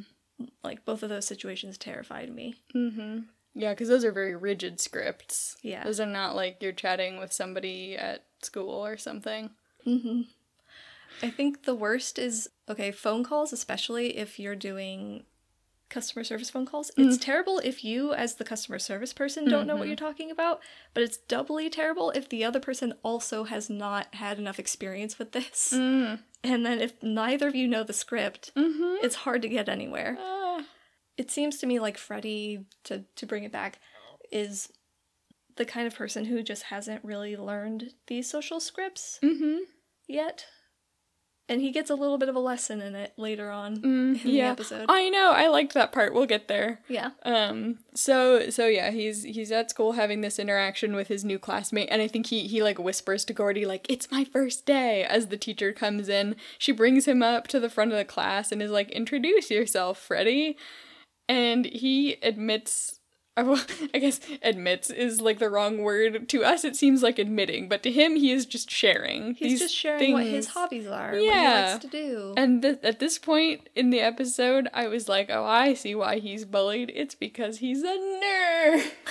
like 0.63 0.86
both 0.86 1.04
of 1.04 1.10
those 1.10 1.25
situations 1.25 1.78
terrified 1.78 2.34
me 2.34 2.56
Mm-hmm. 2.75 3.19
Yeah, 3.56 3.71
because 3.73 3.89
those 3.89 4.06
are 4.06 4.12
very 4.12 4.36
rigid 4.36 4.80
scripts. 4.80 5.58
yeah 5.63 5.84
Those 5.84 5.99
are 5.99 6.06
not 6.06 6.36
like 6.36 6.58
you're 6.62 6.71
chatting 6.71 7.19
with 7.19 7.34
somebody 7.34 7.97
at 7.97 8.25
school 8.43 8.86
or 8.86 8.97
something. 8.97 9.49
hmm 9.84 10.21
i 11.21 11.30
think 11.30 11.63
the 11.63 11.75
worst 11.75 12.17
is 12.17 12.49
okay 12.69 12.91
phone 12.91 13.23
calls 13.25 13.52
especially 13.52 14.17
if 14.17 14.39
you're 14.39 14.56
doing 14.56 15.23
customer 15.89 16.23
service 16.23 16.49
phone 16.49 16.65
calls 16.65 16.91
it's 16.97 17.17
terrible 17.17 17.60
if 17.63 17.84
you 17.84 18.13
as 18.13 18.36
the 18.36 18.43
customer 18.43 18.78
service 18.80 19.12
person 19.13 19.45
don't 19.49 19.65
know 19.67 19.75
what 19.75 19.88
you're 19.88 19.95
talking 19.95 20.30
about 20.30 20.62
but 20.93 21.02
it's 21.04 21.17
doubly 21.17 21.69
terrible 21.69 22.12
if 22.12 22.30
the 22.30 22.43
other 22.45 22.60
person 22.60 22.93
also 23.04 23.45
has 23.45 23.69
not 23.69 24.13
had 24.15 24.38
enough 24.38 24.60
experience 24.60 25.17
with 25.17 25.32
this 25.32 25.73
Mm. 25.73 26.19
and 26.43 26.65
then 26.65 26.80
if 26.80 26.93
neither 27.02 27.47
of 27.47 27.56
you 27.56 27.67
know 27.67 27.84
the 27.84 27.93
script 27.93 28.52
Mm-hmm. 28.56 29.04
it's 29.06 29.15
hard 29.15 29.41
to 29.41 29.49
get 29.49 29.67
anywhere 29.67 30.15
Ah. 30.19 30.63
it 31.17 31.32
seems 31.32 31.58
to 31.58 31.65
me 31.67 31.80
like 31.80 31.97
Freddie, 31.97 32.65
to 32.86 33.04
to 33.15 33.25
bring 33.25 33.43
it 33.43 33.52
back, 33.52 33.80
is 34.32 34.71
the 35.58 35.65
kind 35.65 35.86
of 35.88 35.95
person 35.95 36.25
who 36.25 36.41
just 36.41 36.63
hasn't 36.63 37.04
really 37.04 37.36
learned 37.36 37.91
these 38.08 38.30
social 38.30 38.60
scripts 38.60 39.19
Mm-hmm. 39.21 39.58
yet. 40.08 40.45
And 41.49 41.59
he 41.62 41.71
gets 41.71 41.89
a 41.89 41.95
little 41.95 42.17
bit 42.17 42.29
of 42.29 42.35
a 42.35 42.39
lesson 42.39 42.79
in 42.81 42.95
it 42.95 43.12
later 43.17 43.49
on 43.49 43.77
Mm, 43.77 44.23
in 44.23 44.31
yeah. 44.31 44.45
the 44.45 44.51
episode. 44.51 44.85
I 44.88 45.09
know. 45.09 45.31
I 45.31 45.47
liked 45.47 45.73
that 45.73 45.91
part. 45.91 46.13
We'll 46.13 46.25
get 46.25 46.47
there. 46.47 46.79
yeah. 46.88 47.09
Um. 47.23 47.79
So 47.95 48.49
so 48.49 48.67
yeah, 48.67 48.91
he's 48.91 49.23
he's 49.23 49.51
at 49.51 49.69
school 49.69 49.93
having 49.93 50.21
this 50.21 50.39
interaction 50.39 50.95
with 50.95 51.07
his 51.09 51.25
new 51.25 51.39
classmate, 51.39 51.89
and 51.91 52.01
I 52.01 52.07
think 52.07 52.27
he 52.27 52.47
he 52.47 52.63
like 52.63 52.79
whispers 52.79 53.25
to 53.25 53.33
Gordy 53.33 53.65
like 53.65 53.85
it's 53.89 54.09
my 54.12 54.23
first 54.23 54.65
day 54.65 55.03
as 55.03 55.27
the 55.27 55.38
teacher 55.38 55.73
comes 55.73 56.07
in. 56.07 56.35
She 56.57 56.71
brings 56.71 57.05
him 57.07 57.21
up 57.23 57.47
to 57.47 57.59
the 57.59 57.69
front 57.69 57.91
of 57.91 57.97
the 57.97 58.05
class 58.05 58.51
and 58.51 58.62
is 58.62 58.71
like, 58.71 58.89
"Introduce 58.91 59.49
yourself, 59.51 59.97
Freddie," 59.97 60.55
and 61.27 61.65
he 61.65 62.13
admits. 62.21 62.98
I 63.39 63.43
will- 63.43 63.60
I 63.93 63.99
guess 63.99 64.19
admits 64.43 64.89
is 64.89 65.21
like 65.21 65.39
the 65.39 65.49
wrong 65.49 65.80
word. 65.82 66.28
To 66.30 66.43
us, 66.43 66.63
it 66.63 66.75
seems 66.75 67.02
like 67.02 67.17
admitting, 67.19 67.69
but 67.69 67.84
to 67.84 67.91
him, 67.91 68.15
he 68.15 68.32
is 68.32 68.45
just 68.45 68.69
sharing. 68.69 69.36
He's 69.36 69.60
just 69.60 69.75
sharing 69.75 70.13
what 70.13 70.23
his 70.25 70.47
hobbies 70.47 70.88
are, 70.88 71.12
what 71.12 71.19
he 71.19 71.25
Yeah. 71.28 71.71
likes 71.71 71.86
to 71.86 71.89
do. 71.89 72.34
And 72.38 72.62
th- 72.62 72.80
at 72.84 72.99
this 72.99 73.17
point 73.17 73.69
in 73.75 73.89
the 73.89 74.02
episode, 74.02 74.67
I 74.73 74.88
was 74.88 75.08
like, 75.10 75.30
oh, 75.30 75.45
I 75.45 75.73
see 75.73 75.95
why 75.95 76.19
he's 76.19 76.45
bullied. 76.45 76.91
It's 76.95 77.15
because 77.15 77.60
he's 77.60 77.84
a 77.84 77.88
nerd. 77.97 78.91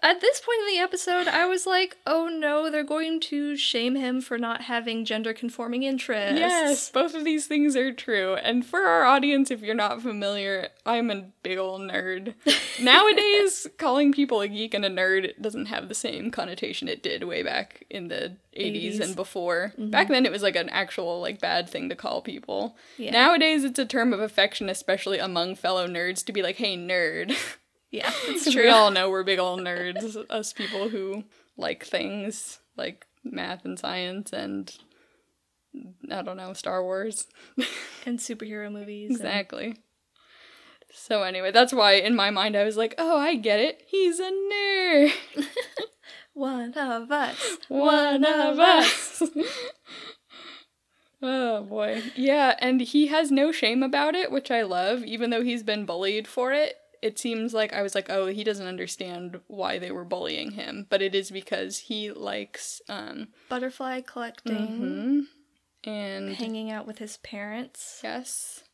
At 0.00 0.20
this 0.20 0.40
point 0.40 0.60
in 0.60 0.74
the 0.74 0.80
episode, 0.80 1.26
I 1.26 1.46
was 1.46 1.66
like, 1.66 1.96
oh 2.06 2.28
no, 2.28 2.70
they're 2.70 2.84
going 2.84 3.20
to 3.20 3.56
shame 3.56 3.96
him 3.96 4.20
for 4.20 4.38
not 4.38 4.62
having 4.62 5.04
gender 5.04 5.32
conforming 5.32 5.82
interests. 5.82 6.38
Yes, 6.38 6.90
both 6.90 7.14
of 7.14 7.24
these 7.24 7.46
things 7.46 7.74
are 7.74 7.92
true. 7.92 8.34
And 8.34 8.64
for 8.64 8.82
our 8.82 9.04
audience, 9.04 9.50
if 9.50 9.60
you're 9.60 9.74
not 9.74 10.00
familiar, 10.00 10.68
I'm 10.86 11.10
a 11.10 11.26
big 11.42 11.58
ol' 11.58 11.80
nerd. 11.80 12.34
Nowadays, 12.80 13.66
calling 13.76 14.12
people 14.12 14.40
a 14.40 14.48
geek 14.48 14.72
and 14.72 14.84
a 14.84 14.90
nerd 14.90 15.40
doesn't 15.40 15.66
have 15.66 15.88
the 15.88 15.94
same 15.94 16.30
connotation 16.30 16.88
it 16.88 17.02
did 17.02 17.24
way 17.24 17.42
back 17.42 17.84
in 17.90 18.08
the 18.08 18.36
80s, 18.56 18.96
80s. 18.96 19.00
and 19.00 19.16
before. 19.16 19.72
Mm-hmm. 19.78 19.90
Back 19.90 20.08
then, 20.08 20.26
it 20.26 20.32
was 20.32 20.42
like 20.42 20.56
an 20.56 20.68
actual 20.68 21.20
like 21.20 21.40
bad 21.40 21.68
thing 21.68 21.88
to 21.88 21.96
call 21.96 22.22
people. 22.22 22.76
Yeah. 22.96 23.10
Nowadays, 23.10 23.64
it's 23.64 23.78
a 23.78 23.86
term 23.86 24.12
of 24.12 24.20
affection, 24.20 24.68
especially 24.68 25.18
among 25.18 25.56
fellow 25.56 25.86
nerds, 25.88 26.24
to 26.24 26.32
be 26.32 26.42
like, 26.42 26.56
"Hey, 26.56 26.76
nerd." 26.76 27.36
Yeah, 27.90 28.10
it's 28.26 28.50
true. 28.50 28.64
we 28.64 28.68
all 28.68 28.90
know 28.90 29.10
we're 29.10 29.22
big 29.24 29.38
old 29.38 29.60
nerds, 29.60 30.16
us 30.30 30.52
people 30.52 30.88
who 30.88 31.24
like 31.56 31.84
things 31.84 32.60
like 32.76 33.06
math 33.24 33.64
and 33.64 33.78
science 33.78 34.32
and 34.32 34.74
I 36.10 36.22
don't 36.22 36.36
know, 36.36 36.52
Star 36.52 36.82
Wars. 36.82 37.26
and 38.06 38.18
superhero 38.18 38.70
movies. 38.72 39.10
and- 39.10 39.18
exactly. 39.18 39.76
So 40.90 41.22
anyway, 41.22 41.50
that's 41.50 41.72
why 41.72 41.92
in 41.94 42.16
my 42.16 42.30
mind 42.30 42.56
I 42.56 42.64
was 42.64 42.76
like, 42.78 42.94
"Oh, 42.96 43.18
I 43.18 43.34
get 43.36 43.60
it. 43.60 43.82
He's 43.86 44.18
a 44.20 44.30
nerd. 44.30 45.12
One 46.32 46.72
of 46.74 47.10
us. 47.12 47.58
One 47.68 48.24
of 48.24 48.58
us." 48.58 49.22
oh 51.22 51.62
boy. 51.64 52.02
Yeah, 52.16 52.56
and 52.58 52.80
he 52.80 53.08
has 53.08 53.30
no 53.30 53.52
shame 53.52 53.82
about 53.82 54.14
it, 54.14 54.30
which 54.32 54.50
I 54.50 54.62
love, 54.62 55.04
even 55.04 55.28
though 55.28 55.42
he's 55.42 55.62
been 55.62 55.84
bullied 55.84 56.26
for 56.26 56.52
it. 56.54 56.76
It 57.02 57.18
seems 57.18 57.54
like 57.54 57.72
I 57.72 57.82
was 57.82 57.94
like, 57.94 58.10
"Oh, 58.10 58.26
he 58.26 58.44
doesn't 58.44 58.66
understand 58.66 59.40
why 59.46 59.78
they 59.78 59.90
were 59.90 60.04
bullying 60.04 60.52
him," 60.52 60.86
but 60.90 61.02
it 61.02 61.14
is 61.14 61.30
because 61.30 61.78
he 61.78 62.10
likes 62.12 62.80
um 62.88 63.28
Butterfly 63.48 64.00
collecting, 64.02 64.78
mhm, 64.80 65.26
and 65.84 66.30
hanging 66.34 66.70
out 66.70 66.86
with 66.86 66.98
his 66.98 67.16
parents, 67.18 68.00
yes. 68.02 68.64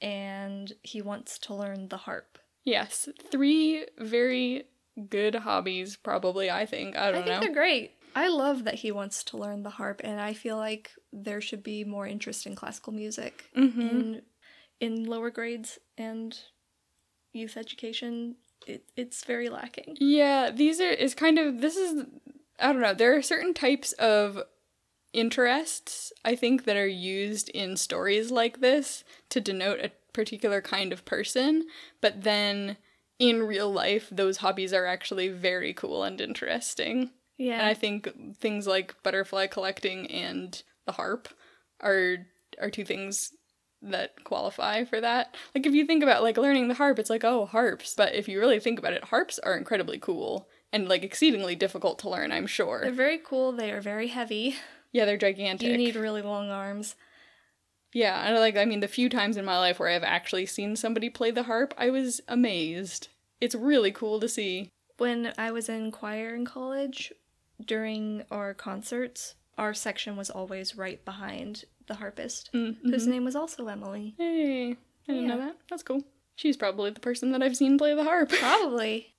and 0.00 0.72
he 0.82 1.00
wants 1.02 1.38
to 1.40 1.54
learn 1.54 1.88
the 1.88 1.98
harp. 1.98 2.38
Yes, 2.64 3.08
three 3.30 3.86
very 3.98 4.64
good 5.08 5.34
hobbies, 5.34 5.96
probably. 5.96 6.50
I 6.50 6.66
think. 6.66 6.96
I 6.96 7.10
don't 7.12 7.26
know. 7.26 7.32
I 7.32 7.38
think 7.40 7.40
they're 7.46 7.54
great. 7.62 7.92
I 8.16 8.28
love 8.28 8.64
that 8.64 8.74
he 8.76 8.92
wants 8.92 9.24
to 9.24 9.36
learn 9.36 9.64
the 9.64 9.70
harp, 9.70 10.00
and 10.04 10.20
I 10.20 10.34
feel 10.34 10.56
like 10.56 10.92
there 11.12 11.40
should 11.40 11.62
be 11.64 11.84
more 11.84 12.06
interest 12.06 12.46
in 12.46 12.54
classical 12.54 12.92
music 12.92 13.50
Mhm. 13.56 13.80
in 13.80 14.22
in 14.80 15.04
lower 15.04 15.30
grades 15.30 15.78
and 15.98 16.38
youth 17.34 17.56
education. 17.56 18.36
It, 18.66 18.84
it's 18.96 19.24
very 19.24 19.48
lacking. 19.48 19.96
Yeah, 20.00 20.50
these 20.50 20.80
are 20.80 20.90
is 20.90 21.14
kind 21.14 21.38
of 21.38 21.60
this 21.60 21.76
is 21.76 22.06
I 22.58 22.72
don't 22.72 22.80
know. 22.82 22.94
There 22.94 23.16
are 23.16 23.22
certain 23.22 23.52
types 23.52 23.92
of 23.94 24.42
interests 25.12 26.12
I 26.24 26.34
think 26.34 26.64
that 26.64 26.76
are 26.76 26.86
used 26.86 27.48
in 27.50 27.76
stories 27.76 28.30
like 28.30 28.60
this 28.60 29.04
to 29.30 29.40
denote 29.40 29.80
a 29.80 29.92
particular 30.12 30.60
kind 30.60 30.92
of 30.92 31.04
person, 31.04 31.66
but 32.00 32.22
then 32.22 32.76
in 33.18 33.44
real 33.44 33.72
life 33.72 34.08
those 34.10 34.38
hobbies 34.38 34.72
are 34.72 34.86
actually 34.86 35.28
very 35.28 35.72
cool 35.72 36.02
and 36.02 36.20
interesting. 36.20 37.10
Yeah, 37.36 37.58
And 37.58 37.66
I 37.66 37.74
think 37.74 38.36
things 38.36 38.66
like 38.66 39.00
butterfly 39.02 39.46
collecting 39.48 40.10
and 40.10 40.60
the 40.86 40.92
harp 40.92 41.28
are 41.80 42.26
are 42.60 42.70
two 42.70 42.84
things 42.84 43.32
that 43.90 44.24
qualify 44.24 44.84
for 44.84 45.00
that. 45.00 45.34
Like 45.54 45.66
if 45.66 45.74
you 45.74 45.86
think 45.86 46.02
about 46.02 46.22
like 46.22 46.36
learning 46.36 46.68
the 46.68 46.74
harp, 46.74 46.98
it's 46.98 47.10
like, 47.10 47.24
oh, 47.24 47.46
harps. 47.46 47.94
But 47.94 48.14
if 48.14 48.28
you 48.28 48.38
really 48.38 48.60
think 48.60 48.78
about 48.78 48.92
it, 48.92 49.04
harps 49.04 49.38
are 49.38 49.56
incredibly 49.56 49.98
cool 49.98 50.48
and 50.72 50.88
like 50.88 51.04
exceedingly 51.04 51.54
difficult 51.54 51.98
to 52.00 52.10
learn, 52.10 52.32
I'm 52.32 52.46
sure. 52.46 52.80
they're 52.82 52.92
very 52.92 53.18
cool. 53.18 53.52
They 53.52 53.70
are 53.70 53.80
very 53.80 54.08
heavy. 54.08 54.56
Yeah, 54.92 55.04
they're 55.04 55.16
gigantic. 55.16 55.68
You 55.68 55.76
need 55.76 55.96
really 55.96 56.22
long 56.22 56.50
arms. 56.50 56.94
Yeah, 57.92 58.26
and 58.26 58.36
like 58.38 58.56
I 58.56 58.64
mean 58.64 58.80
the 58.80 58.88
few 58.88 59.08
times 59.08 59.36
in 59.36 59.44
my 59.44 59.56
life 59.56 59.78
where 59.78 59.88
I've 59.88 60.02
actually 60.02 60.46
seen 60.46 60.74
somebody 60.74 61.08
play 61.08 61.30
the 61.30 61.44
harp, 61.44 61.74
I 61.78 61.90
was 61.90 62.20
amazed. 62.26 63.08
It's 63.40 63.54
really 63.54 63.92
cool 63.92 64.18
to 64.20 64.28
see. 64.28 64.70
When 64.98 65.32
I 65.38 65.50
was 65.52 65.68
in 65.68 65.92
choir 65.92 66.34
in 66.34 66.44
college, 66.44 67.12
during 67.64 68.24
our 68.30 68.54
concerts, 68.54 69.36
our 69.56 69.74
section 69.74 70.16
was 70.16 70.30
always 70.30 70.76
right 70.76 71.04
behind 71.04 71.64
the 71.86 71.94
harpist, 71.94 72.50
Mm-hmm. 72.54 72.90
whose 72.90 73.06
name 73.06 73.24
was 73.24 73.36
also 73.36 73.66
Emily. 73.68 74.14
Hey, 74.18 74.72
I 74.72 75.12
didn't 75.12 75.28
know 75.28 75.38
that. 75.38 75.56
That's 75.70 75.82
cool. 75.82 76.02
She's 76.36 76.56
probably 76.56 76.90
the 76.90 77.00
person 77.00 77.32
that 77.32 77.42
I've 77.42 77.56
seen 77.56 77.78
play 77.78 77.94
the 77.94 78.04
harp. 78.04 78.28
Probably. 78.40 79.14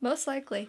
Most 0.00 0.26
likely. 0.26 0.68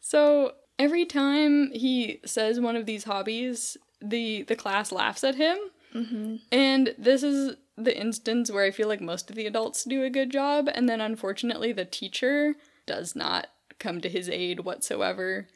So 0.00 0.52
every 0.78 1.04
time 1.06 1.70
he 1.72 2.20
says 2.26 2.60
one 2.60 2.76
of 2.76 2.84
these 2.86 3.04
hobbies, 3.04 3.76
the 4.02 4.42
the 4.42 4.56
class 4.56 4.92
laughs 4.92 5.24
at 5.24 5.34
him, 5.36 5.56
Mm-hmm. 5.94 6.36
and 6.52 6.94
this 6.98 7.22
is 7.22 7.56
the 7.78 7.96
instance 7.98 8.50
where 8.50 8.64
I 8.64 8.70
feel 8.70 8.88
like 8.88 9.00
most 9.00 9.30
of 9.30 9.36
the 9.36 9.46
adults 9.46 9.84
do 9.84 10.02
a 10.02 10.10
good 10.10 10.30
job, 10.30 10.68
and 10.74 10.88
then 10.88 11.00
unfortunately 11.00 11.72
the 11.72 11.84
teacher 11.86 12.54
does 12.86 13.14
not 13.16 13.46
come 13.78 14.00
to 14.02 14.08
his 14.08 14.28
aid 14.28 14.60
whatsoever. 14.60 15.46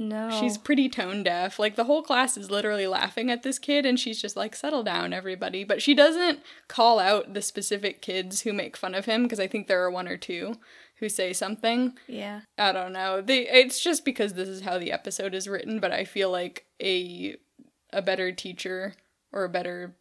No. 0.00 0.30
She's 0.30 0.56
pretty 0.56 0.88
tone 0.88 1.22
deaf. 1.22 1.58
Like 1.58 1.76
the 1.76 1.84
whole 1.84 2.02
class 2.02 2.38
is 2.38 2.50
literally 2.50 2.86
laughing 2.86 3.30
at 3.30 3.42
this 3.42 3.58
kid 3.58 3.84
and 3.84 4.00
she's 4.00 4.20
just 4.20 4.34
like 4.34 4.56
settle 4.56 4.82
down 4.82 5.12
everybody, 5.12 5.62
but 5.62 5.82
she 5.82 5.94
doesn't 5.94 6.40
call 6.68 6.98
out 6.98 7.34
the 7.34 7.42
specific 7.42 8.00
kids 8.00 8.40
who 8.40 8.54
make 8.54 8.78
fun 8.78 8.94
of 8.94 9.04
him 9.04 9.24
because 9.24 9.38
I 9.38 9.46
think 9.46 9.66
there 9.66 9.84
are 9.84 9.90
one 9.90 10.08
or 10.08 10.16
two 10.16 10.54
who 11.00 11.10
say 11.10 11.34
something. 11.34 11.98
Yeah. 12.06 12.40
I 12.56 12.72
don't 12.72 12.94
know. 12.94 13.20
They 13.20 13.46
it's 13.46 13.78
just 13.78 14.06
because 14.06 14.32
this 14.32 14.48
is 14.48 14.62
how 14.62 14.78
the 14.78 14.90
episode 14.90 15.34
is 15.34 15.46
written, 15.46 15.80
but 15.80 15.92
I 15.92 16.06
feel 16.06 16.30
like 16.30 16.64
a 16.82 17.36
a 17.92 18.00
better 18.00 18.32
teacher 18.32 18.94
or 19.32 19.44
a 19.44 19.50
better 19.50 19.96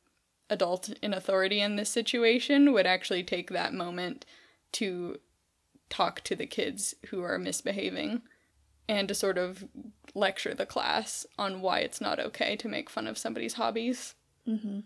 adult 0.50 0.92
in 1.02 1.14
authority 1.14 1.60
in 1.60 1.76
this 1.76 1.90
situation 1.90 2.72
would 2.72 2.88
actually 2.88 3.24
take 3.24 3.50
that 3.50 3.74
moment 3.74 4.26
to 4.72 5.18
talk 5.90 6.22
to 6.22 6.38
the 6.38 6.48
kids 6.48 6.96
who 7.10 7.22
are 7.22 7.38
misbehaving 7.38 8.22
and 8.90 9.08
to 9.08 9.14
sort 9.14 9.38
of 9.38 9.64
lecture 10.16 10.56
the 10.56 10.66
class 10.66 11.26
on 11.38 11.62
why 11.62 11.80
it's 11.80 12.02
not 12.02 12.20
okay 12.20 12.56
to 12.58 12.68
make 12.68 12.90
fun 12.90 13.06
of 13.08 13.18
somebody's 13.18 13.54
hobbies. 13.54 14.16
Mm-hmm. 14.48 14.80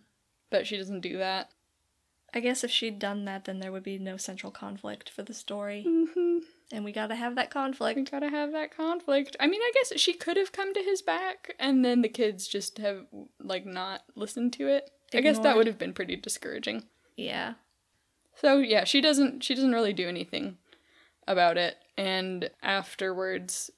But 0.52 0.68
she 0.68 0.78
doesn't 0.78 1.00
do 1.00 1.18
that. 1.18 1.50
I 2.34 2.42
guess 2.42 2.63
if 2.63 2.72
she'd 2.72 3.00
done 3.00 3.26
that, 3.26 3.46
then 3.46 3.60
there 3.60 3.72
would 3.72 3.84
be 3.84 3.98
no 3.98 4.18
central 4.18 4.52
conflict 4.52 5.10
for 5.10 5.24
the 5.24 5.34
story. 5.34 5.86
Mm-hmm. 5.88 6.39
And 6.72 6.84
we 6.84 6.92
gotta 6.92 7.16
have 7.16 7.36
that 7.36 7.50
conflict. 7.50 7.96
We 7.96 8.04
gotta 8.04 8.30
have 8.30 8.52
that 8.52 8.76
conflict. 8.76 9.38
I 9.39 9.48
mean, 9.48 9.62
I 9.62 9.72
guess 9.74 9.98
she 10.00 10.13
could 10.13 10.36
have 10.36 10.52
come 10.52 10.74
to 10.74 10.82
his 10.82 11.02
back, 11.02 11.56
and 11.60 11.86
then 11.86 12.02
the 12.02 12.10
kids 12.10 12.48
just 12.48 12.80
have 12.80 13.06
like 13.39 13.66
not 13.66 14.02
listened 14.16 14.52
to 14.54 14.68
it. 14.68 14.92
I 15.13 15.22
guess 15.22 15.39
that 15.39 15.56
would 15.56 15.68
have 15.68 15.78
been 15.78 15.94
pretty 15.94 16.16
discouraging. 16.16 16.86
Yeah. 17.16 17.54
So 18.36 18.58
yeah, 18.58 18.84
she 18.84 19.00
doesn't 19.00 19.44
she 19.44 19.54
doesn't 19.56 19.72
really 19.74 19.94
do 19.94 20.10
anything 20.10 20.58
about 21.28 21.58
it. 21.58 21.78
And 21.96 22.50
afterwards, 22.63 23.70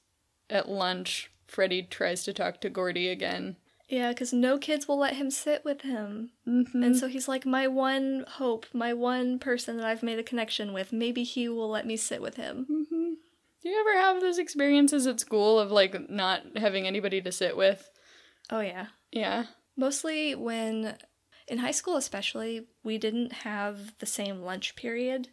at 0.50 0.68
lunch, 0.68 1.30
Freddie 1.46 1.82
tries 1.82 2.24
to 2.24 2.32
talk 2.32 2.60
to 2.60 2.70
Gordy 2.70 3.08
again. 3.08 3.56
Yeah, 3.88 4.08
because 4.08 4.32
no 4.32 4.58
kids 4.58 4.88
will 4.88 4.98
let 4.98 5.14
him 5.14 5.30
sit 5.30 5.64
with 5.64 5.82
him. 5.82 6.30
Mm-hmm. 6.46 6.82
And 6.82 6.96
so 6.96 7.06
he's 7.06 7.28
like, 7.28 7.46
my 7.46 7.68
one 7.68 8.24
hope, 8.26 8.66
my 8.72 8.92
one 8.92 9.38
person 9.38 9.76
that 9.76 9.86
I've 9.86 10.02
made 10.02 10.18
a 10.18 10.24
connection 10.24 10.72
with. 10.72 10.92
Maybe 10.92 11.22
he 11.22 11.48
will 11.48 11.68
let 11.68 11.86
me 11.86 11.96
sit 11.96 12.20
with 12.20 12.34
him. 12.36 12.66
hmm 12.66 13.14
Do 13.62 13.68
you 13.68 13.78
ever 13.78 13.96
have 13.96 14.20
those 14.20 14.38
experiences 14.38 15.06
at 15.06 15.20
school 15.20 15.60
of 15.60 15.70
like 15.70 16.10
not 16.10 16.42
having 16.56 16.86
anybody 16.86 17.20
to 17.22 17.30
sit 17.30 17.56
with? 17.56 17.88
Oh, 18.50 18.60
yeah. 18.60 18.86
Yeah. 19.12 19.44
Mostly 19.76 20.34
when, 20.34 20.96
in 21.46 21.58
high 21.58 21.70
school 21.70 21.96
especially, 21.96 22.66
we 22.82 22.98
didn't 22.98 23.32
have 23.32 23.96
the 24.00 24.06
same 24.06 24.42
lunch 24.42 24.74
period 24.74 25.28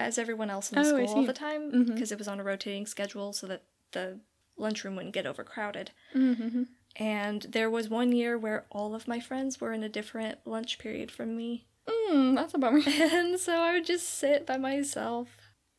as 0.00 0.18
everyone 0.18 0.50
else 0.50 0.72
in 0.72 0.80
the 0.80 0.88
Oh, 0.88 0.94
school 0.94 1.14
all 1.18 1.26
the 1.26 1.32
time 1.32 1.84
because 1.86 2.10
it 2.10 2.18
was 2.18 2.28
on 2.28 2.40
a 2.40 2.44
rotating 2.44 2.86
schedule 2.86 3.32
so 3.32 3.46
that 3.46 3.64
the 3.92 4.20
lunchroom 4.56 4.96
wouldn't 4.96 5.14
get 5.14 5.26
overcrowded. 5.26 5.92
Mm-hmm. 6.14 6.64
And 6.96 7.42
there 7.42 7.70
was 7.70 7.88
one 7.88 8.12
year 8.12 8.36
where 8.36 8.64
all 8.70 8.94
of 8.94 9.06
my 9.06 9.20
friends 9.20 9.60
were 9.60 9.72
in 9.72 9.82
a 9.84 9.88
different 9.88 10.38
lunch 10.44 10.78
period 10.78 11.10
from 11.10 11.36
me. 11.36 11.66
Mm, 11.88 12.34
that's 12.34 12.54
a 12.54 12.58
bummer. 12.58 12.80
And 12.86 13.38
so 13.38 13.54
I 13.54 13.74
would 13.74 13.86
just 13.86 14.08
sit 14.18 14.46
by 14.46 14.56
myself. 14.56 15.28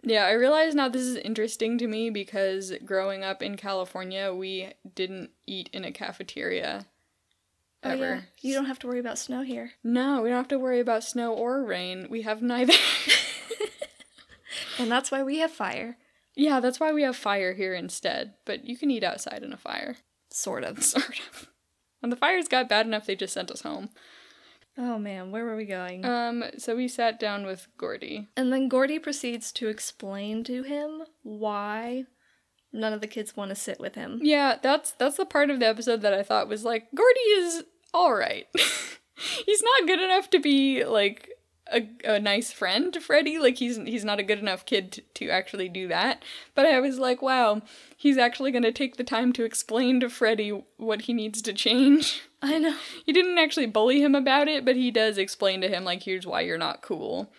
Yeah, 0.02 0.26
I 0.26 0.32
realize 0.32 0.74
now 0.76 0.88
this 0.88 1.02
is 1.02 1.18
interesting 1.18 1.78
to 1.80 1.88
me 1.88 2.10
because 2.10 2.72
growing 2.86 3.24
up 3.24 3.42
in 3.44 3.58
California, 3.58 4.34
we 4.34 4.72
didn't 4.96 5.32
eat 5.46 5.70
in 5.74 5.84
a 5.84 5.92
cafeteria 5.92 6.86
Oh, 7.84 7.90
ever. 7.92 8.16
yeah. 8.16 8.22
You 8.42 8.54
don't 8.56 8.66
have 8.66 8.80
to 8.80 8.88
worry 8.88 9.00
about 9.00 9.18
snow 9.18 9.42
here. 9.42 9.72
No, 9.84 10.22
we 10.22 10.30
don't 10.30 10.38
have 10.38 10.48
to 10.50 10.60
worry 10.60 10.80
about 10.82 11.04
snow 11.04 11.34
or 11.34 11.64
rain. 11.64 12.08
We 12.10 12.22
have 12.24 12.42
neither. 12.42 12.74
And 14.78 14.90
that's 14.90 15.12
why 15.12 15.24
we 15.24 15.40
have 15.40 15.52
fire. 15.52 15.98
Yeah, 16.40 16.60
that's 16.60 16.80
why 16.80 16.92
we 16.92 17.04
have 17.04 17.16
fire 17.16 17.54
here 17.54 17.74
instead. 17.74 18.34
But 18.46 18.66
you 18.66 18.78
can 18.78 18.90
eat 18.92 19.04
outside 19.04 19.44
in 19.44 19.54
a 19.54 19.58
fire. 19.58 19.98
Sort 20.32 20.64
of. 20.64 20.84
Sort 20.84 21.20
of. 21.32 21.50
When 22.00 22.10
the 22.10 22.16
fires 22.16 22.48
got 22.48 22.70
bad 22.70 22.86
enough, 22.86 23.06
they 23.06 23.16
just 23.16 23.34
sent 23.34 23.52
us 23.52 23.62
home. 23.62 23.90
Oh 24.78 24.98
man, 24.98 25.32
where 25.32 25.44
were 25.44 25.58
we 25.58 25.66
going? 25.66 26.06
Um, 26.06 26.46
so 26.58 26.76
we 26.76 26.88
sat 26.88 27.20
down 27.20 27.46
with 27.46 27.68
Gordy. 27.78 28.30
and 28.38 28.54
then 28.54 28.70
Gordy 28.70 28.98
proceeds 28.98 29.52
to 29.54 29.68
explain 29.68 30.44
to 30.46 30.64
him 30.64 31.02
why 31.24 32.06
none 32.72 32.94
of 32.94 33.02
the 33.02 33.08
kids 33.08 33.36
want 33.36 33.50
to 33.50 33.56
sit 33.56 33.80
with 33.80 33.96
him. 33.96 34.20
Yeah, 34.24 34.58
that's 34.62 34.92
that's 34.92 35.18
the 35.18 35.26
part 35.26 35.50
of 35.50 35.60
the 35.60 35.68
episode 35.68 36.02
that 36.02 36.14
I 36.14 36.24
thought 36.24 36.48
was 36.48 36.64
like 36.64 36.88
Gordy 36.96 37.20
is 37.20 37.64
all 37.94 38.14
right. 38.14 38.46
he's 39.46 39.62
not 39.62 39.88
good 39.88 40.00
enough 40.02 40.30
to 40.30 40.40
be 40.40 40.86
like 40.86 41.30
a, 41.72 41.90
a 42.04 42.20
nice 42.20 42.52
friend 42.52 42.92
to 42.94 43.02
Freddy. 43.02 43.40
Like 43.40 43.58
he's 43.58 43.78
he's 43.78 44.06
not 44.06 44.20
a 44.20 44.24
good 44.24 44.40
enough 44.40 44.66
kid 44.66 44.92
to, 44.94 45.02
to 45.16 45.30
actually 45.30 45.70
do 45.70 45.88
that. 45.88 46.24
But 46.56 46.66
I 46.66 46.80
was 46.80 47.00
like, 47.00 47.22
wow, 47.22 47.62
he's 47.96 48.18
actually 48.18 48.52
going 48.52 48.64
to 48.64 48.72
take 48.72 48.98
the 48.98 49.04
time 49.04 49.34
to 49.34 49.44
explain 49.44 50.00
to 50.00 50.10
Freddy 50.10 50.64
what 50.78 51.04
he 51.04 51.14
needs 51.14 51.42
to 51.44 51.54
change. 51.54 52.22
I 52.42 52.58
know. 52.58 52.76
He 53.06 53.12
didn't 53.12 53.38
actually 53.38 53.66
bully 53.66 54.02
him 54.02 54.16
about 54.16 54.48
it, 54.48 54.64
but 54.64 54.76
he 54.76 54.92
does 54.92 55.18
explain 55.18 55.62
to 55.62 55.68
him 55.68 55.84
like 55.84 56.04
here's 56.04 56.26
why 56.26 56.42
you're 56.42 56.58
not 56.58 56.82
cool. 56.82 57.32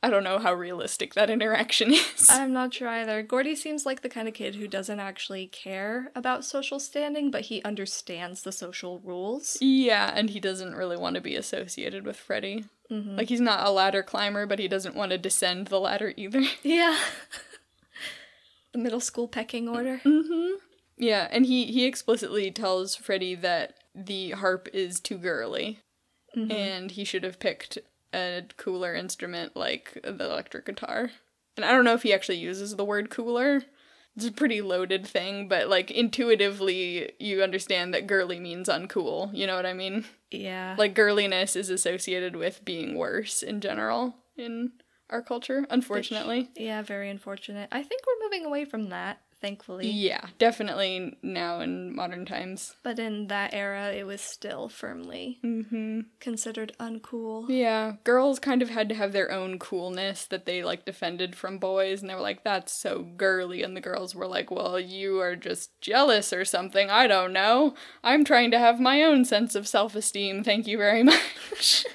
I 0.00 0.10
don't 0.10 0.22
know 0.22 0.38
how 0.38 0.54
realistic 0.54 1.14
that 1.14 1.28
interaction 1.28 1.92
is. 1.92 2.28
I'm 2.30 2.52
not 2.52 2.72
sure 2.72 2.88
either. 2.88 3.22
Gordy 3.22 3.56
seems 3.56 3.84
like 3.84 4.02
the 4.02 4.08
kind 4.08 4.28
of 4.28 4.34
kid 4.34 4.54
who 4.54 4.68
doesn't 4.68 5.00
actually 5.00 5.48
care 5.48 6.12
about 6.14 6.44
social 6.44 6.78
standing, 6.78 7.32
but 7.32 7.42
he 7.42 7.62
understands 7.64 8.42
the 8.42 8.52
social 8.52 9.00
rules. 9.00 9.58
Yeah, 9.60 10.12
and 10.14 10.30
he 10.30 10.38
doesn't 10.38 10.76
really 10.76 10.96
want 10.96 11.16
to 11.16 11.20
be 11.20 11.34
associated 11.34 12.04
with 12.04 12.16
Freddy. 12.16 12.64
Like 12.90 13.28
he's 13.28 13.40
not 13.40 13.66
a 13.66 13.70
ladder 13.70 14.02
climber, 14.02 14.46
but 14.46 14.58
he 14.58 14.66
doesn't 14.68 14.94
want 14.94 15.10
to 15.10 15.18
descend 15.18 15.66
the 15.66 15.78
ladder 15.80 16.14
either. 16.16 16.42
Yeah. 16.62 16.98
the 18.72 18.78
middle 18.78 19.00
school 19.00 19.28
pecking 19.28 19.68
order. 19.68 20.00
mm-hmm. 20.04 20.54
Yeah, 20.96 21.28
and 21.30 21.46
he 21.46 21.66
he 21.66 21.84
explicitly 21.84 22.50
tells 22.50 22.96
Freddy 22.96 23.34
that 23.36 23.74
the 23.94 24.30
harp 24.32 24.68
is 24.72 24.98
too 25.00 25.16
girly, 25.18 25.78
and 26.34 26.90
he 26.90 27.04
should 27.04 27.22
have 27.24 27.38
picked 27.38 27.78
a 28.12 28.42
cooler 28.56 28.94
instrument 28.94 29.54
like 29.56 29.98
the 30.02 30.24
electric 30.24 30.66
guitar. 30.66 31.10
And 31.56 31.64
I 31.64 31.70
don't 31.72 31.84
know 31.84 31.94
if 31.94 32.02
he 32.02 32.12
actually 32.12 32.38
uses 32.38 32.74
the 32.76 32.84
word 32.84 33.10
cooler. 33.10 33.62
It's 34.18 34.26
a 34.26 34.32
pretty 34.32 34.60
loaded 34.62 35.06
thing, 35.06 35.46
but 35.46 35.68
like 35.68 35.92
intuitively, 35.92 37.12
you 37.20 37.40
understand 37.44 37.94
that 37.94 38.08
girly 38.08 38.40
means 38.40 38.68
uncool. 38.68 39.32
You 39.32 39.46
know 39.46 39.54
what 39.54 39.64
I 39.64 39.74
mean? 39.74 40.06
Yeah. 40.32 40.74
like 40.76 40.94
girliness 40.94 41.54
is 41.56 41.70
associated 41.70 42.34
with 42.36 42.64
being 42.64 42.96
worse 42.98 43.42
in 43.42 43.60
general 43.62 44.14
in 44.36 44.72
our 45.08 45.22
culture 45.22 45.64
unfortunately 45.70 46.50
yeah, 46.54 46.82
very 46.82 47.08
unfortunate. 47.08 47.68
I 47.72 47.82
think 47.82 48.02
we're 48.06 48.26
moving 48.26 48.44
away 48.44 48.66
from 48.66 48.90
that, 48.90 49.22
thankfully. 49.40 49.88
yeah 49.88 50.26
definitely 50.38 51.16
now 51.22 51.60
in 51.60 51.94
modern 51.94 52.24
times. 52.26 52.74
But 52.82 52.98
in 52.98 53.26
that 53.28 53.54
era, 53.54 53.92
it 53.92 54.06
was 54.06 54.20
still 54.20 54.68
firmly 54.68 55.38
mm-hmm. 55.44 56.00
considered 56.20 56.72
uncool. 56.80 57.46
yeah 57.48 57.94
girls 58.04 58.38
kind 58.38 58.62
of 58.62 58.70
had 58.70 58.88
to 58.88 58.94
have 58.94 59.12
their 59.12 59.30
own 59.30 59.58
coolness 59.58 60.26
that 60.26 60.46
they 60.46 60.62
like 60.62 60.84
defended 60.84 61.34
from 61.36 61.58
boys 61.58 62.00
and 62.00 62.10
they 62.10 62.14
were 62.14 62.20
like 62.20 62.44
that's 62.44 62.72
so 62.72 63.02
girly 63.16 63.62
and 63.62 63.76
the 63.76 63.80
girls 63.80 64.14
were 64.14 64.26
like 64.26 64.50
well 64.50 64.78
you 64.78 65.20
are 65.20 65.36
just 65.36 65.78
jealous 65.80 66.32
or 66.32 66.44
something 66.44 66.90
i 66.90 67.06
don't 67.06 67.32
know. 67.32 67.74
I'm 68.02 68.24
trying 68.24 68.50
to 68.52 68.58
have 68.58 68.80
my 68.80 69.02
own 69.02 69.24
sense 69.24 69.54
of 69.54 69.68
self-esteem 69.68 70.44
thank 70.44 70.66
you 70.66 70.76
very 70.78 71.02
much. 71.04 71.84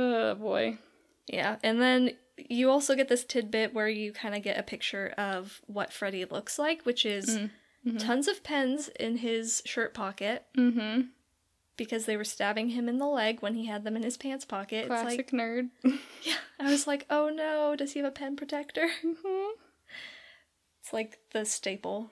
Oh 0.00 0.36
boy. 0.36 0.78
Yeah, 1.26 1.56
and 1.64 1.82
then 1.82 2.12
you 2.48 2.70
also 2.70 2.94
get 2.94 3.08
this 3.08 3.24
tidbit 3.24 3.74
where 3.74 3.88
you 3.88 4.12
kind 4.12 4.34
of 4.34 4.42
get 4.42 4.58
a 4.58 4.62
picture 4.62 5.14
of 5.18 5.60
what 5.66 5.92
Freddy 5.92 6.24
looks 6.24 6.58
like, 6.58 6.82
which 6.82 7.04
is 7.04 7.38
mm, 7.38 7.50
mm-hmm. 7.86 7.96
tons 7.98 8.28
of 8.28 8.42
pens 8.42 8.88
in 9.00 9.18
his 9.18 9.62
shirt 9.64 9.94
pocket 9.94 10.44
mm-hmm 10.56 11.02
because 11.78 12.04
they 12.04 12.16
were 12.16 12.24
stabbing 12.24 12.70
him 12.70 12.88
in 12.88 12.98
the 12.98 13.06
leg 13.06 13.40
when 13.40 13.54
he 13.54 13.64
had 13.64 13.84
them 13.84 13.96
in 13.96 14.02
his 14.02 14.18
pants 14.18 14.44
pocket. 14.44 14.80
It's 14.80 14.88
Classic 14.88 15.30
like, 15.32 15.40
nerd. 15.40 15.68
yeah, 16.22 16.34
I 16.60 16.70
was 16.70 16.86
like, 16.86 17.06
oh 17.08 17.30
no, 17.30 17.74
does 17.74 17.92
he 17.92 18.00
have 18.00 18.08
a 18.08 18.12
pen 18.12 18.36
protector? 18.36 18.88
Mm-hmm. 19.02 19.52
It's 20.80 20.92
like 20.92 21.18
the 21.32 21.44
staple 21.44 22.10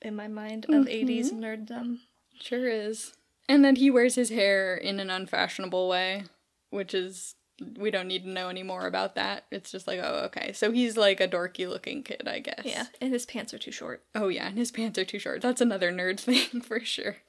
in 0.00 0.14
my 0.14 0.28
mind 0.28 0.66
of 0.66 0.86
mm-hmm. 0.86 1.08
80s 1.08 1.32
nerddom. 1.32 1.98
Sure 2.40 2.68
is. 2.68 3.12
And 3.48 3.64
then 3.64 3.76
he 3.76 3.90
wears 3.90 4.14
his 4.14 4.30
hair 4.30 4.76
in 4.76 5.00
an 5.00 5.10
unfashionable 5.10 5.88
way, 5.88 6.24
which 6.70 6.94
is 6.94 7.34
we 7.76 7.90
don't 7.90 8.08
need 8.08 8.24
to 8.24 8.30
know 8.30 8.48
any 8.48 8.62
more 8.62 8.86
about 8.86 9.14
that. 9.14 9.44
It's 9.50 9.70
just 9.70 9.86
like, 9.86 10.00
oh, 10.02 10.22
okay. 10.26 10.52
So 10.52 10.72
he's 10.72 10.96
like 10.96 11.20
a 11.20 11.28
dorky 11.28 11.68
looking 11.68 12.02
kid, 12.02 12.26
I 12.26 12.40
guess. 12.40 12.62
Yeah, 12.64 12.86
and 13.00 13.12
his 13.12 13.26
pants 13.26 13.54
are 13.54 13.58
too 13.58 13.72
short. 13.72 14.02
Oh 14.14 14.28
yeah, 14.28 14.48
and 14.48 14.58
his 14.58 14.70
pants 14.70 14.98
are 14.98 15.04
too 15.04 15.18
short. 15.18 15.40
That's 15.40 15.60
another 15.60 15.92
nerd 15.92 16.20
thing 16.20 16.60
for 16.60 16.80
sure. 16.80 17.16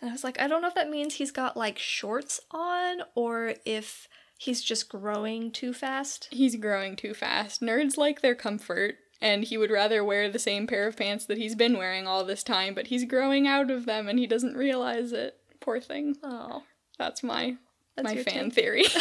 And 0.00 0.10
I 0.10 0.12
was 0.14 0.24
like, 0.24 0.40
I 0.40 0.48
don't 0.48 0.62
know 0.62 0.68
if 0.68 0.74
that 0.74 0.90
means 0.90 1.14
he's 1.14 1.30
got 1.30 1.56
like 1.56 1.78
shorts 1.78 2.40
on 2.50 3.02
or 3.14 3.54
if 3.64 4.08
he's 4.36 4.60
just 4.60 4.88
growing 4.88 5.52
too 5.52 5.72
fast. 5.72 6.26
He's 6.32 6.56
growing 6.56 6.96
too 6.96 7.14
fast. 7.14 7.62
Nerds 7.62 7.96
like 7.96 8.20
their 8.20 8.34
comfort, 8.34 8.96
and 9.20 9.44
he 9.44 9.56
would 9.56 9.70
rather 9.70 10.02
wear 10.02 10.28
the 10.28 10.40
same 10.40 10.66
pair 10.66 10.88
of 10.88 10.96
pants 10.96 11.24
that 11.26 11.38
he's 11.38 11.54
been 11.54 11.78
wearing 11.78 12.08
all 12.08 12.24
this 12.24 12.42
time, 12.42 12.74
but 12.74 12.88
he's 12.88 13.04
growing 13.04 13.46
out 13.46 13.70
of 13.70 13.86
them 13.86 14.08
and 14.08 14.18
he 14.18 14.26
doesn't 14.26 14.56
realize 14.56 15.12
it. 15.12 15.36
Poor 15.60 15.80
thing. 15.80 16.16
Oh, 16.24 16.64
That's 16.98 17.22
my 17.22 17.56
That's 17.96 18.14
my 18.14 18.22
fan 18.22 18.44
take. 18.50 18.54
theory. 18.54 18.84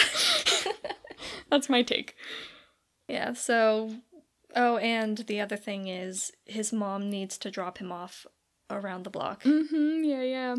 That's 1.50 1.70
my 1.70 1.82
take. 1.84 2.16
yeah. 3.08 3.34
So, 3.34 3.96
oh, 4.56 4.78
and 4.78 5.18
the 5.20 5.40
other 5.42 5.58
thing 5.58 5.88
is 5.88 6.32
his 6.46 6.72
mom 6.74 7.10
needs 7.10 7.38
to 7.40 7.52
drop 7.52 7.78
him 7.78 7.92
off 7.92 8.26
around 8.70 9.04
the 9.04 9.10
block 9.10 9.44
Mm-hmm. 9.44 10.04
Yeah, 10.04 10.22
yeah. 10.24 10.56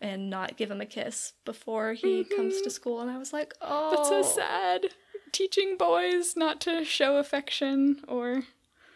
and 0.00 0.28
not 0.28 0.56
give 0.56 0.70
him 0.70 0.80
a 0.82 0.86
kiss 0.86 1.32
before 1.44 1.94
he 1.94 2.24
comes 2.24 2.60
to 2.62 2.70
school. 2.70 3.00
And 3.00 3.10
I 3.10 3.16
was 3.18 3.32
like, 3.32 3.54
oh, 3.62 3.94
That's 3.96 4.08
so 4.08 4.22
sad. 4.22 4.86
Teaching 5.32 5.76
boys 5.78 6.34
not 6.36 6.60
to 6.62 6.84
show 6.84 7.16
affection 7.16 8.00
or 8.06 8.42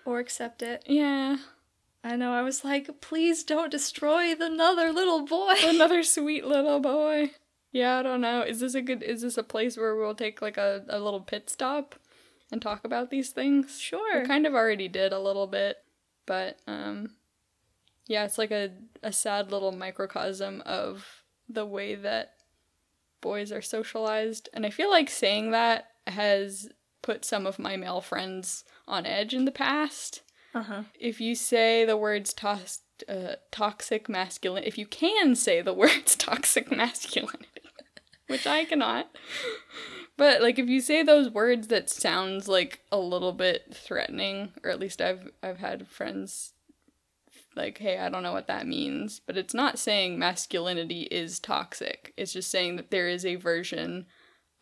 Or 0.04 0.18
accept 0.18 0.62
it. 0.62 0.84
yeah, 0.86 1.38
I 2.04 2.14
know. 2.16 2.32
I 2.32 2.42
was 2.42 2.62
like, 2.62 3.00
please 3.00 3.42
don't 3.42 3.70
destroy 3.72 4.34
the 4.34 4.46
another 4.46 4.92
little 4.92 5.24
boy. 5.24 5.54
another 5.64 6.02
sweet 6.04 6.44
little 6.44 6.78
boy. 6.80 7.30
Yeah, 7.78 7.98
I 7.98 8.02
don't 8.02 8.20
know. 8.20 8.42
Is 8.42 8.58
this 8.58 8.74
a 8.74 8.82
good 8.82 9.04
is 9.04 9.22
this 9.22 9.38
a 9.38 9.44
place 9.44 9.76
where 9.76 9.94
we'll 9.94 10.12
take 10.16 10.42
like 10.42 10.56
a, 10.56 10.84
a 10.88 10.98
little 10.98 11.20
pit 11.20 11.48
stop 11.48 11.94
and 12.50 12.60
talk 12.60 12.84
about 12.84 13.10
these 13.10 13.30
things? 13.30 13.78
Sure. 13.78 14.22
We 14.22 14.26
kind 14.26 14.46
of 14.46 14.54
already 14.54 14.88
did 14.88 15.12
a 15.12 15.20
little 15.20 15.46
bit, 15.46 15.76
but 16.26 16.58
um 16.66 17.10
yeah, 18.08 18.24
it's 18.24 18.36
like 18.36 18.50
a 18.50 18.70
a 19.04 19.12
sad 19.12 19.52
little 19.52 19.70
microcosm 19.70 20.60
of 20.66 21.22
the 21.48 21.64
way 21.64 21.94
that 21.94 22.32
boys 23.20 23.52
are 23.52 23.62
socialized, 23.62 24.48
and 24.52 24.66
I 24.66 24.70
feel 24.70 24.90
like 24.90 25.08
saying 25.08 25.52
that 25.52 25.86
has 26.08 26.68
put 27.00 27.24
some 27.24 27.46
of 27.46 27.60
my 27.60 27.76
male 27.76 28.00
friends 28.00 28.64
on 28.88 29.06
edge 29.06 29.34
in 29.34 29.44
the 29.44 29.52
past. 29.52 30.22
Uh 30.54 30.62
huh. 30.62 30.82
if 30.98 31.20
you 31.20 31.34
say 31.34 31.84
the 31.84 31.96
words 31.96 32.32
tos- 32.32 32.80
uh, 33.06 33.34
toxic 33.52 34.08
masculine, 34.08 34.64
if 34.64 34.78
you 34.78 34.86
can 34.86 35.36
say 35.36 35.60
the 35.62 35.74
words 35.84 36.16
toxic 36.16 36.70
masculinity, 36.72 37.57
which 38.28 38.46
I 38.46 38.64
cannot, 38.64 39.08
but 40.16 40.40
like 40.40 40.58
if 40.58 40.68
you 40.68 40.80
say 40.80 41.02
those 41.02 41.30
words 41.30 41.68
that 41.68 41.90
sounds 41.90 42.48
like 42.48 42.80
a 42.92 42.98
little 42.98 43.32
bit 43.32 43.74
threatening, 43.74 44.52
or 44.62 44.70
at 44.70 44.80
least 44.80 45.00
I've 45.00 45.30
I've 45.42 45.58
had 45.58 45.88
friends 45.88 46.52
like, 47.56 47.78
hey, 47.78 47.98
I 47.98 48.08
don't 48.08 48.22
know 48.22 48.32
what 48.32 48.46
that 48.46 48.66
means, 48.66 49.20
but 49.26 49.36
it's 49.36 49.54
not 49.54 49.78
saying 49.78 50.18
masculinity 50.18 51.02
is 51.10 51.40
toxic. 51.40 52.14
It's 52.16 52.32
just 52.32 52.50
saying 52.50 52.76
that 52.76 52.90
there 52.90 53.08
is 53.08 53.26
a 53.26 53.34
version 53.34 54.06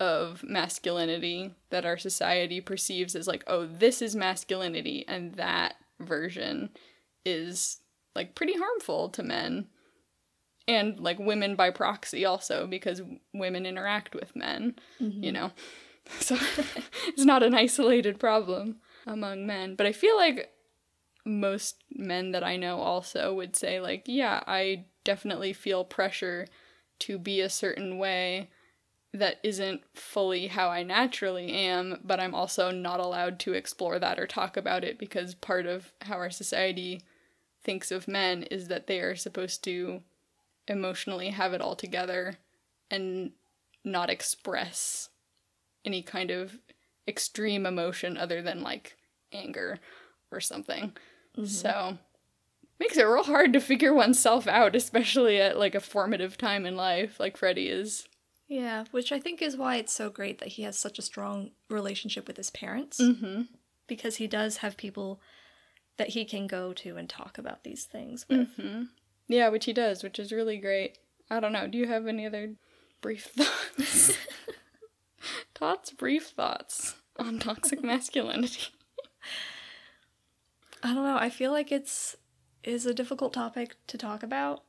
of 0.01 0.43
masculinity 0.43 1.55
that 1.71 1.87
our 1.87 1.99
society 1.99 2.61
perceives 2.61 3.15
as 3.15 3.27
like, 3.27 3.45
oh, 3.47 3.67
this 3.67 4.03
is 4.03 4.17
masculinity, 4.17 5.05
and 5.07 5.35
that 5.35 5.75
version 6.01 6.71
is 7.25 7.79
like 8.15 8.35
pretty 8.35 8.55
harmful 8.57 9.09
to 9.11 9.23
men 9.23 9.67
and 10.69 10.99
like 10.99 11.19
women 11.19 11.57
by 11.57 11.71
proxy 11.71 12.25
also 12.25 12.67
because 12.67 13.03
women 13.33 13.67
interact 13.67 14.15
with 14.15 14.35
men, 14.35 14.75
mm-hmm. 15.01 15.23
you 15.23 15.33
know. 15.33 15.53
So 16.21 16.37
it's 17.09 17.25
not 17.25 17.43
an 17.43 17.53
isolated 17.53 18.21
problem 18.21 18.77
among 19.09 19.45
men, 19.45 19.75
but 19.75 19.87
I 19.87 19.93
feel 19.93 20.17
like 20.17 20.53
most 21.25 21.83
men 21.91 22.31
that 22.31 22.45
I 22.45 22.57
know 22.57 22.79
also 22.79 23.35
would 23.35 23.57
say, 23.57 23.81
like, 23.81 24.05
yeah, 24.07 24.41
I 24.47 24.85
definitely 25.03 25.53
feel 25.53 25.85
pressure 25.85 26.47
to 27.01 27.19
be 27.19 27.41
a 27.41 27.51
certain 27.51 27.99
way 27.99 28.51
that 29.13 29.39
isn't 29.43 29.83
fully 29.95 30.47
how 30.47 30.69
I 30.69 30.83
naturally 30.83 31.53
am, 31.53 32.01
but 32.05 32.21
I'm 32.21 32.35
also 32.35 32.71
not 32.71 33.01
allowed 33.01 33.41
to 33.41 33.55
explore 33.55 33.99
that 33.99 34.21
or 34.21 34.27
talk 34.27 34.57
about 34.57 34.85
it 34.85 34.99
because 34.99 35.35
part 35.35 35.67
of 35.67 35.93
how 36.03 36.17
our 36.17 36.31
society 36.31 37.03
thinks 37.65 37.91
of 37.91 38.07
men 38.07 38.45
is 38.45 38.69
that 38.69 38.87
they 38.87 39.01
are 39.01 39.17
supposed 39.17 39.65
to 39.65 40.03
emotionally 40.69 41.31
have 41.31 41.53
it 41.53 41.61
all 41.61 41.77
together 41.77 42.35
and 42.91 43.33
not 43.85 44.11
express 44.11 45.11
any 45.85 46.03
kind 46.03 46.31
of 46.31 46.59
extreme 47.07 47.67
emotion 47.67 48.17
other 48.17 48.43
than 48.43 48.63
like 48.63 48.97
anger 49.33 49.79
or 50.31 50.41
something. 50.41 50.93
Mm-hmm. 51.37 51.47
So 51.47 51.99
makes 52.79 52.97
it 52.97 53.05
real 53.05 53.23
hard 53.23 53.53
to 53.53 53.61
figure 53.61 53.95
oneself 53.95 54.47
out, 54.47 54.77
especially 54.77 55.41
at 55.41 55.59
like 55.59 55.75
a 55.75 55.81
formative 55.81 56.37
time 56.37 56.67
in 56.67 56.77
life 56.77 57.19
like 57.21 57.37
Freddie 57.37 57.69
is. 57.69 58.09
Yeah, 58.49 58.85
which 58.91 59.11
I 59.11 59.19
think 59.19 59.43
is 59.43 59.57
why 59.57 59.77
it's 59.77 59.93
so 59.93 60.09
great 60.09 60.39
that 60.39 60.49
he 60.49 60.63
has 60.63 60.79
such 60.79 60.99
a 60.99 61.03
strong 61.03 61.51
relationship 61.69 62.29
with 62.29 62.37
his 62.37 62.51
parents. 62.51 63.01
Mm-hmm. 63.01 63.43
Because 63.89 64.17
he 64.17 64.27
does 64.27 64.59
have 64.59 64.77
people 64.77 65.21
that 65.97 66.11
he 66.11 66.25
can 66.25 66.47
go 66.47 66.73
to 66.73 66.97
and 66.97 67.09
talk 67.09 67.39
about 67.39 67.65
these 67.65 67.85
things 67.85 68.27
with. 68.29 68.57
Mm-hmm. 68.57 68.83
Yeah, 69.29 69.49
which 69.49 69.65
he 69.65 69.73
does, 69.73 70.03
which 70.03 70.19
is 70.19 70.33
really 70.33 70.59
great. 70.59 70.99
I 71.31 71.41
don't 71.41 71.53
know. 71.53 71.67
Do 71.67 71.79
you 71.79 71.87
have 71.87 72.07
any 72.07 72.27
other 72.27 72.55
brief 73.01 73.25
thoughts? 73.27 74.17
Todd's 75.55 75.91
brief 75.91 76.29
thoughts 76.29 76.95
on 77.19 77.39
toxic 77.39 77.83
masculinity. 77.83 78.69
I 80.83 80.95
don't 80.95 81.05
know. 81.05 81.17
I 81.19 81.31
feel 81.31 81.51
like 81.51 81.73
it's 81.73 82.17
is 82.63 82.85
a 82.85 82.95
difficult 82.95 83.33
topic 83.33 83.77
to 83.87 83.97
talk 83.99 84.23
about. 84.23 84.63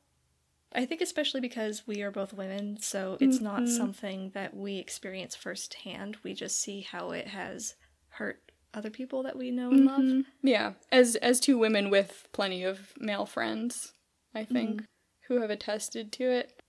I 0.74 0.86
think 0.86 1.02
especially 1.02 1.41
because 1.41 1.88
we 1.88 2.02
are 2.02 2.12
both 2.12 2.34
women, 2.34 2.78
so 2.80 3.17
it's 3.20 3.38
mm-hmm. 3.38 3.46
not 3.46 3.67
something 3.67 4.32
that 4.34 4.56
we 4.56 4.78
experience 4.78 5.36
firsthand. 5.36 6.17
We 6.24 6.34
just 6.34 6.62
see 6.62 6.82
how 6.82 7.12
it 7.12 7.28
has 7.28 7.76
hurt 8.10 8.52
other 8.74 8.89
people 8.89 9.24
that 9.24 9.38
we 9.38 9.50
know 9.50 9.70
and 9.70 9.89
mm-hmm. 9.89 10.15
love. 10.15 10.26
Yeah, 10.43 10.74
as 10.91 11.15
as 11.17 11.39
two 11.39 11.58
women 11.58 11.89
with 11.89 12.28
plenty 12.32 12.63
of 12.63 12.93
male 13.00 13.26
friends, 13.26 13.93
I 14.34 14.44
think, 14.44 14.82
mm-hmm. 14.82 15.34
who 15.34 15.42
have 15.42 15.50
attested 15.50 16.12
to 16.13 16.32
it. 16.32 16.62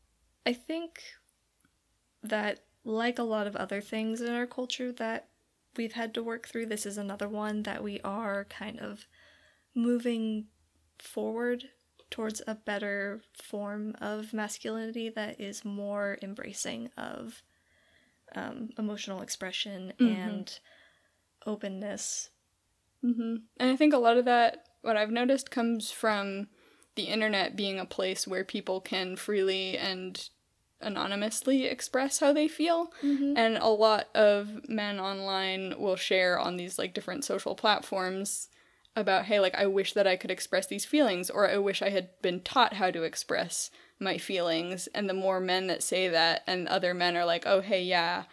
I 0.46 0.52
think 0.52 1.02
that 2.22 2.60
like 2.84 3.18
a 3.18 3.24
lot 3.24 3.46
of 3.46 3.56
other 3.56 3.80
things 3.80 4.20
in 4.20 4.32
our 4.32 4.46
culture 4.46 4.92
that 4.92 5.28
we've 5.76 5.92
had 5.92 6.14
to 6.14 6.22
work 6.22 6.48
through, 6.48 6.66
this 6.66 6.86
is 6.86 6.98
another 6.98 7.28
one 7.28 7.62
that 7.64 7.82
we 7.82 8.00
are 8.00 8.44
kind 8.44 8.78
of 8.80 9.06
moving 9.74 10.46
forward 10.98 11.64
towards 12.10 12.40
a 12.46 12.54
better 12.54 13.20
form 13.34 13.94
of 14.00 14.32
masculinity 14.32 15.08
that 15.10 15.40
is 15.40 15.64
more 15.64 16.18
embracing 16.22 16.90
of 16.96 17.42
um, 18.34 18.70
emotional 18.78 19.20
expression 19.20 19.92
mm-hmm. 19.98 20.20
and 20.20 20.58
openness. 21.46 22.30
Mm-hmm. 23.04 23.36
And 23.58 23.70
I 23.70 23.76
think 23.76 23.92
a 23.92 23.98
lot 23.98 24.16
of 24.16 24.24
that, 24.24 24.68
what 24.82 24.96
I've 24.96 25.10
noticed, 25.10 25.50
comes 25.50 25.90
from 25.90 26.48
the 26.98 27.04
internet 27.04 27.54
being 27.54 27.78
a 27.78 27.84
place 27.84 28.26
where 28.26 28.42
people 28.42 28.80
can 28.80 29.14
freely 29.14 29.78
and 29.78 30.28
anonymously 30.80 31.64
express 31.64 32.18
how 32.18 32.32
they 32.32 32.48
feel. 32.48 32.92
Mm-hmm. 33.04 33.34
And 33.36 33.56
a 33.56 33.68
lot 33.68 34.08
of 34.16 34.68
men 34.68 34.98
online 34.98 35.74
will 35.78 35.94
share 35.94 36.40
on 36.40 36.56
these 36.56 36.76
like 36.76 36.94
different 36.94 37.24
social 37.24 37.54
platforms 37.54 38.48
about, 38.96 39.26
hey, 39.26 39.38
like, 39.38 39.54
I 39.54 39.66
wish 39.66 39.92
that 39.92 40.08
I 40.08 40.16
could 40.16 40.32
express 40.32 40.66
these 40.66 40.84
feelings, 40.84 41.30
or 41.30 41.48
I 41.48 41.58
wish 41.58 41.82
I 41.82 41.90
had 41.90 42.08
been 42.20 42.40
taught 42.40 42.74
how 42.74 42.90
to 42.90 43.04
express 43.04 43.70
my 44.00 44.18
feelings. 44.18 44.88
And 44.88 45.08
the 45.08 45.14
more 45.14 45.38
men 45.38 45.68
that 45.68 45.84
say 45.84 46.08
that, 46.08 46.42
and 46.48 46.66
other 46.66 46.94
men 46.94 47.16
are 47.16 47.24
like, 47.24 47.44
oh, 47.46 47.60
hey, 47.60 47.84
yeah, 47.84 48.24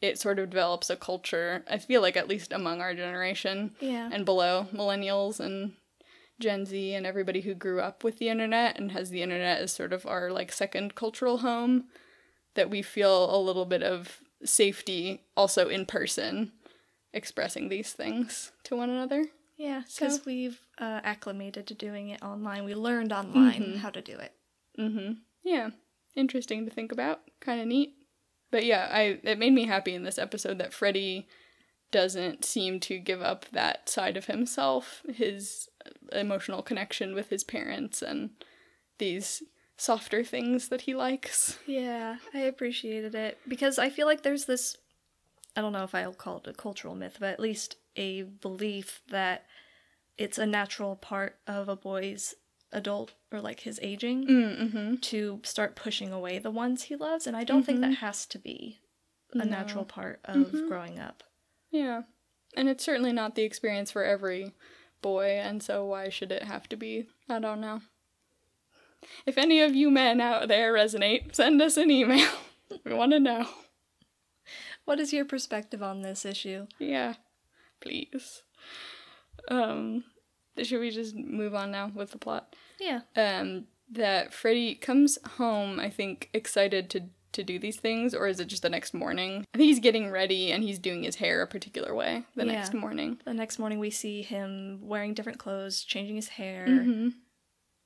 it 0.00 0.18
sort 0.18 0.38
of 0.38 0.48
develops 0.48 0.88
a 0.88 0.96
culture, 0.96 1.62
I 1.68 1.76
feel 1.76 2.00
like, 2.00 2.16
at 2.16 2.28
least 2.28 2.54
among 2.54 2.80
our 2.80 2.94
generation 2.94 3.74
yeah. 3.80 4.08
and 4.10 4.24
below, 4.24 4.66
millennials 4.72 5.40
and 5.40 5.72
Gen 6.40 6.66
Z 6.66 6.94
and 6.94 7.06
everybody 7.06 7.42
who 7.42 7.54
grew 7.54 7.80
up 7.80 8.02
with 8.02 8.18
the 8.18 8.28
internet 8.28 8.78
and 8.78 8.92
has 8.92 9.10
the 9.10 9.22
internet 9.22 9.60
as 9.60 9.72
sort 9.72 9.92
of 9.92 10.06
our 10.06 10.30
like 10.30 10.52
second 10.52 10.94
cultural 10.94 11.38
home, 11.38 11.84
that 12.54 12.70
we 12.70 12.82
feel 12.82 13.34
a 13.34 13.38
little 13.38 13.64
bit 13.64 13.82
of 13.82 14.20
safety 14.44 15.22
also 15.36 15.68
in 15.68 15.86
person 15.86 16.52
expressing 17.12 17.68
these 17.68 17.92
things 17.92 18.52
to 18.64 18.76
one 18.76 18.90
another. 18.90 19.26
Yeah, 19.56 19.82
because 19.86 20.16
so. 20.16 20.22
we've 20.26 20.60
uh, 20.78 21.00
acclimated 21.04 21.66
to 21.68 21.74
doing 21.74 22.08
it 22.08 22.22
online. 22.22 22.64
We 22.64 22.74
learned 22.74 23.12
online 23.12 23.62
mm-hmm. 23.62 23.76
how 23.78 23.90
to 23.90 24.02
do 24.02 24.16
it. 24.18 24.32
Mm-hmm. 24.78 25.12
Yeah, 25.44 25.70
interesting 26.16 26.64
to 26.64 26.72
think 26.72 26.90
about. 26.90 27.20
Kind 27.40 27.60
of 27.60 27.68
neat. 27.68 27.94
But 28.50 28.64
yeah, 28.64 28.88
I 28.90 29.20
it 29.22 29.38
made 29.38 29.52
me 29.52 29.66
happy 29.66 29.94
in 29.94 30.02
this 30.02 30.18
episode 30.18 30.58
that 30.58 30.72
Freddie 30.72 31.28
doesn't 31.92 32.44
seem 32.44 32.80
to 32.80 32.98
give 32.98 33.22
up 33.22 33.46
that 33.52 33.88
side 33.88 34.16
of 34.16 34.26
himself, 34.26 35.02
his 35.08 35.68
emotional 36.12 36.62
connection 36.62 37.14
with 37.14 37.30
his 37.30 37.44
parents 37.44 38.02
and 38.02 38.30
these 38.98 39.42
softer 39.76 40.22
things 40.22 40.68
that 40.68 40.82
he 40.82 40.94
likes. 40.94 41.58
Yeah, 41.66 42.16
I 42.32 42.40
appreciated 42.40 43.14
it 43.14 43.38
because 43.48 43.78
I 43.78 43.90
feel 43.90 44.06
like 44.06 44.22
there's 44.22 44.44
this 44.44 44.76
I 45.56 45.60
don't 45.60 45.72
know 45.72 45.84
if 45.84 45.94
I'll 45.94 46.12
call 46.12 46.38
it 46.38 46.48
a 46.48 46.52
cultural 46.52 46.94
myth, 46.94 47.18
but 47.20 47.30
at 47.30 47.40
least 47.40 47.76
a 47.96 48.22
belief 48.22 49.02
that 49.08 49.46
it's 50.18 50.38
a 50.38 50.46
natural 50.46 50.96
part 50.96 51.38
of 51.46 51.68
a 51.68 51.76
boy's 51.76 52.34
adult 52.72 53.12
or 53.32 53.40
like 53.40 53.60
his 53.60 53.78
aging 53.82 54.26
mm, 54.26 54.60
mm-hmm. 54.60 54.94
to 54.96 55.40
start 55.44 55.76
pushing 55.76 56.12
away 56.12 56.38
the 56.38 56.50
ones 56.50 56.84
he 56.84 56.96
loves 56.96 57.24
and 57.26 57.36
i 57.36 57.44
don't 57.44 57.58
mm-hmm. 57.58 57.66
think 57.66 57.80
that 57.80 57.86
mm-hmm. 57.92 58.06
has 58.06 58.26
to 58.26 58.36
be 58.36 58.80
a 59.32 59.38
no. 59.38 59.44
natural 59.44 59.84
part 59.84 60.18
of 60.24 60.48
mm-hmm. 60.48 60.66
growing 60.68 60.98
up 60.98 61.22
yeah 61.70 62.02
and 62.56 62.68
it's 62.68 62.84
certainly 62.84 63.12
not 63.12 63.36
the 63.36 63.44
experience 63.44 63.92
for 63.92 64.02
every 64.02 64.52
boy 65.08 65.38
and 65.46 65.62
so 65.62 65.84
why 65.84 66.08
should 66.08 66.32
it 66.32 66.42
have 66.42 66.68
to 66.68 66.76
be 66.76 67.06
i 67.28 67.38
don't 67.38 67.60
know 67.60 67.80
if 69.26 69.36
any 69.36 69.60
of 69.60 69.74
you 69.74 69.90
men 69.90 70.20
out 70.20 70.48
there 70.48 70.72
resonate 70.72 71.34
send 71.34 71.60
us 71.60 71.76
an 71.76 71.90
email 71.90 72.30
we 72.84 72.94
want 72.94 73.12
to 73.12 73.20
know 73.20 73.46
what 74.86 74.98
is 74.98 75.12
your 75.12 75.24
perspective 75.24 75.82
on 75.82 76.02
this 76.02 76.24
issue 76.24 76.66
yeah 76.78 77.14
please. 77.84 78.42
Um, 79.48 80.04
should 80.62 80.80
we 80.80 80.90
just 80.90 81.14
move 81.14 81.54
on 81.54 81.70
now 81.70 81.92
with 81.94 82.10
the 82.10 82.18
plot? 82.18 82.56
Yeah. 82.80 83.00
Um, 83.14 83.66
that 83.92 84.32
Freddie 84.32 84.74
comes 84.74 85.18
home, 85.36 85.78
I 85.78 85.90
think, 85.90 86.30
excited 86.32 86.88
to 86.90 87.04
to 87.34 87.44
do 87.44 87.58
these 87.58 87.76
things, 87.76 88.14
or 88.14 88.26
is 88.26 88.40
it 88.40 88.46
just 88.46 88.62
the 88.62 88.70
next 88.70 88.94
morning? 88.94 89.46
I 89.54 89.58
think 89.58 89.68
he's 89.68 89.80
getting 89.80 90.10
ready 90.10 90.50
and 90.52 90.64
he's 90.64 90.78
doing 90.78 91.02
his 91.02 91.16
hair 91.16 91.42
a 91.42 91.46
particular 91.46 91.94
way 91.94 92.24
the 92.34 92.46
yeah. 92.46 92.52
next 92.52 92.74
morning. 92.74 93.20
The 93.24 93.34
next 93.34 93.58
morning, 93.58 93.78
we 93.78 93.90
see 93.90 94.22
him 94.22 94.80
wearing 94.82 95.14
different 95.14 95.38
clothes, 95.38 95.84
changing 95.84 96.16
his 96.16 96.28
hair, 96.28 96.66
mm-hmm. 96.66 97.08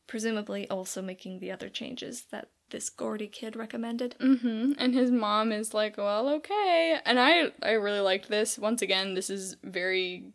presumably 0.07 0.69
also 0.69 1.03
making 1.03 1.41
the 1.41 1.51
other 1.51 1.69
changes 1.69 2.25
that 2.31 2.49
this 2.71 2.91
Gordy 2.91 3.29
kid 3.29 3.57
recommended. 3.57 4.17
Mm-hmm. 4.21 4.73
And 4.79 4.95
his 4.95 5.11
mom 5.11 5.53
is 5.53 5.75
like, 5.75 5.97
"Well, 5.97 6.29
okay." 6.29 6.99
And 7.05 7.18
I 7.18 7.53
I 7.62 7.72
really 7.72 8.01
liked 8.01 8.29
this. 8.29 8.59
Once 8.59 8.83
again, 8.83 9.14
this 9.14 9.31
is 9.31 9.57
very 9.62 10.33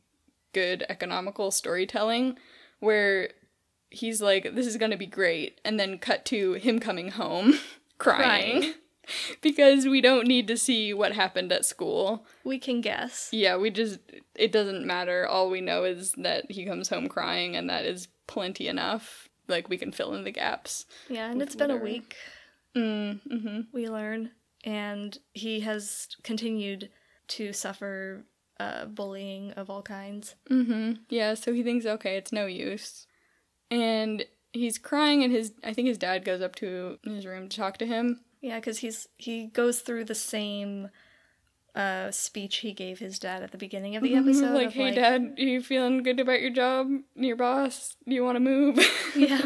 good 0.54 0.86
economical 0.90 1.52
storytelling 1.52 2.38
where 2.80 3.30
he's 3.90 4.22
like, 4.22 4.56
"This 4.56 4.68
is 4.68 4.78
going 4.78 4.92
to 4.92 4.98
be 4.98 5.06
great." 5.06 5.60
And 5.64 5.80
then 5.80 6.00
cut 6.00 6.26
to 6.26 6.54
him 6.54 6.80
coming 6.80 7.10
home 7.10 7.60
crying. 7.98 8.62
crying. 8.62 8.74
because 9.42 9.86
we 9.86 10.02
don't 10.02 10.28
need 10.28 10.48
to 10.48 10.58
see 10.58 10.94
what 10.94 11.14
happened 11.14 11.52
at 11.52 11.66
school. 11.66 12.26
We 12.44 12.60
can 12.60 12.82
guess. 12.82 13.30
Yeah, 13.32 13.58
we 13.58 13.70
just 13.70 14.00
it 14.36 14.52
doesn't 14.52 14.86
matter. 14.86 15.28
All 15.28 15.50
we 15.50 15.62
know 15.62 15.84
is 15.84 16.14
that 16.14 16.52
he 16.52 16.66
comes 16.66 16.90
home 16.90 17.08
crying 17.08 17.56
and 17.56 17.70
that 17.70 17.86
is 17.86 18.08
plenty 18.28 18.68
enough 18.68 19.30
like 19.48 19.70
we 19.70 19.78
can 19.78 19.92
fill 19.92 20.14
in 20.14 20.24
the 20.24 20.32
gaps. 20.32 20.86
Yeah, 21.10 21.30
and 21.30 21.42
it's 21.42 21.56
been 21.56 21.72
a 21.72 21.78
week. 21.78 22.16
Mm, 22.76 23.20
mm-hmm. 23.30 23.60
We 23.72 23.90
learn, 23.90 24.32
and 24.64 25.18
he 25.34 25.60
has 25.62 26.08
continued 26.24 26.90
to 27.30 27.54
suffer 27.54 28.26
uh, 28.60 28.86
bullying 28.86 29.52
of 29.52 29.70
all 29.70 29.82
kinds. 29.82 30.36
Mm-hmm. 30.50 31.04
Yeah, 31.10 31.34
so 31.36 31.54
he 31.54 31.64
thinks 31.64 31.86
okay, 31.86 32.18
it's 32.18 32.32
no 32.32 32.46
use, 32.46 33.06
and 33.70 34.26
he's 34.52 34.78
crying, 34.78 35.24
and 35.24 35.32
his 35.32 35.54
I 35.64 35.74
think 35.74 35.88
his 35.88 35.98
dad 35.98 36.26
goes 36.26 36.42
up 36.42 36.56
to 36.56 36.98
his 37.04 37.26
room 37.26 37.50
to 37.50 37.58
talk 37.58 37.78
to 37.80 37.86
him. 37.86 38.22
Yeah, 38.44 38.60
because 38.60 38.80
he's 38.80 39.08
he 39.18 39.48
goes 39.48 39.80
through 39.80 40.04
the 40.04 40.14
same 40.14 40.90
uh, 41.76 42.12
speech 42.12 42.58
he 42.58 42.74
gave 42.74 43.00
his 43.00 43.18
dad 43.18 43.42
at 43.42 43.52
the 43.52 43.58
beginning 43.58 43.96
of 43.96 44.04
the 44.04 44.12
mm-hmm. 44.12 44.30
episode. 44.30 44.54
like, 44.54 44.74
hey, 44.74 44.88
like, 44.88 44.96
dad, 44.96 45.36
you 45.38 45.64
feeling 45.64 46.04
good 46.04 46.20
about 46.20 46.42
your 46.42 46.52
job, 46.52 46.90
your 47.16 47.38
boss? 47.38 47.96
Do 48.06 48.14
you 48.14 48.22
want 48.22 48.36
to 48.36 48.42
move? 48.42 48.78
yeah. 49.16 49.46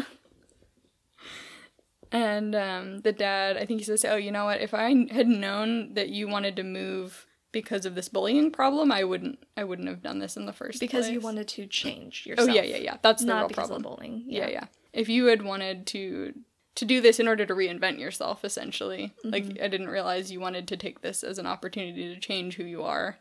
and 2.10 2.56
um, 2.56 3.00
the 3.02 3.12
dad, 3.12 3.56
I 3.56 3.66
think 3.66 3.78
he 3.78 3.84
says, 3.84 4.04
oh, 4.04 4.16
you 4.16 4.32
know 4.32 4.46
what? 4.46 4.60
If 4.60 4.74
I 4.74 4.88
had 5.12 5.28
known 5.28 5.94
that 5.94 6.08
you 6.08 6.26
wanted 6.26 6.56
to 6.56 6.64
move 6.64 7.24
because 7.52 7.86
of 7.86 7.94
this 7.94 8.08
bullying 8.08 8.50
problem, 8.50 8.90
I 8.90 9.04
wouldn't 9.04 9.38
I 9.56 9.62
wouldn't 9.62 9.88
have 9.88 10.02
done 10.02 10.18
this 10.18 10.36
in 10.36 10.44
the 10.44 10.52
first 10.52 10.80
because 10.80 10.90
place. 10.90 11.04
Because 11.04 11.14
you 11.14 11.20
wanted 11.20 11.46
to 11.46 11.66
change 11.68 12.26
yourself. 12.26 12.48
Oh 12.48 12.52
yeah, 12.52 12.62
yeah, 12.62 12.78
yeah. 12.78 12.96
That's 13.00 13.22
the 13.22 13.28
not 13.28 13.38
real 13.38 13.48
because 13.48 13.68
problem. 13.68 13.92
of 13.92 13.96
bullying. 13.96 14.24
yeah, 14.26 14.48
yeah. 14.48 14.64
If 14.92 15.08
you 15.08 15.26
had 15.26 15.42
wanted 15.42 15.86
to 15.88 16.34
to 16.78 16.84
do 16.84 17.00
this 17.00 17.20
in 17.20 17.28
order 17.28 17.44
to 17.44 17.54
reinvent 17.54 17.98
yourself 17.98 18.44
essentially. 18.44 19.12
Mm-hmm. 19.24 19.30
Like 19.30 19.44
I 19.62 19.68
didn't 19.68 19.88
realize 19.88 20.30
you 20.32 20.40
wanted 20.40 20.66
to 20.68 20.76
take 20.76 21.00
this 21.02 21.22
as 21.22 21.38
an 21.38 21.46
opportunity 21.46 22.14
to 22.14 22.20
change 22.20 22.54
who 22.56 22.64
you 22.64 22.82
are 22.82 23.18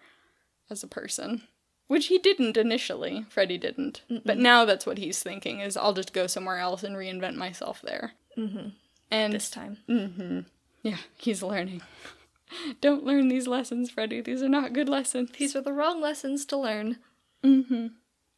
as 0.69 0.83
a 0.83 0.87
person. 0.87 1.43
Which 1.87 2.07
he 2.07 2.17
didn't 2.17 2.57
initially. 2.57 3.25
Freddie 3.29 3.57
didn't. 3.57 4.01
But 4.25 4.37
now 4.37 4.65
that's 4.65 4.85
what 4.85 4.97
he's 4.97 5.23
thinking 5.23 5.59
is 5.61 5.77
I'll 5.77 5.93
just 5.93 6.13
go 6.13 6.27
somewhere 6.27 6.57
else 6.59 6.83
and 6.83 6.95
reinvent 6.95 7.35
myself 7.35 7.81
there. 7.81 8.13
Mhm. 8.37 8.73
And 9.09 9.33
This 9.33 9.49
time. 9.49 9.77
hmm 9.87 10.41
Yeah, 10.83 10.97
he's 11.17 11.41
learning. 11.41 11.81
Don't 12.81 13.03
learn 13.05 13.27
these 13.29 13.47
lessons, 13.47 13.89
Freddie. 13.89 14.21
These 14.21 14.41
are 14.43 14.49
not 14.49 14.73
good 14.73 14.87
lessons. 14.89 15.31
These 15.37 15.55
are 15.55 15.61
the 15.61 15.73
wrong 15.73 15.99
lessons 16.01 16.45
to 16.47 16.57
learn. 16.57 16.97
hmm 17.43 17.87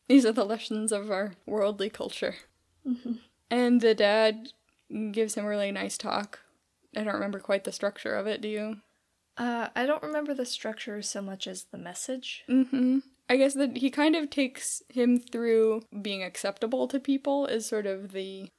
These 0.08 0.26
are 0.28 0.32
the 0.32 0.46
lessons 0.46 0.92
of 0.92 1.10
our 1.12 1.34
worldly 1.48 1.90
culture. 1.90 2.36
And 3.52 3.82
the 3.82 3.96
dad 3.96 4.50
gives 5.12 5.36
him 5.36 5.46
a 5.46 5.50
really 5.50 5.72
nice 5.72 5.98
talk. 5.98 6.40
I 6.96 7.04
don't 7.04 7.14
remember 7.14 7.40
quite 7.40 7.64
the 7.64 7.72
structure 7.72 8.16
of 8.16 8.28
it, 8.28 8.42
do 8.42 8.48
you? 8.48 8.78
Uh, 9.38 9.70
I 9.76 9.86
don't 9.86 10.04
remember 10.04 10.34
the 10.34 10.46
structure 10.46 11.02
so 11.02 11.22
much 11.22 11.48
as 11.48 11.66
the 11.72 11.78
message. 11.78 12.44
Mm-hmm. 12.50 13.00
I 13.30 13.38
guess 13.38 13.54
that 13.54 13.78
he 13.78 13.90
kind 13.92 14.16
of 14.16 14.30
takes 14.30 14.82
him 14.90 15.20
through 15.20 15.84
being 16.02 16.24
acceptable 16.24 16.88
to 16.88 17.00
people 17.00 17.46
is 17.46 17.66
sort 17.66 17.86
of 17.86 18.12
the 18.12 18.50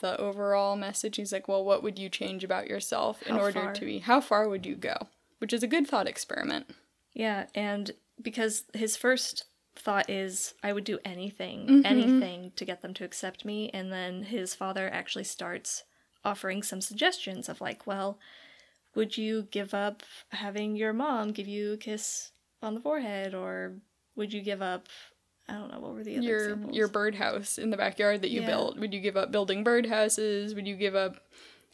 the 0.00 0.20
overall 0.20 0.76
message. 0.76 1.16
He's 1.16 1.32
like, 1.32 1.48
well, 1.48 1.64
what 1.64 1.82
would 1.82 1.98
you 1.98 2.10
change 2.10 2.44
about 2.44 2.66
yourself 2.66 3.22
in 3.22 3.36
How 3.36 3.40
order 3.40 3.60
far? 3.60 3.72
to 3.72 3.84
be? 3.84 4.00
How 4.00 4.20
far 4.20 4.48
would 4.48 4.66
you 4.66 4.74
go? 4.74 4.94
Which 5.38 5.54
is 5.54 5.62
a 5.62 5.68
good 5.68 5.86
thought 5.86 6.08
experiment. 6.08 6.74
Yeah, 7.14 7.46
and 7.54 7.92
because 8.20 8.64
his 8.74 8.96
first 8.96 9.46
thought 9.78 10.08
is, 10.10 10.54
I 10.62 10.72
would 10.72 10.84
do 10.84 10.98
anything, 11.04 11.66
Mhm. 11.66 11.84
anything 11.84 12.52
to 12.56 12.64
get 12.64 12.82
them 12.82 12.94
to 12.94 13.04
accept 13.04 13.44
me, 13.44 13.70
and 13.70 13.92
then 13.92 14.24
his 14.24 14.54
father 14.54 14.88
actually 14.92 15.24
starts 15.24 15.84
offering 16.24 16.62
some 16.62 16.80
suggestions 16.80 17.48
of, 17.48 17.60
like, 17.60 17.86
well, 17.86 18.18
would 18.94 19.16
you 19.16 19.42
give 19.50 19.74
up 19.74 20.02
having 20.30 20.74
your 20.76 20.92
mom 20.92 21.32
give 21.32 21.46
you 21.46 21.72
a 21.72 21.76
kiss 21.76 22.32
on 22.62 22.74
the 22.74 22.80
forehead, 22.80 23.34
or 23.34 23.74
would 24.16 24.32
you 24.32 24.40
give 24.40 24.62
up, 24.62 24.88
I 25.48 25.52
don't 25.54 25.70
know, 25.70 25.78
what 25.80 25.92
were 25.94 26.02
the 26.02 26.16
other 26.16 26.26
your 26.26 26.42
examples? 26.44 26.76
your 26.76 26.88
birdhouse 26.88 27.58
in 27.58 27.70
the 27.70 27.76
backyard 27.76 28.22
that 28.22 28.30
you 28.30 28.40
Yeah. 28.40 28.46
built. 28.46 28.78
Would 28.78 28.94
you 28.94 29.00
give 29.00 29.16
up 29.16 29.30
building 29.30 29.62
birdhouses? 29.64 30.54
Would 30.54 30.66
you 30.66 30.74
give 30.76 30.94
up 30.96 31.22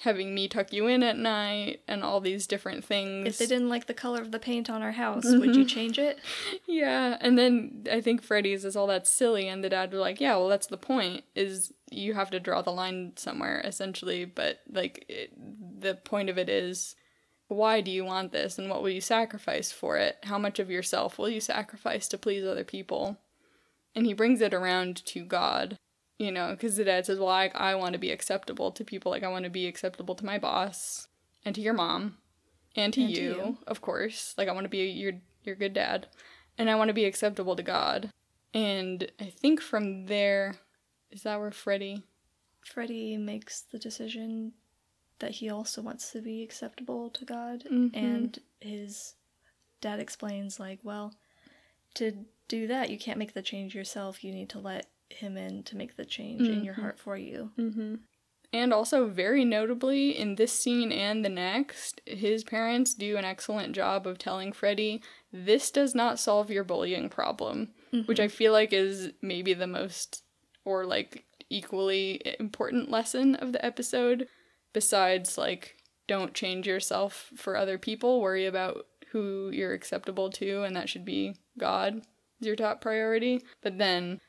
having 0.03 0.35
me 0.35 0.49
tuck 0.49 0.73
you 0.73 0.89
in 0.89 1.03
at 1.03 1.17
night 1.17 1.81
and 1.87 2.03
all 2.03 2.21
these 2.21 2.47
different 2.47 2.85
things? 2.85 3.27
If 3.29 3.39
they 3.39 3.47
didn't 3.47 3.69
like 3.69 3.87
the 3.87 3.95
color 3.95 4.21
of 4.21 4.33
the 4.33 4.39
paint 4.39 4.69
on 4.69 4.83
our 4.83 4.93
house, 4.93 5.25
would 5.25 5.55
you 5.55 5.63
mm-hmm. 5.63 5.67
change 5.67 5.99
it? 5.99 6.19
Yeah, 6.67 7.19
and 7.21 7.39
then 7.39 7.87
I 7.91 8.01
think 8.01 8.23
Freddy's 8.23 8.65
is 8.65 8.77
all 8.77 8.87
that 8.87 9.07
silly, 9.07 9.47
and 9.47 9.63
the 9.63 9.69
dad 9.69 9.93
was 9.93 10.01
like, 10.01 10.21
"Yeah, 10.21 10.37
well, 10.37 10.49
that's 10.49 10.67
the 10.67 10.77
point. 10.77 11.25
Is 11.35 11.73
you 11.91 12.15
have 12.15 12.31
to 12.31 12.41
draw 12.41 12.63
the 12.63 12.73
line 12.73 13.13
somewhere, 13.17 13.61
essentially. 13.65 14.25
But 14.25 14.61
like, 14.71 15.05
it, 15.09 15.33
the 15.81 15.95
point 15.95 16.31
of 16.31 16.39
it 16.39 16.49
is, 16.49 16.97
why 17.49 17.81
do 17.81 17.91
you 17.91 18.05
want 18.05 18.33
this, 18.33 18.59
and 18.59 18.71
what 18.71 18.83
will 18.83 18.91
you 18.91 19.01
sacrifice 19.01 19.71
for 19.71 19.99
it? 19.99 20.17
How 20.25 20.39
much 20.39 20.59
of 20.59 20.71
yourself 20.71 21.19
will 21.19 21.29
you 21.29 21.41
sacrifice 21.41 22.09
to 22.09 22.19
please 22.19 22.45
other 22.45 22.65
people?" 22.65 23.19
And 23.95 24.07
he 24.07 24.15
brings 24.15 24.41
it 24.41 24.55
around 24.55 25.05
to 25.07 25.25
God, 25.25 25.79
you 26.23 26.33
know, 26.33 26.51
because 26.53 26.77
the 26.77 26.85
dad 26.85 27.07
says, 27.07 27.19
"Well, 27.19 27.29
I, 27.29 27.51
I 27.55 27.75
want 27.75 27.93
to 27.95 27.99
be 27.99 28.11
acceptable 28.11 28.71
to 28.73 28.85
people. 28.85 29.11
Like, 29.11 29.23
I 29.23 29.29
want 29.29 29.45
to 29.45 29.51
be 29.51 29.67
acceptable 29.67 30.15
to 30.15 30.25
my 30.25 30.39
boss 30.39 31.09
and 31.45 31.55
to 31.55 31.61
your 31.61 31.75
mom." 31.75 32.19
And 32.75 32.95
to, 32.95 33.03
And 33.03 33.15
to 33.15 33.21
you, 33.21 33.31
you. 33.35 33.59
of 33.67 33.81
course. 33.83 34.35
Like 34.39 34.49
I 34.49 34.53
want 34.53 34.65
to 34.65 34.71
be 34.71 34.79
your 34.79 35.13
your 35.45 35.55
good 35.57 35.75
dad 35.75 36.07
and 36.57 36.71
I 36.71 36.75
want 36.77 36.89
to 36.89 36.95
be 36.95 37.05
acceptable 37.05 37.55
to 37.57 37.63
God. 37.63 38.09
And 38.55 39.11
I 39.21 39.25
think 39.27 39.61
from 39.61 40.07
there, 40.07 40.55
is 41.11 41.23
that 41.25 41.39
where 41.41 41.51
Freddy? 41.51 42.03
Freddie 42.63 43.17
makes 43.19 43.61
the 43.61 43.79
decision 43.79 44.53
that 45.19 45.33
he 45.33 45.51
also 45.51 45.83
wants 45.83 46.13
to 46.13 46.21
be 46.23 46.43
acceptable 46.43 47.11
to 47.11 47.25
God, 47.25 47.65
Mhm. 47.71 47.91
and 47.95 48.39
his 48.61 49.15
dad 49.81 50.01
explains, 50.01 50.59
like, 50.61 50.79
well, 50.83 51.15
to 51.95 52.25
do 52.49 52.67
that, 52.69 52.89
you 52.91 52.99
can't 52.99 53.19
make 53.19 53.35
the 53.35 53.43
change 53.43 53.75
yourself. 53.75 54.23
You 54.25 54.33
need 54.33 54.49
to 54.51 54.59
let 54.59 54.87
him 55.15 55.37
in 55.37 55.63
to 55.65 55.77
make 55.77 55.97
the 55.97 56.05
change 56.05 56.43
in 56.49 56.65
your 56.65 56.75
Mhm. 56.75 56.81
heart 56.81 56.99
for 56.99 57.17
you. 57.17 57.53
Mm-hmm. 57.59 57.95
And 58.55 58.73
also, 58.75 59.07
very 59.07 59.47
notably, 59.47 60.11
in 60.17 60.35
this 60.35 60.53
scene 60.53 60.93
and 60.93 61.25
the 61.25 61.31
next, 61.31 62.03
his 62.05 62.45
parents 62.45 62.93
do 62.93 63.17
an 63.17 63.25
excellent 63.25 63.75
job 63.75 64.07
of 64.07 64.19
telling 64.19 64.53
Freddie, 64.53 65.01
this 65.33 65.71
does 65.71 65.95
not 65.95 66.19
solve 66.19 66.51
your 66.51 66.65
bullying 66.65 67.09
problem, 67.09 67.73
which 68.05 68.21
I 68.21 68.29
feel 68.29 68.53
like 68.53 68.73
is 68.75 69.13
maybe 69.23 69.55
the 69.55 69.67
most, 69.67 70.23
or 70.67 70.85
like 70.85 71.25
equally 71.49 72.21
important 72.39 72.91
lesson 72.91 73.35
of 73.37 73.53
the 73.53 73.65
episode, 73.65 74.29
besides, 74.75 75.39
like, 75.39 75.77
don't 76.07 76.35
change 76.35 76.67
yourself 76.67 77.33
for 77.37 77.57
other 77.57 77.79
people, 77.79 78.21
worry 78.21 78.45
about 78.45 78.87
who 79.13 79.49
you're 79.51 79.73
acceptable 79.73 80.29
to, 80.31 80.63
and 80.63 80.77
that 80.77 80.89
should 80.91 81.05
be 81.07 81.37
God 81.59 82.03
is 82.41 82.47
your 82.47 82.57
top 82.57 82.81
priority. 82.83 83.43
But 83.63 83.79
then 83.79 84.21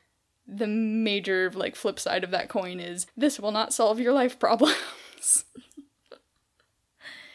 the 0.46 0.66
major 0.66 1.50
like 1.54 1.74
flip 1.76 1.98
side 1.98 2.22
of 2.24 2.30
that 2.30 2.48
coin 2.48 2.78
is 2.80 3.06
this 3.16 3.40
will 3.40 3.50
not 3.52 3.72
solve 3.72 3.98
your 4.00 4.12
life 4.12 4.38
problems. 4.38 5.44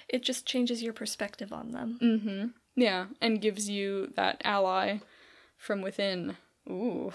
It 0.07 0.23
just 0.23 0.45
changes 0.47 0.81
your 0.81 0.93
perspective 0.93 1.53
on 1.53 1.71
them. 1.71 1.99
mm-hmm. 2.01 2.45
Yeah, 2.75 3.07
and 3.21 3.39
gives 3.41 3.69
you 3.69 4.11
that 4.15 4.41
ally 4.43 4.99
from 5.57 5.81
within. 5.81 6.35
Ooh, 6.67 7.11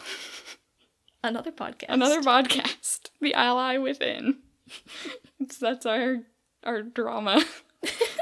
Another 1.24 1.50
podcast. 1.50 1.86
another 1.88 2.20
podcast, 2.20 3.08
the 3.20 3.34
ally 3.34 3.78
within. 3.78 4.38
that's 5.60 5.86
our 5.86 6.18
our 6.62 6.82
drama, 6.82 7.42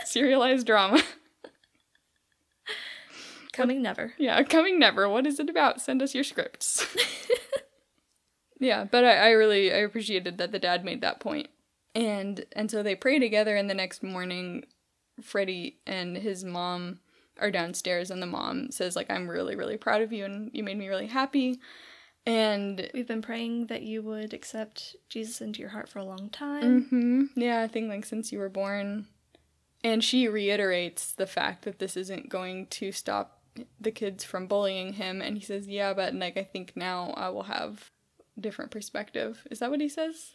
serialized 0.05 0.67
drama. 0.67 1.03
Coming 3.53 3.83
never. 3.83 4.15
Yeah, 4.19 4.43
coming 4.45 4.79
never. 4.79 5.09
What 5.09 5.27
is 5.27 5.39
it 5.39 5.51
about? 5.51 5.81
Send 5.81 6.03
us 6.03 6.15
your 6.15 6.25
scripts. 6.25 6.87
yeah, 8.59 8.85
but 8.91 9.05
I, 9.05 9.29
I 9.29 9.31
really 9.31 9.73
I 9.73 9.79
appreciated 9.79 10.39
that 10.39 10.53
the 10.53 10.59
dad 10.59 10.85
made 10.85 11.01
that 11.03 11.21
point. 11.21 11.49
And 11.95 12.45
and 12.53 12.71
so 12.71 12.83
they 12.83 12.95
pray 12.95 13.19
together 13.19 13.57
and 13.57 13.69
the 13.69 13.75
next 13.75 14.03
morning 14.03 14.65
Freddie 15.21 15.79
and 15.87 16.17
his 16.17 16.45
mom 16.45 17.01
are 17.39 17.51
downstairs 17.51 18.11
and 18.11 18.23
the 18.23 18.27
mom 18.27 18.71
says 18.71 18.97
like 18.97 19.11
I'm 19.11 19.29
really 19.29 19.57
really 19.57 19.77
proud 19.77 20.01
of 20.03 20.13
you 20.13 20.25
and 20.25 20.51
you 20.53 20.63
made 20.63 20.79
me 20.79 20.89
really 20.89 21.09
happy. 21.09 21.61
And 22.25 22.89
We've 22.95 23.09
been 23.09 23.21
praying 23.21 23.67
that 23.67 23.83
you 23.83 24.01
would 24.03 24.33
accept 24.33 24.95
Jesus 25.09 25.41
into 25.41 25.61
your 25.61 25.71
heart 25.71 25.89
for 25.89 25.99
a 25.99 26.05
long 26.05 26.31
time. 26.31 26.85
hmm 26.89 27.25
Yeah, 27.35 27.61
I 27.61 27.69
think 27.69 27.89
like 27.89 28.07
since 28.07 28.33
you 28.33 28.39
were 28.39 28.49
born. 28.49 29.07
And 29.85 30.05
she 30.05 30.29
reiterates 30.29 31.11
the 31.13 31.27
fact 31.27 31.65
that 31.65 31.81
this 31.81 31.97
isn't 31.97 32.29
going 32.29 32.69
to 32.69 32.93
stop 32.93 33.42
the 33.81 33.91
kids 33.91 34.25
from 34.25 34.47
bullying 34.47 34.95
him. 34.95 35.21
And 35.21 35.37
he 35.37 35.45
says, 35.45 35.67
Yeah, 35.67 35.95
but 35.95 36.15
like 36.15 36.37
I 36.37 36.45
think 36.45 36.73
now 36.75 37.13
I 37.17 37.29
will 37.29 37.45
have 37.45 37.91
a 38.37 38.41
different 38.41 38.71
perspective. 38.71 39.47
Is 39.51 39.59
that 39.59 39.71
what 39.71 39.81
he 39.81 39.89
says? 39.89 40.33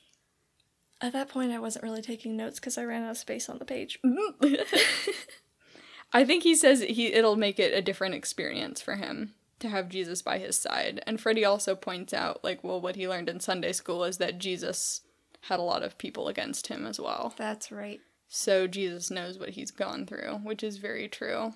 At 1.00 1.14
that 1.14 1.30
point, 1.30 1.52
I 1.52 1.60
wasn't 1.60 1.84
really 1.84 2.02
taking 2.02 2.36
notes 2.36 2.60
because 2.60 2.78
I 2.78 2.84
ran 2.84 3.04
out 3.04 3.12
of 3.12 3.18
space 3.18 3.50
on 3.50 3.60
the 3.60 3.66
page. 3.66 4.00
I 6.14 6.26
think 6.26 6.44
he 6.44 6.56
says 6.56 6.82
he 6.82 7.14
it'll 7.14 7.36
make 7.36 7.60
it 7.60 7.74
a 7.74 7.82
different 7.82 8.16
experience 8.16 8.82
for 8.82 8.96
him 8.96 9.34
to 9.60 9.70
have 9.70 9.90
Jesus 9.90 10.22
by 10.22 10.38
his 10.38 10.56
side. 10.56 11.02
And 11.06 11.20
Freddie 11.20 11.46
also 11.46 11.76
points 11.76 12.14
out, 12.14 12.44
like, 12.44 12.64
well, 12.64 12.80
what 12.80 12.96
he 12.96 13.08
learned 13.08 13.30
in 13.30 13.40
Sunday 13.40 13.74
school 13.74 14.04
is 14.04 14.18
that 14.18 14.40
Jesus 14.40 15.02
had 15.42 15.60
a 15.60 15.64
lot 15.64 15.84
of 15.84 15.98
people 15.98 16.28
against 16.28 16.68
him 16.68 16.86
as 16.86 17.00
well. 17.00 17.34
That's 17.38 17.72
right. 17.72 18.00
So 18.28 18.68
Jesus 18.68 19.10
knows 19.10 19.40
what 19.40 19.50
he's 19.50 19.72
gone 19.72 20.06
through, 20.06 20.42
which 20.44 20.64
is 20.64 20.78
very 20.78 21.08
true. 21.08 21.54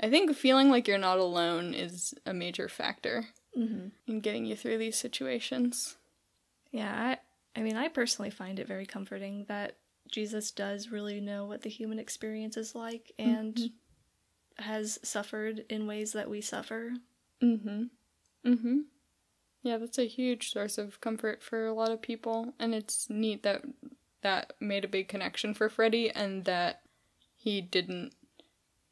I 0.00 0.10
think 0.10 0.34
feeling 0.34 0.70
like 0.70 0.88
you're 0.88 0.98
not 0.98 1.18
alone 1.18 1.74
is 1.74 2.14
a 2.26 2.34
major 2.34 2.68
factor 2.68 3.26
hmm 3.54 3.88
in 4.06 4.20
getting 4.20 4.44
you 4.44 4.56
through 4.56 4.78
these 4.78 4.96
situations. 4.96 5.96
Yeah, 6.72 7.16
I, 7.56 7.58
I 7.58 7.62
mean, 7.62 7.76
I 7.76 7.88
personally 7.88 8.30
find 8.30 8.58
it 8.58 8.66
very 8.66 8.84
comforting 8.84 9.44
that 9.48 9.76
Jesus 10.10 10.50
does 10.50 10.90
really 10.90 11.20
know 11.20 11.44
what 11.46 11.62
the 11.62 11.70
human 11.70 11.98
experience 12.00 12.56
is 12.56 12.74
like 12.74 13.12
and 13.18 13.56
has 14.58 14.98
suffered 15.02 15.64
in 15.68 15.86
ways 15.86 16.12
that 16.12 16.28
we 16.28 16.40
suffer. 16.40 16.94
Mhm. 17.42 17.90
Mhm. 18.44 18.84
Yeah, 19.62 19.78
that's 19.78 19.98
a 19.98 20.06
huge 20.06 20.50
source 20.50 20.76
of 20.76 21.00
comfort 21.00 21.42
for 21.42 21.64
a 21.66 21.72
lot 21.72 21.90
of 21.90 22.02
people, 22.02 22.54
and 22.58 22.74
it's 22.74 23.08
neat 23.08 23.42
that 23.44 23.62
that 24.22 24.54
made 24.60 24.84
a 24.84 24.88
big 24.88 25.06
connection 25.08 25.54
for 25.54 25.68
Freddie 25.68 26.10
and 26.10 26.44
that 26.44 26.82
he 27.36 27.60
didn't 27.60 28.14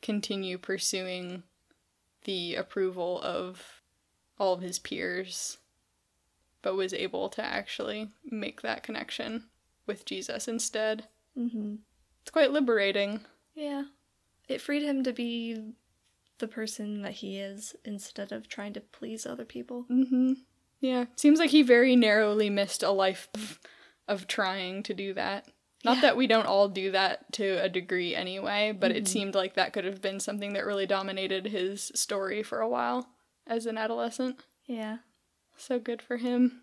continue 0.03 0.59
pursuing 0.59 1.42
the 2.24 2.55
approval 2.55 3.20
of 3.22 3.82
all 4.38 4.55
of 4.55 4.61
his 4.61 4.78
peers 4.78 5.59
but 6.62 6.76
was 6.76 6.94
able 6.94 7.28
to 7.28 7.44
actually 7.44 8.09
make 8.24 8.62
that 8.62 8.82
connection 8.82 9.44
with 9.86 10.05
Jesus 10.05 10.46
instead. 10.46 11.09
hmm 11.34 11.76
It's 12.22 12.30
quite 12.30 12.53
liberating. 12.53 13.20
Yeah. 13.55 13.84
It 14.48 14.61
freed 14.61 14.82
him 14.82 15.03
to 15.05 15.12
be 15.12 15.72
the 16.38 16.48
person 16.48 17.03
that 17.03 17.14
he 17.14 17.38
is 17.38 17.74
instead 17.84 18.32
of 18.32 18.48
trying 18.48 18.72
to 18.74 18.80
please 18.80 19.26
other 19.26 19.44
people. 19.44 19.86
Mm-hmm. 19.90 20.34
Yeah. 20.80 21.07
Seems 21.16 21.38
like 21.38 21.50
he 21.50 21.62
very 21.62 21.96
narrowly 21.96 22.48
missed 22.50 22.82
a 22.82 22.90
life 22.90 23.28
of 24.09 24.26
trying 24.26 24.82
to 24.84 24.94
do 24.94 25.14
that. 25.14 25.48
Not 25.85 25.97
Yeah. 25.97 26.01
that 26.03 26.16
we 26.16 26.26
don't 26.26 26.47
all 26.47 26.68
do 26.68 26.91
that 26.93 27.33
to 27.35 27.62
a 27.62 27.68
degree 27.68 28.14
anyway, 28.14 28.72
but 28.78 28.93
it 28.93 29.09
seemed 29.09 29.35
like 29.35 29.55
that 29.55 29.72
could 29.72 29.85
have 29.85 30.01
been 30.01 30.20
something 30.20 30.53
that 30.53 30.64
really 30.64 30.87
dominated 30.87 31.47
his 31.47 31.91
story 31.95 32.43
for 32.43 32.61
a 32.61 32.68
while 32.68 33.09
as 33.47 33.66
an 33.66 33.76
adolescent. 33.76 34.41
Yeah. 34.66 34.99
So 35.57 35.78
good 35.80 36.01
for 36.01 36.18
him. 36.18 36.62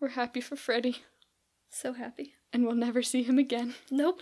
We're 0.00 0.08
happy 0.10 0.40
for 0.42 0.56
Freddy, 0.56 0.98
So 1.70 1.94
happy. 1.94 2.34
and 2.52 2.64
we'll 2.66 2.74
never 2.74 3.02
see 3.02 3.22
him 3.22 3.38
again. 3.38 3.74
Nope. 3.90 4.20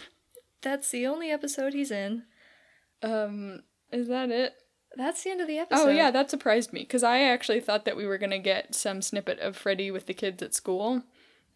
That's 0.62 0.91
the 0.91 1.07
only 1.07 1.31
episode 1.31 1.72
he's 1.72 1.91
in. 1.91 2.24
Um, 3.03 3.62
is 3.91 4.09
that 4.09 4.31
it? 4.31 4.55
That's 4.97 5.22
the 5.24 5.31
end 5.31 5.41
of 5.41 5.47
the 5.47 5.59
episode. 5.59 5.87
Oh 5.89 5.91
yeah, 5.91 6.11
that 6.11 6.31
surprised 6.31 6.72
me 6.72 6.81
because 6.81 7.03
I 7.03 7.20
actually 7.20 7.61
thought 7.61 7.85
that 7.85 7.97
we 7.97 8.07
were 8.07 8.18
gonna 8.18 8.39
get 8.39 8.74
some 8.74 9.03
snippet 9.03 9.39
of 9.41 9.57
Freddy 9.57 9.91
with 9.91 10.07
the 10.07 10.14
kids 10.14 10.43
at 10.43 10.55
school, 10.55 11.03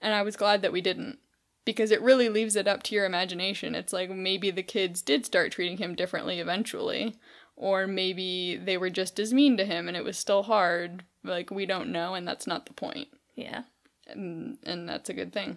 and 0.00 0.14
I 0.14 0.22
was 0.22 0.36
glad 0.36 0.62
that 0.62 0.72
we 0.72 0.80
didn't 0.80 1.18
because 1.64 1.90
it 1.90 2.02
really 2.02 2.28
leaves 2.28 2.56
it 2.56 2.68
up 2.68 2.82
to 2.84 2.94
your 2.94 3.04
imagination. 3.04 3.74
It's 3.74 3.92
like 3.92 4.10
maybe 4.10 4.50
the 4.50 4.62
kids 4.62 5.02
did 5.02 5.24
start 5.24 5.52
treating 5.52 5.78
him 5.78 5.94
differently 5.94 6.40
eventually, 6.40 7.16
or 7.56 7.86
maybe 7.86 8.56
they 8.56 8.76
were 8.76 8.90
just 8.90 9.18
as 9.18 9.32
mean 9.32 9.56
to 9.56 9.64
him 9.64 9.88
and 9.88 9.96
it 9.96 10.04
was 10.04 10.18
still 10.18 10.44
hard. 10.44 11.04
Like 11.22 11.50
we 11.50 11.64
don't 11.66 11.90
know, 11.92 12.14
and 12.14 12.26
that's 12.28 12.46
not 12.46 12.66
the 12.66 12.74
point, 12.74 13.08
Yeah. 13.34 13.62
and 14.06 14.58
and 14.64 14.88
that's 14.88 15.08
a 15.08 15.14
good 15.14 15.32
thing. 15.32 15.56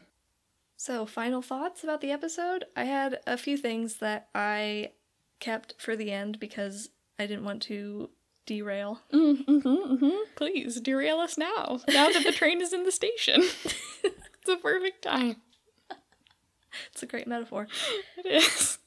So, 0.80 1.06
final 1.08 1.42
thoughts 1.42 1.84
about 1.84 2.02
the 2.02 2.12
episode? 2.12 2.66
I 2.76 2.84
had 2.84 3.20
a 3.26 3.36
few 3.36 3.58
things 3.58 3.96
that 3.96 4.28
I 4.36 4.92
kept 5.40 5.74
for 5.82 5.96
the 5.96 6.12
end 6.12 6.40
because 6.40 6.90
I 7.18 7.26
didn't 7.26 7.46
want 7.46 7.64
to 7.64 8.12
derail. 8.46 9.02
Mm-hmm, 9.12 9.68
mm-hmm. 9.68 10.10
Please 10.36 10.80
derail 10.80 11.18
us 11.18 11.36
now. 11.38 11.80
Now 11.90 12.10
that 12.12 12.24
the 12.24 12.32
train 12.32 12.62
is 12.62 12.74
in 12.74 12.84
the 12.84 12.92
station, 12.92 13.42
it's 14.04 14.50
a 14.50 14.56
perfect 14.58 15.02
time. 15.02 15.38
It's 16.92 17.04
a 17.04 17.08
great 17.08 17.28
metaphor. 17.28 17.68
It 18.18 18.44
is. 18.44 18.78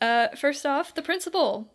Uh, 0.00 0.28
first 0.36 0.64
off, 0.64 0.94
the 0.94 1.02
principal. 1.02 1.68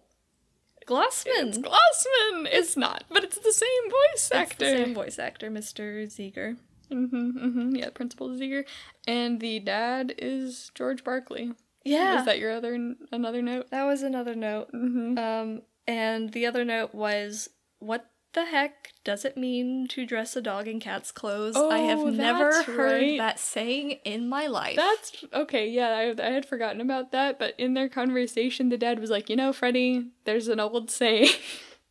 Glossman. 0.88 1.48
It's 1.48 1.58
Glossman. 1.58 2.48
It's 2.52 2.76
not, 2.76 3.06
but 3.10 3.24
it's 3.24 3.38
the 3.38 3.54
same 3.54 3.84
voice 3.90 4.14
It's 4.16 4.30
the 4.30 4.36
actor. 4.38 4.66
same 4.66 4.94
voice 4.94 5.18
actor, 5.20 5.50
Mr. 5.50 6.10
Ziegler. 6.10 6.58
Mm-hmm, 6.92 7.38
mm-hmm. 7.46 7.76
Yeah, 7.76 7.90
Principal 7.90 8.36
Ziegler, 8.38 8.66
and 9.08 9.40
the 9.40 9.60
dad 9.60 10.14
is 10.18 10.72
George 10.76 11.04
Barclay. 11.04 11.52
Yeah. 11.84 12.20
Is 12.20 12.26
that 12.26 12.40
your 12.40 12.52
other 12.52 12.78
another 13.12 13.42
note? 13.42 13.72
that 13.72 13.84
was 13.86 14.04
another 14.04 14.36
note. 14.36 14.72
Mm-hmm. 14.74 15.18
Um, 15.18 15.62
and 15.88 16.32
the 16.32 16.46
other 16.46 16.64
note 16.64 16.94
was, 16.94 17.50
what 17.80 18.06
the 18.34 18.46
heck 18.46 18.92
does 19.04 19.26
it 19.26 19.38
mean 19.38 19.88
to 19.90 20.06
dress 20.06 20.36
a 20.36 20.42
dog 20.42 20.68
in 20.68 20.80
cat's 20.80 21.12
clothes? 21.12 21.56
I 21.56 21.80
have 21.80 22.00
Oh, 22.00 22.10
never 22.10 22.64
heard 22.64 23.02
right. 23.02 23.18
that 23.18 23.40
saying 23.40 24.00
in 24.04 24.28
my 24.30 24.48
life. 24.48 24.76
That's 24.76 25.24
okay. 25.34 25.68
Yeah, 25.70 25.90
I, 25.90 26.16
I 26.22 26.32
had 26.32 26.46
forgotten 26.46 26.82
about 26.82 27.12
that, 27.12 27.38
but 27.40 27.54
in 27.58 27.74
their 27.74 27.90
conversation, 27.90 28.70
the 28.70 28.78
dad 28.78 29.00
was 29.00 29.10
like, 29.10 29.30
"You 29.30 29.36
know, 29.36 29.54
Freddie, 29.54 30.08
there's 30.26 30.48
an 30.48 30.60
old 30.60 30.90
saying: 30.92 31.30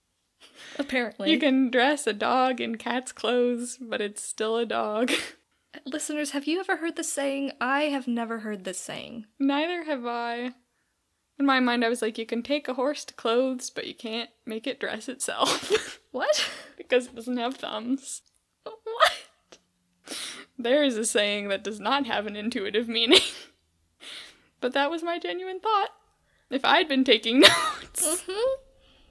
apparently. 0.79 1.31
you 1.31 1.39
can 1.39 1.71
dress 1.71 2.07
a 2.07 2.13
dog 2.13 2.61
in 2.61 2.77
cat's 2.77 3.13
clothes, 3.13 3.79
but 3.81 4.01
it's 4.01 4.23
still 4.23 4.57
a 4.57 4.67
dog." 4.67 5.11
Listeners, 5.87 6.33
have 6.33 6.47
you 6.47 6.61
ever 6.61 6.77
heard 6.77 6.97
this 6.97 7.11
saying? 7.13 7.53
I 7.61 7.85
have 7.85 8.07
never 8.07 8.41
heard 8.41 8.65
this 8.65 8.79
saying. 8.79 9.25
Neither 9.39 9.85
have 9.85 10.05
I. 10.07 10.53
In 11.43 11.47
my 11.47 11.59
mind, 11.59 11.85
I 11.85 11.89
was 11.89 12.03
like, 12.03 12.19
"You 12.19 12.25
can 12.25 12.45
take 12.45 12.69
a 12.69 12.75
horse 12.75 13.05
to 13.05 13.15
clothes, 13.15 13.69
but 13.69 13.89
you 13.89 13.95
can't 13.95 14.31
make 14.47 14.65
it 14.65 14.79
dress 14.79 15.09
itself." 15.09 15.99
What? 16.13 16.49
because 16.77 17.07
it 17.07 17.17
doesn't 17.17 17.37
have 17.39 17.57
thumbs. 17.57 18.23
what? 18.63 19.59
There 20.57 20.85
is 20.85 20.97
a 20.97 21.05
saying 21.05 21.49
that 21.49 21.65
does 21.65 21.81
not 21.81 22.07
have 22.07 22.27
an 22.29 22.37
intuitive 22.37 22.87
meaning. 22.87 23.23
but 24.61 24.73
that 24.75 24.89
was 24.91 25.03
my 25.03 25.19
genuine 25.19 25.59
thought. 25.59 25.89
If 26.49 26.65
I'd 26.65 26.87
been 26.87 27.03
taking 27.03 27.41
notes. 27.41 28.23
hmm 28.29 28.61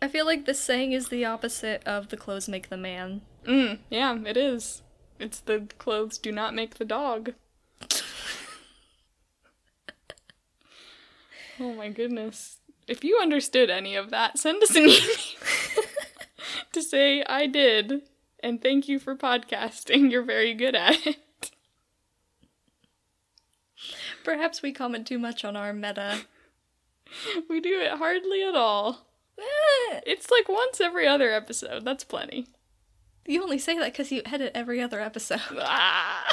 I 0.02 0.08
feel 0.08 0.26
like 0.26 0.46
this 0.46 0.60
saying 0.60 0.94
is 0.94 1.10
the 1.10 1.26
opposite 1.26 1.84
of 1.86 2.08
the 2.08 2.18
clothes 2.18 2.48
make 2.48 2.70
the 2.70 2.78
man. 2.78 3.22
Mm, 3.46 3.80
yeah, 3.90 4.16
it 4.26 4.38
is. 4.38 4.84
It's 5.20 5.42
the 5.42 5.68
clothes 5.80 6.18
do 6.18 6.32
not 6.32 6.56
make 6.56 6.76
the 6.76 6.86
dog. 6.86 7.34
Oh 11.62 11.74
my 11.74 11.90
goodness. 11.90 12.58
If 12.88 13.04
you 13.04 13.20
understood 13.22 13.70
any 13.70 13.96
of 13.96 14.10
that, 14.10 14.38
send 14.38 14.62
us 14.64 14.76
an 14.76 14.84
email 14.84 15.86
to 16.74 16.82
say 16.82 17.24
I 17.24 17.48
did 17.48 18.02
and 18.44 18.62
thank 18.62 18.88
you 18.88 19.00
for 19.00 19.16
podcasting. 19.16 20.12
You're 20.12 20.24
very 20.24 20.54
good 20.54 20.76
at 20.76 21.06
it. 21.06 21.18
Perhaps 24.24 24.62
we 24.62 24.72
comment 24.72 25.08
too 25.08 25.20
much 25.20 25.46
on 25.46 25.56
our 25.56 25.74
meta. 25.74 26.22
We 27.50 27.60
do 27.60 27.78
it 27.82 27.98
hardly 27.98 28.42
at 28.42 28.56
all. 28.56 29.06
It's 30.08 30.32
like 30.32 30.48
once 30.48 30.80
every 30.80 31.06
other 31.06 31.30
episode. 31.34 31.84
That's 31.84 32.06
plenty. 32.06 32.48
You 33.28 33.44
only 33.44 33.60
say 33.60 33.78
that 33.78 33.92
because 33.92 34.10
you 34.10 34.22
edit 34.26 34.54
every 34.56 34.82
other 34.82 35.02
episode. 35.02 35.42
Ah. 35.60 36.26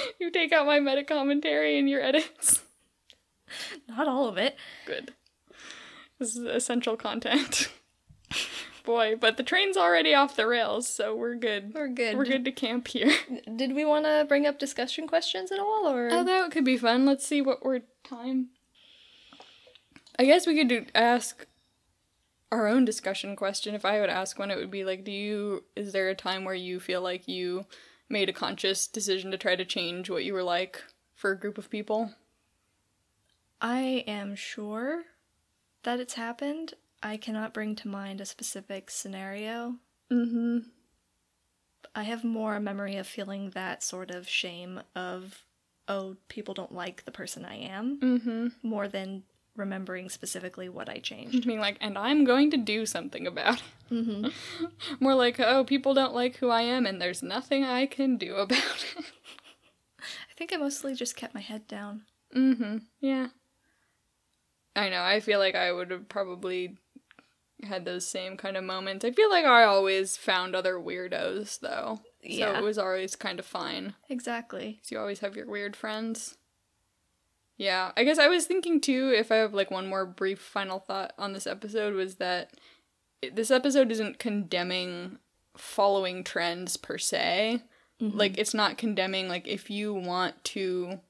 you 0.20 0.30
take 0.30 0.52
out 0.52 0.66
my 0.66 0.80
meta 0.80 1.04
commentary 1.04 1.78
in 1.78 1.88
your 1.88 2.00
edits. 2.00 2.62
Not 3.88 4.08
all 4.08 4.28
of 4.28 4.38
it. 4.38 4.56
Good. 4.86 5.12
This 6.18 6.36
is 6.36 6.44
essential 6.44 6.96
content. 6.96 7.68
Boy, 8.84 9.14
but 9.14 9.36
the 9.36 9.44
train's 9.44 9.76
already 9.76 10.12
off 10.12 10.34
the 10.34 10.46
rails, 10.46 10.88
so 10.88 11.14
we're 11.14 11.36
good. 11.36 11.72
We're 11.74 11.88
good. 11.88 12.16
We're 12.16 12.24
good 12.24 12.44
to 12.46 12.52
camp 12.52 12.88
here. 12.88 13.12
Did 13.56 13.74
we 13.74 13.84
want 13.84 14.06
to 14.06 14.24
bring 14.28 14.44
up 14.46 14.58
discussion 14.58 15.06
questions 15.06 15.52
at 15.52 15.60
all, 15.60 15.88
or 15.88 16.08
Oh, 16.10 16.24
that 16.24 16.50
could 16.50 16.64
be 16.64 16.76
fun. 16.76 17.06
Let's 17.06 17.26
see 17.26 17.40
what 17.40 17.64
we're 17.64 17.82
time. 18.02 18.48
I 20.18 20.24
guess 20.24 20.46
we 20.46 20.56
could 20.56 20.68
do, 20.68 20.86
ask 20.94 21.46
our 22.50 22.66
own 22.66 22.84
discussion 22.84 23.36
question. 23.36 23.74
If 23.74 23.84
I 23.84 24.00
would 24.00 24.10
ask 24.10 24.38
one, 24.38 24.50
it 24.50 24.58
would 24.58 24.70
be 24.70 24.84
like, 24.84 25.04
do 25.04 25.12
you, 25.12 25.64
is 25.76 25.92
there 25.92 26.08
a 26.10 26.14
time 26.14 26.44
where 26.44 26.54
you 26.54 26.80
feel 26.80 27.02
like 27.02 27.28
you 27.28 27.64
made 28.08 28.28
a 28.28 28.32
conscious 28.32 28.86
decision 28.86 29.30
to 29.30 29.38
try 29.38 29.56
to 29.56 29.64
change 29.64 30.10
what 30.10 30.24
you 30.24 30.32
were 30.32 30.42
like 30.42 30.82
for 31.14 31.30
a 31.30 31.38
group 31.38 31.58
of 31.58 31.70
people? 31.70 32.14
I 33.60 34.04
am 34.06 34.34
sure 34.34 35.04
that 35.84 36.00
it's 36.00 36.14
happened. 36.14 36.74
I 37.02 37.16
cannot 37.16 37.54
bring 37.54 37.74
to 37.76 37.88
mind 37.88 38.20
a 38.20 38.24
specific 38.24 38.90
scenario. 38.90 39.76
Mm-hmm. 40.10 40.58
I 41.94 42.02
have 42.04 42.24
more 42.24 42.56
a 42.56 42.60
memory 42.60 42.96
of 42.96 43.06
feeling 43.06 43.50
that 43.50 43.82
sort 43.82 44.10
of 44.10 44.28
shame 44.28 44.80
of, 44.94 45.44
oh, 45.88 46.16
people 46.28 46.54
don't 46.54 46.74
like 46.74 47.04
the 47.04 47.10
person 47.12 47.44
I 47.44 47.56
am, 47.56 47.98
Mm-hmm. 48.00 48.48
more 48.62 48.88
than 48.88 49.24
remembering 49.56 50.08
specifically 50.08 50.68
what 50.68 50.88
I 50.88 50.98
changed. 50.98 51.46
Being 51.46 51.60
like, 51.60 51.76
and 51.80 51.98
I'm 51.98 52.24
going 52.24 52.50
to 52.52 52.56
do 52.56 52.86
something 52.86 53.26
about 53.26 53.62
it. 53.90 53.94
hmm 54.04 54.26
More 55.00 55.14
like, 55.14 55.38
oh, 55.40 55.64
people 55.64 55.94
don't 55.94 56.14
like 56.14 56.36
who 56.36 56.48
I 56.48 56.62
am, 56.62 56.86
and 56.86 57.00
there's 57.00 57.22
nothing 57.22 57.64
I 57.64 57.86
can 57.86 58.16
do 58.16 58.36
about 58.36 58.58
it. 58.96 59.04
I 60.00 60.34
think 60.36 60.52
I 60.52 60.56
mostly 60.56 60.94
just 60.94 61.16
kept 61.16 61.34
my 61.34 61.40
head 61.40 61.66
down. 61.68 62.02
Mm-hmm. 62.34 62.78
Yeah. 63.00 63.28
I 64.74 64.88
know. 64.88 65.02
I 65.02 65.20
feel 65.20 65.38
like 65.38 65.54
I 65.54 65.70
would 65.70 65.90
have 65.90 66.08
probably 66.08 66.78
had 67.62 67.84
those 67.84 68.06
same 68.06 68.36
kind 68.36 68.56
of 68.56 68.64
moments. 68.64 69.04
I 69.04 69.12
feel 69.12 69.30
like 69.30 69.44
I 69.44 69.64
always 69.64 70.16
found 70.16 70.56
other 70.56 70.74
weirdos 70.76 71.60
though. 71.60 72.00
Yeah. 72.22 72.54
So 72.54 72.58
it 72.58 72.64
was 72.64 72.78
always 72.78 73.14
kind 73.14 73.38
of 73.38 73.46
fine. 73.46 73.94
Exactly. 74.08 74.80
'Cause 74.82 74.90
you 74.90 74.98
always 74.98 75.20
have 75.20 75.36
your 75.36 75.46
weird 75.46 75.76
friends. 75.76 76.38
Yeah. 77.62 77.92
I 77.96 78.04
guess 78.04 78.18
I 78.18 78.28
was 78.28 78.46
thinking 78.46 78.80
too, 78.80 79.12
if 79.16 79.30
I 79.30 79.36
have 79.36 79.54
like 79.54 79.70
one 79.70 79.88
more 79.88 80.04
brief 80.04 80.40
final 80.40 80.78
thought 80.78 81.12
on 81.16 81.32
this 81.32 81.46
episode, 81.46 81.94
was 81.94 82.16
that 82.16 82.50
this 83.32 83.50
episode 83.50 83.90
isn't 83.92 84.18
condemning 84.18 85.18
following 85.56 86.24
trends 86.24 86.76
per 86.76 86.98
se 86.98 87.62
mm-hmm. 88.00 88.16
like 88.16 88.38
it's 88.38 88.54
not 88.54 88.78
condemning 88.78 89.28
like 89.28 89.46
if 89.46 89.70
you 89.70 89.92
want 89.92 90.42
to 90.44 91.00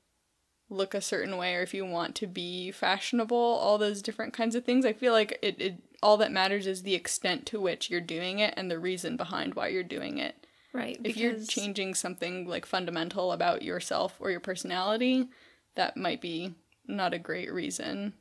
look 0.68 0.94
a 0.94 1.00
certain 1.00 1.36
way 1.36 1.54
or 1.54 1.62
if 1.62 1.74
you 1.74 1.84
want 1.84 2.14
to 2.14 2.26
be 2.26 2.70
fashionable 2.70 3.36
all 3.36 3.78
those 3.78 4.02
different 4.02 4.32
kinds 4.32 4.54
of 4.54 4.64
things 4.64 4.84
i 4.84 4.92
feel 4.92 5.12
like 5.12 5.38
it, 5.42 5.60
it 5.60 5.76
all 6.02 6.16
that 6.16 6.32
matters 6.32 6.66
is 6.66 6.82
the 6.82 6.94
extent 6.94 7.46
to 7.46 7.60
which 7.60 7.88
you're 7.90 8.00
doing 8.00 8.40
it 8.40 8.52
and 8.56 8.70
the 8.70 8.78
reason 8.78 9.16
behind 9.16 9.54
why 9.54 9.68
you're 9.68 9.82
doing 9.82 10.18
it 10.18 10.46
Right. 10.74 10.98
if 11.04 11.18
you're 11.18 11.38
changing 11.38 11.94
something 11.94 12.48
like 12.48 12.64
fundamental 12.64 13.32
about 13.32 13.60
yourself 13.60 14.16
or 14.18 14.30
your 14.30 14.40
personality 14.40 15.28
that 15.74 15.96
might 15.96 16.20
be 16.20 16.54
not 16.86 17.14
a 17.14 17.18
great 17.18 17.52
reason 17.52 18.12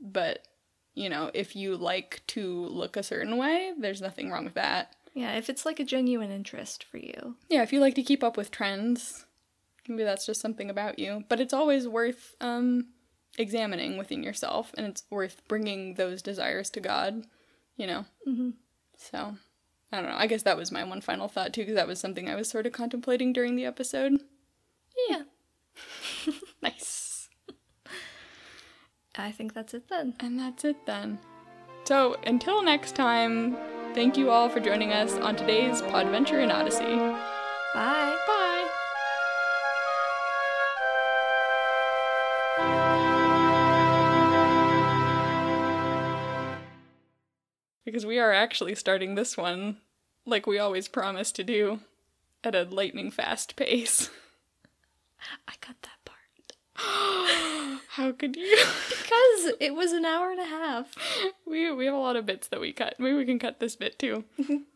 but 0.00 0.46
you 0.94 1.08
know 1.08 1.30
if 1.34 1.54
you 1.56 1.76
like 1.76 2.22
to 2.26 2.66
look 2.66 2.96
a 2.96 3.02
certain 3.02 3.36
way 3.36 3.72
there's 3.78 4.00
nothing 4.02 4.30
wrong 4.30 4.44
with 4.44 4.54
that 4.54 4.94
Yeah, 5.14 5.32
if 5.36 5.48
it's 5.48 5.64
like 5.66 5.80
a 5.80 5.84
genuine 5.84 6.30
interest 6.30 6.84
for 6.84 6.98
you. 6.98 7.36
yeah, 7.48 7.62
if 7.62 7.72
you 7.72 7.80
like 7.80 7.94
to 7.94 8.02
keep 8.02 8.22
up 8.22 8.36
with 8.36 8.50
trends, 8.50 9.24
maybe 9.88 10.04
that's 10.04 10.26
just 10.26 10.40
something 10.42 10.68
about 10.68 10.98
you. 10.98 11.24
But 11.28 11.40
it's 11.40 11.54
always 11.54 11.88
worth 11.88 12.34
um, 12.40 12.88
examining 13.38 13.96
within 13.96 14.22
yourself 14.22 14.72
and 14.76 14.86
it's 14.86 15.04
worth 15.10 15.40
bringing 15.48 15.94
those 15.94 16.20
desires 16.22 16.68
to 16.70 16.80
God, 16.80 17.24
you 17.76 17.86
know? 17.86 18.04
Mm-hmm. 18.28 18.50
So, 18.98 19.36
I 19.92 20.00
don't 20.00 20.10
know. 20.10 20.16
I 20.18 20.26
guess 20.26 20.42
that 20.42 20.56
was 20.58 20.70
my 20.72 20.84
one 20.84 21.00
final 21.00 21.28
thought 21.28 21.54
too, 21.54 21.62
because 21.62 21.76
that 21.76 21.88
was 21.88 21.98
something 22.00 22.28
I 22.28 22.34
was 22.34 22.48
sort 22.50 22.66
of 22.66 22.72
contemplating 22.72 23.32
during 23.32 23.56
the 23.56 23.64
episode. 23.64 24.20
Yeah. 25.08 25.22
Nice. 26.66 27.28
I 29.16 29.30
think 29.30 29.54
that's 29.54 29.72
it 29.72 29.88
then. 29.88 30.14
And 30.18 30.38
that's 30.38 30.64
it 30.64 30.84
then. 30.84 31.20
So, 31.84 32.16
until 32.26 32.60
next 32.62 32.96
time, 32.96 33.56
thank 33.94 34.16
you 34.16 34.30
all 34.30 34.48
for 34.48 34.58
joining 34.58 34.92
us 34.92 35.14
on 35.14 35.36
today's 35.36 35.80
Podventure 35.82 36.42
in 36.42 36.50
Odyssey. 36.50 36.96
Bye. 37.74 38.16
Bye. 38.26 38.68
Because 47.84 48.04
we 48.04 48.18
are 48.18 48.32
actually 48.32 48.74
starting 48.74 49.14
this 49.14 49.36
one 49.36 49.76
like 50.24 50.48
we 50.48 50.58
always 50.58 50.88
promise 50.88 51.30
to 51.30 51.44
do 51.44 51.78
at 52.42 52.56
a 52.56 52.64
lightning 52.64 53.12
fast 53.12 53.54
pace. 53.54 54.10
I 55.48 55.52
cut 55.60 55.76
that. 55.82 55.95
How 57.88 58.12
could 58.12 58.36
you? 58.36 58.56
Because 58.88 59.54
it 59.60 59.74
was 59.74 59.92
an 59.92 60.04
hour 60.04 60.30
and 60.30 60.40
a 60.40 60.44
half. 60.44 60.94
we 61.46 61.70
we 61.72 61.86
have 61.86 61.94
a 61.94 61.98
lot 61.98 62.16
of 62.16 62.26
bits 62.26 62.48
that 62.48 62.60
we 62.60 62.72
cut. 62.72 62.94
Maybe 62.98 63.16
we 63.16 63.24
can 63.24 63.38
cut 63.38 63.60
this 63.60 63.76
bit 63.76 63.98
too. 63.98 64.24